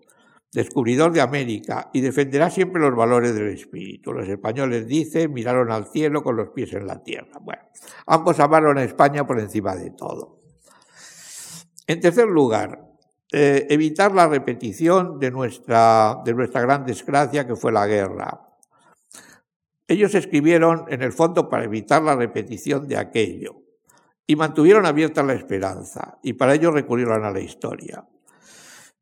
descubridor 0.52 1.12
de 1.12 1.22
América, 1.22 1.90
y 1.94 2.02
defenderá 2.02 2.50
siempre 2.50 2.82
los 2.82 2.96
valores 2.96 3.36
del 3.36 3.50
espíritu. 3.50 4.14
Los 4.14 4.28
españoles, 4.28 4.88
dice, 4.88 5.28
miraron 5.28 5.72
al 5.72 5.88
cielo 5.88 6.24
con 6.24 6.36
los 6.36 6.50
pies 6.50 6.74
en 6.74 6.88
la 6.88 7.04
tierra. 7.04 7.40
Bueno, 7.42 7.64
ambos 8.08 8.40
amaron 8.40 8.78
a 8.78 8.84
España 8.84 9.26
por 9.26 9.40
encima 9.40 9.76
de 9.76 9.92
todo. 9.92 10.40
En 11.88 12.00
tercer 12.00 12.28
lugar, 12.28 12.86
eh, 13.32 13.68
evitar 13.70 14.14
la 14.14 14.28
repetición 14.28 15.20
de 15.20 15.32
nuestra, 15.32 16.22
de 16.24 16.34
nuestra 16.34 16.62
gran 16.62 16.86
desgracia 16.86 17.46
que 17.46 17.56
fue 17.56 17.72
la 17.72 17.86
guerra. 17.86 18.42
Ellos 19.88 20.16
escribieron 20.16 20.86
en 20.90 21.04
el 21.04 21.12
fondo 21.12 21.48
para 21.48 21.66
evitar 21.66 22.02
la 22.02 22.16
repetición 22.16 22.88
de 22.88 22.98
aquello 22.98 23.65
y 24.28 24.36
mantuvieron 24.36 24.86
abierta 24.86 25.24
la 25.24 25.34
esperanza 25.34 26.18
y 26.24 26.34
para 26.34 26.56
ello 26.56 26.72
recurrieron 26.72 27.24
a 27.24 27.32
la 27.32 27.40
historia. 27.40 28.06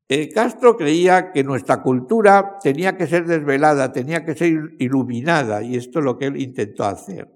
Eh, 0.10 0.30
Castro 0.30 0.76
creía 0.76 1.32
que 1.32 1.44
nuestra 1.44 1.82
cultura 1.82 2.58
tenía 2.62 2.98
que 2.98 3.08
ser 3.08 3.26
desvelada, 3.26 3.92
tenía 3.92 4.26
que 4.26 4.36
ser 4.36 4.76
iluminada 4.80 5.64
y 5.64 5.76
esto 5.76 6.00
es 6.00 6.06
lo 6.06 6.18
que 6.18 6.26
él 6.26 6.42
intentó 6.42 6.84
hacer. 6.84 7.30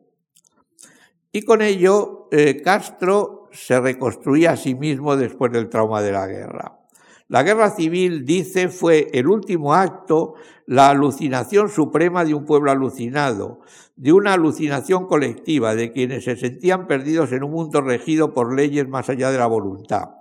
Y 1.32 1.44
con 1.44 1.62
ello 1.62 2.28
eh, 2.32 2.62
Castro 2.62 3.50
se 3.52 3.80
reconstruía 3.80 4.52
a 4.52 4.58
sí 4.58 4.76
mismo 4.76 5.16
después 5.16 5.52
del 5.52 5.70
trauma 5.70 6.02
de 6.02 6.12
la 6.12 6.28
guerra. 6.28 6.80
La 7.30 7.44
guerra 7.44 7.72
civil, 7.72 8.24
dice, 8.24 8.70
fue 8.70 9.10
el 9.12 9.28
último 9.28 9.74
acto, 9.74 10.36
la 10.66 10.90
alucinación 10.90 11.68
suprema 11.68 12.24
de 12.24 12.34
un 12.34 12.46
pueblo 12.46 12.72
alucinado, 12.72 13.60
de 13.98 14.14
una 14.14 14.32
alucinación 14.32 15.08
colectiva, 15.08 15.76
de 15.76 15.92
quienes 15.92 16.24
se 16.24 16.38
sentían 16.38 16.88
perdidos 16.88 17.34
en 17.34 17.44
un 17.44 17.52
mundo 17.52 17.82
regido 17.82 18.34
por 18.34 18.56
leyes 18.56 18.88
más 18.88 19.10
allá 19.10 19.30
de 19.30 19.40
la 19.40 19.48
voluntad. 19.48 20.12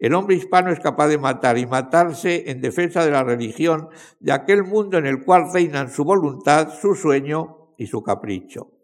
El 0.00 0.12
hombre 0.14 0.34
hispano 0.34 0.72
es 0.72 0.80
capaz 0.80 1.06
de 1.06 1.18
matar 1.18 1.56
y 1.56 1.66
matarse 1.66 2.50
en 2.50 2.60
defensa 2.60 3.04
de 3.04 3.12
la 3.12 3.22
religión, 3.22 3.88
de 4.18 4.32
aquel 4.32 4.64
mundo 4.64 4.98
en 4.98 5.06
el 5.06 5.22
cual 5.22 5.52
reinan 5.52 5.88
su 5.88 6.02
voluntad, 6.02 6.70
su 6.80 6.96
sueño 6.96 7.74
y 7.76 7.86
su 7.86 8.02
capricho. 8.02 8.79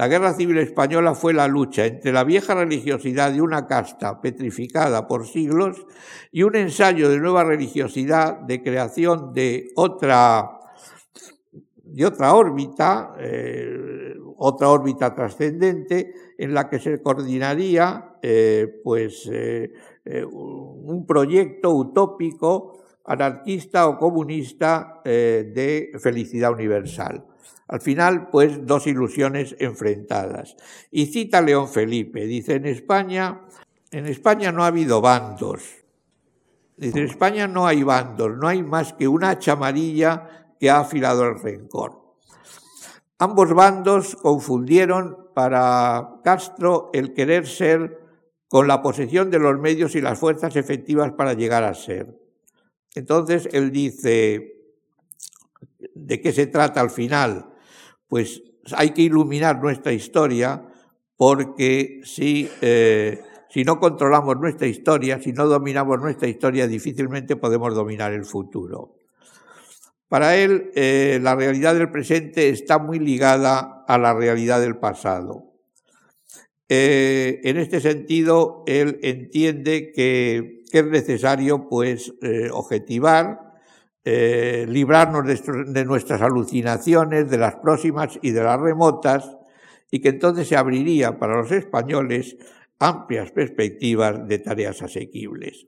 La 0.00 0.08
guerra 0.08 0.32
civil 0.32 0.56
española 0.56 1.14
fue 1.14 1.34
la 1.34 1.46
lucha 1.46 1.84
entre 1.84 2.10
la 2.10 2.24
vieja 2.24 2.54
religiosidad 2.54 3.32
de 3.32 3.42
una 3.42 3.66
casta 3.66 4.18
petrificada 4.22 5.06
por 5.06 5.26
siglos 5.26 5.86
y 6.32 6.42
un 6.42 6.56
ensayo 6.56 7.10
de 7.10 7.18
nueva 7.18 7.44
religiosidad 7.44 8.40
de 8.40 8.62
creación 8.62 9.34
de 9.34 9.68
otra, 9.76 10.52
de 11.82 12.06
otra 12.06 12.34
órbita, 12.34 13.14
eh, 13.18 14.14
otra 14.38 14.70
órbita 14.70 15.14
trascendente 15.14 16.14
en 16.38 16.54
la 16.54 16.70
que 16.70 16.78
se 16.78 17.02
coordinaría 17.02 18.16
eh, 18.22 18.80
pues, 18.82 19.28
eh, 19.30 19.70
un 20.32 21.04
proyecto 21.06 21.74
utópico 21.74 22.84
anarquista 23.04 23.86
o 23.86 23.98
comunista 23.98 25.02
de 25.04 25.90
felicidad 26.00 26.52
universal. 26.52 27.26
Al 27.70 27.80
final, 27.80 28.30
pues, 28.30 28.66
dos 28.66 28.88
ilusiones 28.88 29.54
enfrentadas. 29.60 30.56
Y 30.90 31.06
cita 31.06 31.40
León 31.40 31.68
Felipe, 31.68 32.26
dice, 32.26 32.56
en 32.56 32.66
España, 32.66 33.42
en 33.92 34.06
España 34.06 34.50
no 34.50 34.64
ha 34.64 34.66
habido 34.66 35.00
bandos. 35.00 35.62
Dice, 36.76 36.98
en 36.98 37.04
España 37.04 37.46
no 37.46 37.68
hay 37.68 37.84
bandos, 37.84 38.36
no 38.36 38.48
hay 38.48 38.64
más 38.64 38.92
que 38.94 39.06
una 39.06 39.30
hacha 39.30 39.52
amarilla 39.52 40.48
que 40.58 40.68
ha 40.68 40.80
afilado 40.80 41.22
el 41.22 41.38
rencor. 41.38 42.16
Ambos 43.20 43.54
bandos 43.54 44.16
confundieron 44.16 45.28
para 45.32 46.20
Castro 46.24 46.90
el 46.92 47.14
querer 47.14 47.46
ser 47.46 48.00
con 48.48 48.66
la 48.66 48.82
posesión 48.82 49.30
de 49.30 49.38
los 49.38 49.56
medios 49.60 49.94
y 49.94 50.00
las 50.00 50.18
fuerzas 50.18 50.56
efectivas 50.56 51.12
para 51.12 51.34
llegar 51.34 51.62
a 51.62 51.74
ser. 51.74 52.18
Entonces 52.96 53.48
él 53.52 53.70
dice, 53.70 54.56
¿de 55.94 56.20
qué 56.20 56.32
se 56.32 56.48
trata 56.48 56.80
al 56.80 56.90
final? 56.90 57.49
Pues 58.10 58.42
hay 58.76 58.90
que 58.90 59.02
iluminar 59.02 59.62
nuestra 59.62 59.92
historia 59.92 60.66
porque 61.16 62.00
si, 62.02 62.50
eh, 62.60 63.22
si 63.48 63.64
no 63.64 63.78
controlamos 63.78 64.36
nuestra 64.36 64.66
historia, 64.66 65.22
si 65.22 65.32
no 65.32 65.46
dominamos 65.46 66.00
nuestra 66.00 66.28
historia, 66.28 66.66
difícilmente 66.66 67.36
podemos 67.36 67.74
dominar 67.74 68.12
el 68.12 68.24
futuro. 68.24 68.96
Para 70.08 70.36
él, 70.36 70.72
eh, 70.74 71.20
la 71.22 71.36
realidad 71.36 71.74
del 71.74 71.90
presente 71.90 72.48
está 72.48 72.78
muy 72.78 72.98
ligada 72.98 73.84
a 73.86 73.96
la 73.96 74.12
realidad 74.12 74.60
del 74.60 74.76
pasado. 74.76 75.52
Eh, 76.68 77.40
en 77.44 77.58
este 77.58 77.80
sentido, 77.80 78.64
él 78.66 78.98
entiende 79.02 79.92
que, 79.92 80.64
que 80.72 80.78
es 80.80 80.86
necesario, 80.86 81.68
pues, 81.68 82.12
objetivar, 82.50 83.49
eh, 84.04 84.66
librarnos 84.68 85.26
de, 85.26 85.84
nuestras 85.84 86.22
alucinaciones, 86.22 87.28
de 87.28 87.38
las 87.38 87.56
próximas 87.56 88.18
y 88.22 88.30
de 88.30 88.42
las 88.42 88.58
remotas, 88.58 89.36
y 89.90 90.00
que 90.00 90.10
entonces 90.10 90.48
se 90.48 90.56
abriría 90.56 91.18
para 91.18 91.36
los 91.36 91.52
españoles 91.52 92.36
amplias 92.78 93.30
perspectivas 93.30 94.26
de 94.26 94.38
tareas 94.38 94.80
asequibles. 94.82 95.66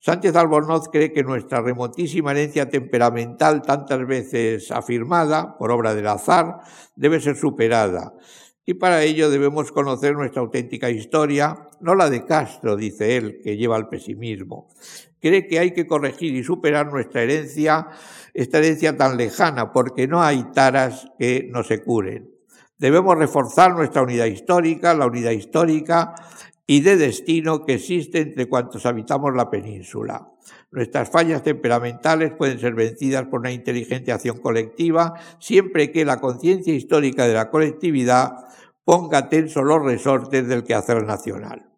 Sánchez 0.00 0.34
Albornoz 0.34 0.88
cree 0.88 1.12
que 1.12 1.22
nuestra 1.22 1.60
remotísima 1.60 2.32
herencia 2.32 2.68
temperamental, 2.68 3.62
tantas 3.62 4.04
veces 4.04 4.72
afirmada 4.72 5.56
por 5.56 5.70
obra 5.70 5.94
del 5.94 6.08
azar, 6.08 6.58
debe 6.96 7.20
ser 7.20 7.36
superada. 7.36 8.12
Y 8.64 8.74
para 8.74 9.02
ello 9.02 9.28
debemos 9.28 9.72
conocer 9.72 10.14
nuestra 10.14 10.40
auténtica 10.40 10.88
historia, 10.88 11.68
no 11.80 11.96
la 11.96 12.08
de 12.08 12.24
Castro, 12.24 12.76
dice 12.76 13.16
él, 13.16 13.40
que 13.42 13.56
lleva 13.56 13.74
al 13.74 13.88
pesimismo, 13.88 14.68
cree 15.20 15.48
que 15.48 15.58
hay 15.58 15.72
que 15.72 15.86
corregir 15.86 16.34
y 16.34 16.44
superar 16.44 16.92
nuestra 16.92 17.22
herencia, 17.22 17.88
esta 18.34 18.58
herencia 18.58 18.96
tan 18.96 19.16
lejana, 19.16 19.72
porque 19.72 20.06
no 20.06 20.22
hay 20.22 20.44
taras 20.52 21.08
que 21.18 21.48
no 21.50 21.64
se 21.64 21.82
curen. 21.82 22.30
Debemos 22.78 23.16
reforzar 23.16 23.74
nuestra 23.74 24.02
unidad 24.02 24.26
histórica, 24.26 24.94
la 24.94 25.06
unidad 25.06 25.32
histórica 25.32 26.14
y 26.66 26.80
de 26.80 26.96
destino 26.96 27.64
que 27.64 27.74
existe 27.74 28.20
entre 28.20 28.48
cuantos 28.48 28.86
habitamos 28.86 29.34
la 29.34 29.50
península. 29.50 30.28
Nuestras 30.72 31.10
fallas 31.10 31.42
temperamentales 31.42 32.32
pueden 32.32 32.58
ser 32.58 32.74
vencidas 32.74 33.26
por 33.26 33.40
una 33.40 33.52
inteligente 33.52 34.10
acción 34.10 34.38
colectiva 34.38 35.14
siempre 35.38 35.92
que 35.92 36.06
la 36.06 36.18
conciencia 36.18 36.72
histórica 36.72 37.26
de 37.26 37.34
la 37.34 37.50
colectividad 37.50 38.32
ponga 38.82 39.28
tenso 39.28 39.62
los 39.62 39.84
resortes 39.84 40.48
del 40.48 40.64
quehacer 40.64 41.04
nacional. 41.04 41.70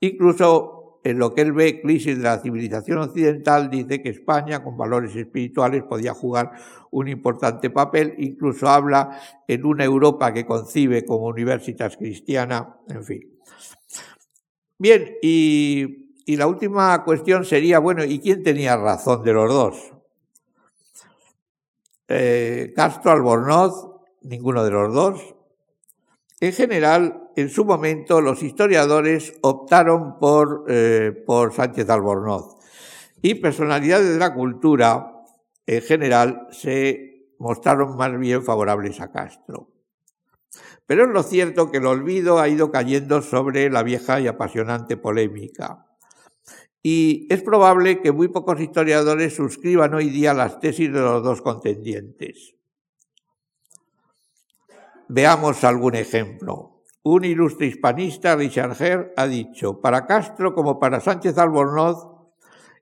Incluso 0.00 1.00
en 1.02 1.18
lo 1.18 1.32
que 1.34 1.40
él 1.40 1.52
ve 1.52 1.80
crisis 1.80 2.18
de 2.18 2.24
la 2.24 2.38
civilización 2.38 2.98
occidental, 2.98 3.70
dice 3.70 4.02
que 4.02 4.10
España, 4.10 4.62
con 4.62 4.76
valores 4.76 5.16
espirituales, 5.16 5.82
podía 5.84 6.12
jugar 6.12 6.52
un 6.90 7.08
importante 7.08 7.70
papel, 7.70 8.14
incluso 8.18 8.68
habla 8.68 9.18
en 9.46 9.64
una 9.64 9.84
Europa 9.84 10.34
que 10.34 10.44
concibe 10.44 11.06
como 11.06 11.26
universitas 11.26 11.96
cristiana, 11.96 12.76
en 12.90 13.04
fin. 13.04 13.20
Bien, 14.76 15.16
y, 15.22 16.07
y 16.28 16.36
la 16.36 16.46
última 16.46 17.04
cuestión 17.04 17.46
sería, 17.46 17.78
bueno, 17.78 18.04
¿y 18.04 18.20
quién 18.20 18.42
tenía 18.42 18.76
razón 18.76 19.22
de 19.22 19.32
los 19.32 19.50
dos? 19.50 19.94
Eh, 22.06 22.74
Castro, 22.76 23.12
Albornoz, 23.12 23.88
ninguno 24.20 24.62
de 24.62 24.70
los 24.70 24.92
dos. 24.92 25.34
En 26.38 26.52
general, 26.52 27.30
en 27.34 27.48
su 27.48 27.64
momento 27.64 28.20
los 28.20 28.42
historiadores 28.42 29.38
optaron 29.40 30.18
por, 30.18 30.66
eh, 30.68 31.12
por 31.24 31.54
Sánchez 31.54 31.88
Albornoz 31.88 32.58
y 33.22 33.36
personalidades 33.36 34.10
de 34.10 34.18
la 34.18 34.34
cultura 34.34 35.10
en 35.64 35.80
general 35.80 36.46
se 36.50 37.32
mostraron 37.38 37.96
más 37.96 38.18
bien 38.18 38.44
favorables 38.44 39.00
a 39.00 39.10
Castro. 39.10 39.70
Pero 40.84 41.04
es 41.04 41.10
lo 41.10 41.22
cierto 41.22 41.70
que 41.70 41.78
el 41.78 41.86
olvido 41.86 42.38
ha 42.38 42.50
ido 42.50 42.70
cayendo 42.70 43.22
sobre 43.22 43.70
la 43.70 43.82
vieja 43.82 44.20
y 44.20 44.26
apasionante 44.26 44.98
polémica. 44.98 45.87
Y 46.82 47.26
es 47.32 47.42
probable 47.42 48.00
que 48.00 48.12
muy 48.12 48.28
pocos 48.28 48.60
historiadores 48.60 49.34
suscriban 49.34 49.94
hoy 49.94 50.10
día 50.10 50.32
las 50.34 50.60
tesis 50.60 50.92
de 50.92 51.00
los 51.00 51.22
dos 51.22 51.42
contendientes. 51.42 52.54
Veamos 55.08 55.64
algún 55.64 55.94
ejemplo. 55.94 56.82
Un 57.02 57.24
ilustre 57.24 57.66
hispanista, 57.66 58.36
Richard 58.36 58.76
Herr, 58.80 59.12
ha 59.16 59.26
dicho, 59.26 59.80
para 59.80 60.06
Castro 60.06 60.54
como 60.54 60.78
para 60.78 61.00
Sánchez 61.00 61.38
Albornoz, 61.38 62.18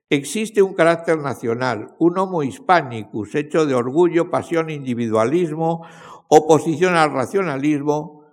Existe 0.09 0.61
un 0.61 0.73
carácter 0.73 1.17
nacional, 1.17 1.93
un 1.99 2.17
homo 2.17 2.41
hispanicus, 2.41 3.35
hecho 3.35 3.65
de 3.65 3.75
orgullo, 3.75 4.31
pasión, 4.31 4.69
individualismo, 4.69 5.85
oposición 6.29 6.95
al 6.95 7.11
racionalismo 7.11 8.23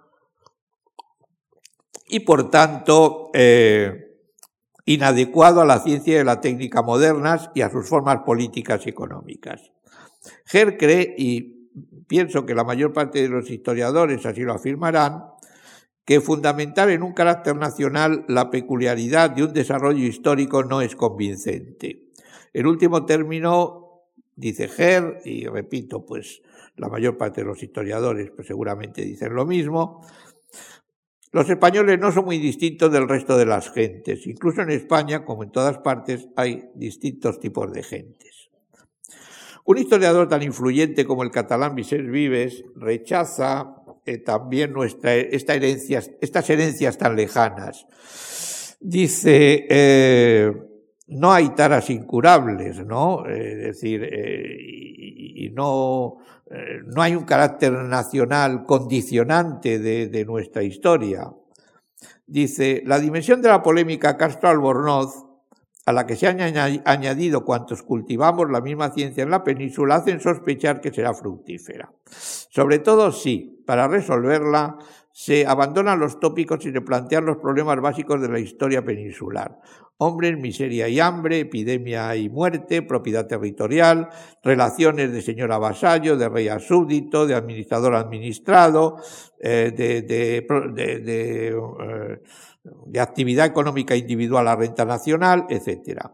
y, 2.07 2.21
por 2.21 2.49
tanto, 2.49 3.31
eh, 3.35 4.04
inadecuado 4.85 5.61
a 5.61 5.66
la 5.66 5.80
ciencia 5.80 6.20
y 6.20 6.24
la 6.24 6.41
técnica 6.41 6.82
modernas 6.82 7.51
y 7.55 7.62
a 7.62 7.70
sus 7.70 7.89
formas 7.89 8.18
políticas 8.24 8.87
y 8.87 8.91
económicas. 8.91 9.72
Ger 10.45 10.76
cree, 10.76 11.14
y 11.16 11.70
pienso 12.07 12.45
que 12.45 12.55
la 12.55 12.64
mayor 12.64 12.93
parte 12.93 13.22
de 13.22 13.28
los 13.28 13.51
historiadores 13.51 14.24
así 14.26 14.43
lo 14.43 14.55
afirmarán, 14.55 15.24
que 16.05 16.20
fundamentar 16.20 16.91
en 16.91 17.03
un 17.03 17.14
carácter 17.14 17.57
nacional 17.57 18.24
la 18.28 18.51
peculiaridad 18.51 19.30
de 19.30 19.45
un 19.45 19.53
desarrollo 19.55 20.05
histórico 20.05 20.62
no 20.62 20.82
es 20.82 20.97
convincente. 20.97 22.11
El 22.53 22.66
último 22.66 23.07
término, 23.07 24.03
dice 24.37 24.68
Ger, 24.68 25.20
y 25.24 25.47
repito, 25.47 26.05
pues 26.05 26.43
la 26.76 26.89
mayor 26.89 27.16
parte 27.16 27.41
de 27.41 27.47
los 27.47 27.62
historiadores 27.62 28.30
pues 28.32 28.47
seguramente 28.47 29.03
dicen 29.03 29.35
lo 29.35 29.47
mismo, 29.47 30.03
los 31.35 31.51
españoles 31.51 31.99
no 31.99 32.12
son 32.12 32.26
muy 32.26 32.39
distintos 32.39 32.93
del 32.93 33.09
resto 33.09 33.37
de 33.37 33.45
las 33.45 33.68
gentes. 33.72 34.24
Incluso 34.28 34.62
en 34.62 34.70
España, 34.70 35.24
como 35.24 35.43
en 35.43 35.51
todas 35.51 35.78
partes, 35.78 36.28
hay 36.37 36.66
distintos 36.76 37.41
tipos 37.41 37.72
de 37.72 37.82
gentes. 37.82 38.51
Un 39.64 39.78
historiador 39.78 40.28
tan 40.28 40.45
influyente 40.45 41.05
como 41.05 41.24
el 41.24 41.32
catalán 41.32 41.74
Vicente 41.74 42.09
Vives 42.09 42.62
rechaza 42.76 43.74
eh, 44.07 44.18
también 44.18 44.72
nuestra, 44.72 45.16
estas 45.16 46.51
herencias 46.51 46.99
tan 46.99 47.16
lejanas. 47.16 47.89
Dice, 48.78 49.66
eh, 49.68 50.53
no 51.07 51.33
hay 51.33 51.51
taras 51.51 51.91
incurables, 51.91 52.85
¿no? 52.85 53.27
Eh, 53.27 53.53
es 53.53 53.57
decir, 53.67 54.03
y, 54.03 55.51
no, 55.55 56.17
no 56.87 57.03
hay 57.03 57.15
un 57.15 57.25
carácter 57.25 57.73
nacional 57.73 58.65
condicionante 58.65 59.79
de, 59.79 60.09
de 60.09 60.25
nuestra 60.25 60.63
historia. 60.65 61.31
Dice, 62.27 62.83
la 62.87 62.99
dimensión 62.99 63.41
de 63.41 63.51
la 63.51 63.63
polémica 63.63 64.17
Castro-Albornoz 64.17 65.25
a 65.87 65.93
la 65.93 66.07
que 66.07 66.17
se 66.17 66.27
han 66.27 66.41
añadido 66.41 67.45
cuantos 67.45 67.83
cultivamos 67.83 68.51
la 68.51 68.61
misma 68.61 68.91
ciencia 68.91 69.23
en 69.23 69.31
la 69.31 69.45
península, 69.45 69.97
hacen 69.97 70.21
sospechar 70.21 70.81
que 70.81 70.93
será 70.93 71.13
fructífera. 71.13 71.93
Sobre 72.09 72.79
todo 72.79 73.13
si, 73.13 73.63
para 73.67 73.87
resolverla, 73.87 74.79
se 75.17 75.47
abandonan 75.47 76.01
los 76.01 76.19
tópicos 76.19 76.67
y 76.67 76.73
se 76.73 76.81
plantean 76.81 77.25
los 77.25 77.37
problemas 77.37 77.81
básicos 77.81 78.21
de 78.21 78.29
la 78.29 78.41
historia 78.41 78.85
peninsular. 78.85 79.61
Hombres, 79.97 80.37
miseria 80.37 80.89
y 80.89 80.99
hambre, 80.99 81.39
epidemia 81.39 82.17
y 82.17 82.29
muerte, 82.29 82.83
propiedad 82.83 83.25
territorial, 83.25 84.09
relaciones 84.43 85.12
de 85.12 85.23
señor 85.23 85.53
a 85.53 85.59
vasallo, 85.59 86.17
de 86.17 86.29
rey 86.29 86.49
a 86.49 86.59
súbdito, 86.59 87.29
de 87.29 87.37
administrador 87.37 87.95
a 87.95 88.01
administrado, 88.01 88.97
eh, 89.39 89.73
de, 89.77 90.03
de 90.03 90.47
eh, 90.77 91.55
de 92.65 93.01
actividad 93.01 93.47
económica 93.47 93.95
individual 93.95 94.49
a 94.49 94.57
renta 94.57 94.85
nacional, 94.85 95.47
etc. 95.49 96.11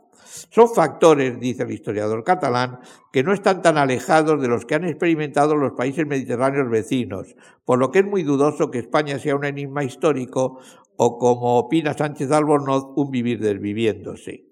Son 0.50 0.68
factores, 0.68 1.40
dice 1.40 1.64
el 1.64 1.72
historiador 1.72 2.22
catalán, 2.22 2.78
que 3.12 3.24
no 3.24 3.32
están 3.32 3.62
tan 3.62 3.78
alejados 3.78 4.40
de 4.40 4.48
los 4.48 4.64
que 4.64 4.76
han 4.76 4.84
experimentado 4.84 5.56
los 5.56 5.72
países 5.72 6.06
mediterráneos 6.06 6.70
vecinos, 6.70 7.34
por 7.64 7.78
lo 7.78 7.90
que 7.90 8.00
es 8.00 8.06
muy 8.06 8.22
dudoso 8.22 8.70
que 8.70 8.78
España 8.78 9.18
sea 9.18 9.34
un 9.34 9.44
enigma 9.44 9.82
histórico 9.82 10.60
o, 10.96 11.18
como 11.18 11.58
opina 11.58 11.94
Sánchez 11.94 12.30
Albornoz, 12.30 12.92
un 12.94 13.10
vivir 13.10 13.40
desviviéndose. 13.40 14.46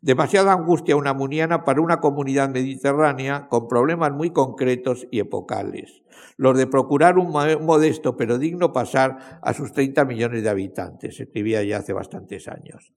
Demasiada 0.00 0.52
angustia 0.52 0.96
muniana 0.96 1.64
para 1.64 1.80
una 1.80 2.00
comunidad 2.00 2.48
mediterránea 2.48 3.46
con 3.48 3.68
problemas 3.68 4.12
muy 4.12 4.30
concretos 4.30 5.06
y 5.10 5.20
epocales, 5.20 6.02
los 6.36 6.56
de 6.56 6.66
procurar 6.66 7.18
un 7.18 7.30
modesto 7.30 8.16
pero 8.16 8.38
digno 8.38 8.72
pasar 8.72 9.38
a 9.42 9.52
sus 9.52 9.72
30 9.72 10.04
millones 10.04 10.42
de 10.42 10.48
habitantes, 10.48 11.20
escribía 11.20 11.62
ya 11.62 11.78
hace 11.78 11.92
bastantes 11.92 12.48
años. 12.48 12.92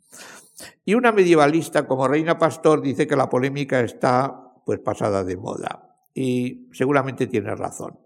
Y 0.86 0.94
una 0.94 1.12
medievalista 1.12 1.88
como 1.88 2.08
Reina 2.08 2.38
Pastor 2.38 2.82
dice 2.82 3.08
que 3.08 3.16
la 3.16 3.30
polémica 3.30 3.80
está 3.80 4.54
pues 4.66 4.80
pasada 4.80 5.24
de 5.24 5.38
moda 5.38 5.96
y 6.14 6.68
seguramente 6.74 7.28
tiene 7.28 7.56
razón. 7.56 7.98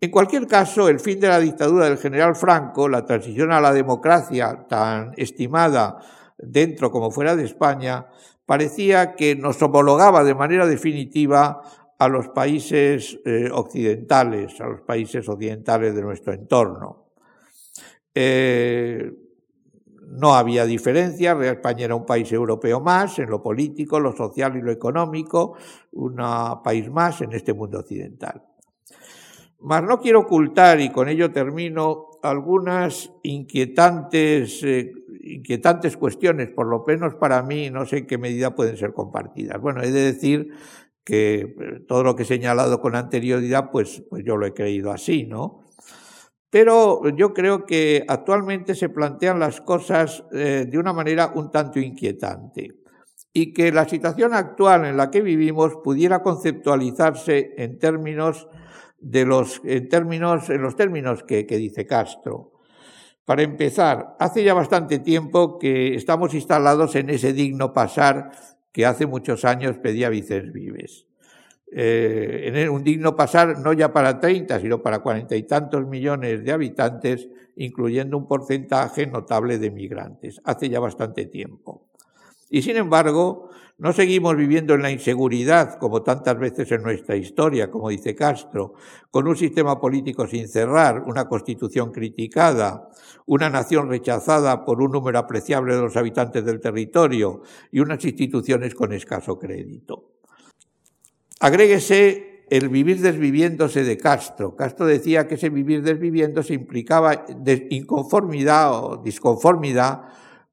En 0.00 0.10
cualquier 0.10 0.46
caso, 0.46 0.88
el 0.88 0.98
fin 0.98 1.20
de 1.20 1.28
la 1.28 1.38
dictadura 1.38 1.84
del 1.84 1.98
general 1.98 2.34
Franco, 2.34 2.88
la 2.88 3.04
transición 3.04 3.52
a 3.52 3.60
la 3.60 3.72
democracia 3.72 4.66
tan 4.68 5.12
estimada 5.16 5.98
dentro 6.38 6.90
como 6.90 7.10
fuera 7.10 7.36
de 7.36 7.44
España, 7.44 8.06
parecía 8.46 9.14
que 9.14 9.36
nos 9.36 9.60
homologaba 9.60 10.24
de 10.24 10.34
manera 10.34 10.66
definitiva 10.66 11.60
a 11.98 12.08
los 12.08 12.28
países 12.28 13.18
eh, 13.26 13.50
occidentales, 13.52 14.58
a 14.62 14.66
los 14.68 14.80
países 14.80 15.28
occidentales 15.28 15.94
de 15.94 16.00
nuestro 16.00 16.32
entorno. 16.32 17.12
Eh, 18.14 19.12
no 20.10 20.34
había 20.34 20.66
diferencia, 20.66 21.38
España 21.42 21.84
era 21.84 21.94
un 21.94 22.04
país 22.04 22.30
europeo 22.32 22.80
más 22.80 23.18
en 23.18 23.30
lo 23.30 23.42
político, 23.42 24.00
lo 24.00 24.14
social 24.14 24.56
y 24.56 24.62
lo 24.62 24.72
económico, 24.72 25.56
un 25.92 26.16
país 26.64 26.90
más 26.90 27.20
en 27.20 27.32
este 27.32 27.54
mundo 27.54 27.78
occidental. 27.78 28.42
Mas 29.60 29.82
no 29.82 30.00
quiero 30.00 30.20
ocultar, 30.20 30.80
y 30.80 30.90
con 30.90 31.08
ello 31.08 31.30
termino, 31.30 32.06
algunas 32.22 33.12
inquietantes 33.22 34.62
eh, 34.64 34.92
inquietantes 35.22 35.96
cuestiones, 35.96 36.50
por 36.50 36.66
lo 36.66 36.84
menos 36.86 37.14
para 37.14 37.42
mí, 37.42 37.70
no 37.70 37.84
sé 37.84 37.98
en 37.98 38.06
qué 38.06 38.18
medida 38.18 38.54
pueden 38.54 38.76
ser 38.76 38.92
compartidas. 38.92 39.60
Bueno, 39.60 39.82
he 39.82 39.90
de 39.90 40.12
decir 40.12 40.50
que 41.04 41.40
eh, 41.40 41.80
todo 41.86 42.02
lo 42.02 42.16
que 42.16 42.22
he 42.22 42.26
señalado 42.26 42.80
con 42.80 42.94
anterioridad, 42.96 43.70
pues, 43.70 44.02
pues 44.08 44.24
yo 44.24 44.36
lo 44.36 44.46
he 44.46 44.54
creído 44.54 44.90
así, 44.92 45.26
¿no? 45.26 45.60
Pero 46.50 47.08
yo 47.10 47.32
creo 47.32 47.64
que 47.64 48.04
actualmente 48.08 48.74
se 48.74 48.88
plantean 48.88 49.38
las 49.38 49.60
cosas 49.60 50.24
eh, 50.32 50.66
de 50.68 50.78
una 50.78 50.92
manera 50.92 51.32
un 51.34 51.50
tanto 51.50 51.78
inquietante 51.78 52.74
y 53.32 53.52
que 53.52 53.70
la 53.70 53.88
situación 53.88 54.34
actual 54.34 54.84
en 54.84 54.96
la 54.96 55.10
que 55.10 55.20
vivimos 55.20 55.76
pudiera 55.84 56.22
conceptualizarse 56.22 57.54
en 57.56 57.78
términos 57.78 58.48
de 58.98 59.24
los, 59.24 59.60
en 59.64 59.88
términos, 59.88 60.50
en 60.50 60.62
los 60.62 60.74
términos 60.74 61.22
que 61.22 61.44
dice 61.44 61.86
Castro. 61.86 62.50
Para 63.24 63.42
empezar, 63.42 64.16
hace 64.18 64.42
ya 64.42 64.54
bastante 64.54 64.98
tiempo 64.98 65.56
que 65.60 65.94
estamos 65.94 66.34
instalados 66.34 66.96
en 66.96 67.10
ese 67.10 67.32
digno 67.32 67.72
pasar 67.72 68.32
que 68.72 68.86
hace 68.86 69.06
muchos 69.06 69.44
años 69.44 69.78
pedía 69.78 70.08
Vicens 70.08 70.52
Vives. 70.52 71.09
Eh, 71.72 72.68
un 72.68 72.82
digno 72.82 73.14
pasar 73.14 73.58
no 73.60 73.72
ya 73.72 73.92
para 73.92 74.18
30, 74.18 74.58
sino 74.60 74.82
para 74.82 74.98
cuarenta 74.98 75.36
y 75.36 75.44
tantos 75.44 75.86
millones 75.86 76.42
de 76.44 76.52
habitantes, 76.52 77.28
incluyendo 77.56 78.16
un 78.16 78.26
porcentaje 78.26 79.06
notable 79.06 79.58
de 79.58 79.70
migrantes, 79.70 80.40
hace 80.44 80.68
ya 80.68 80.80
bastante 80.80 81.26
tiempo. 81.26 81.90
Y 82.48 82.62
sin 82.62 82.76
embargo, 82.76 83.50
no 83.78 83.92
seguimos 83.92 84.36
viviendo 84.36 84.74
en 84.74 84.82
la 84.82 84.90
inseguridad, 84.90 85.78
como 85.78 86.02
tantas 86.02 86.38
veces 86.38 86.70
en 86.72 86.82
nuestra 86.82 87.16
historia, 87.16 87.70
como 87.70 87.88
dice 87.88 88.14
Castro, 88.14 88.74
con 89.10 89.28
un 89.28 89.36
sistema 89.36 89.80
político 89.80 90.26
sin 90.26 90.48
cerrar, 90.48 91.04
una 91.06 91.28
constitución 91.28 91.92
criticada, 91.92 92.90
una 93.26 93.48
nación 93.48 93.88
rechazada 93.88 94.64
por 94.64 94.82
un 94.82 94.90
número 94.90 95.18
apreciable 95.18 95.76
de 95.76 95.82
los 95.82 95.96
habitantes 95.96 96.44
del 96.44 96.60
territorio 96.60 97.42
y 97.70 97.80
unas 97.80 98.04
instituciones 98.04 98.74
con 98.74 98.92
escaso 98.92 99.38
crédito. 99.38 100.19
Agréguese 101.40 102.44
el 102.50 102.68
vivir 102.68 103.00
desviviéndose 103.00 103.82
de 103.82 103.96
Castro. 103.96 104.54
Castro 104.54 104.84
decía 104.84 105.26
que 105.26 105.36
ese 105.36 105.48
vivir 105.48 105.82
desviviéndose 105.82 106.52
implicaba 106.52 107.24
inconformidad 107.70 108.72
o 108.74 108.96
disconformidad 108.98 110.02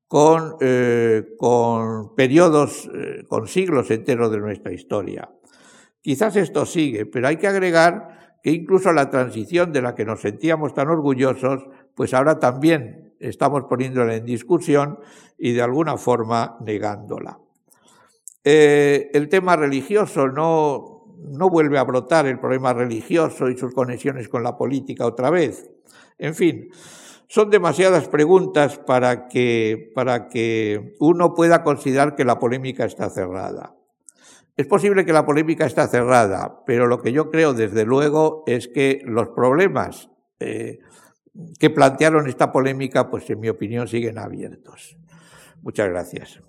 con, 0.07 0.55
eh, 0.61 1.35
con 1.37 2.15
periodos, 2.15 2.89
eh, 2.95 3.25
con 3.27 3.47
siglos 3.47 3.91
enteros 3.91 4.31
de 4.31 4.37
nuestra 4.37 4.71
historia. 4.71 5.29
Quizás 5.99 6.37
esto 6.37 6.65
sigue, 6.65 7.05
pero 7.05 7.27
hay 7.27 7.35
que 7.35 7.47
agregar 7.47 8.37
que 8.41 8.51
incluso 8.51 8.93
la 8.93 9.09
transición 9.09 9.73
de 9.73 9.81
la 9.81 9.93
que 9.93 10.05
nos 10.05 10.21
sentíamos 10.21 10.73
tan 10.73 10.87
orgullosos, 10.87 11.65
pues 11.95 12.13
ahora 12.13 12.39
también 12.39 13.13
estamos 13.19 13.63
poniéndola 13.63 14.15
en 14.15 14.23
discusión 14.23 14.99
y 15.37 15.51
de 15.51 15.63
alguna 15.63 15.97
forma 15.97 16.55
negándola. 16.61 17.39
Eh, 18.49 19.11
el 19.13 19.27
tema 19.27 19.57
religioso 19.57 20.29
no, 20.29 21.03
no 21.17 21.49
vuelve 21.49 21.77
a 21.79 21.83
brotar 21.83 22.27
el 22.27 22.39
problema 22.39 22.71
religioso 22.71 23.49
y 23.49 23.57
sus 23.57 23.73
conexiones 23.73 24.29
con 24.29 24.41
la 24.41 24.57
política 24.57 25.05
otra 25.05 25.29
vez. 25.29 25.69
En 26.17 26.33
fin, 26.33 26.69
son 27.27 27.49
demasiadas 27.49 28.07
preguntas 28.07 28.77
para 28.77 29.27
que, 29.27 29.91
para 29.93 30.29
que 30.29 30.95
uno 31.01 31.33
pueda 31.33 31.61
considerar 31.61 32.15
que 32.15 32.23
la 32.23 32.39
polémica 32.39 32.85
está 32.85 33.09
cerrada. 33.09 33.75
Es 34.55 34.65
posible 34.65 35.03
que 35.03 35.11
la 35.11 35.25
polémica 35.25 35.65
está 35.65 35.85
cerrada, 35.89 36.63
pero 36.65 36.87
lo 36.87 37.01
que 37.01 37.11
yo 37.11 37.29
creo, 37.29 37.53
desde 37.53 37.83
luego, 37.83 38.45
es 38.47 38.69
que 38.69 39.01
los 39.03 39.27
problemas 39.27 40.09
eh, 40.39 40.79
que 41.59 41.69
plantearon 41.69 42.29
esta 42.29 42.53
polémica, 42.53 43.09
pues 43.09 43.29
en 43.29 43.41
mi 43.41 43.49
opinión, 43.49 43.89
siguen 43.89 44.17
abiertos. 44.17 44.95
Muchas 45.61 45.89
gracias. 45.89 46.46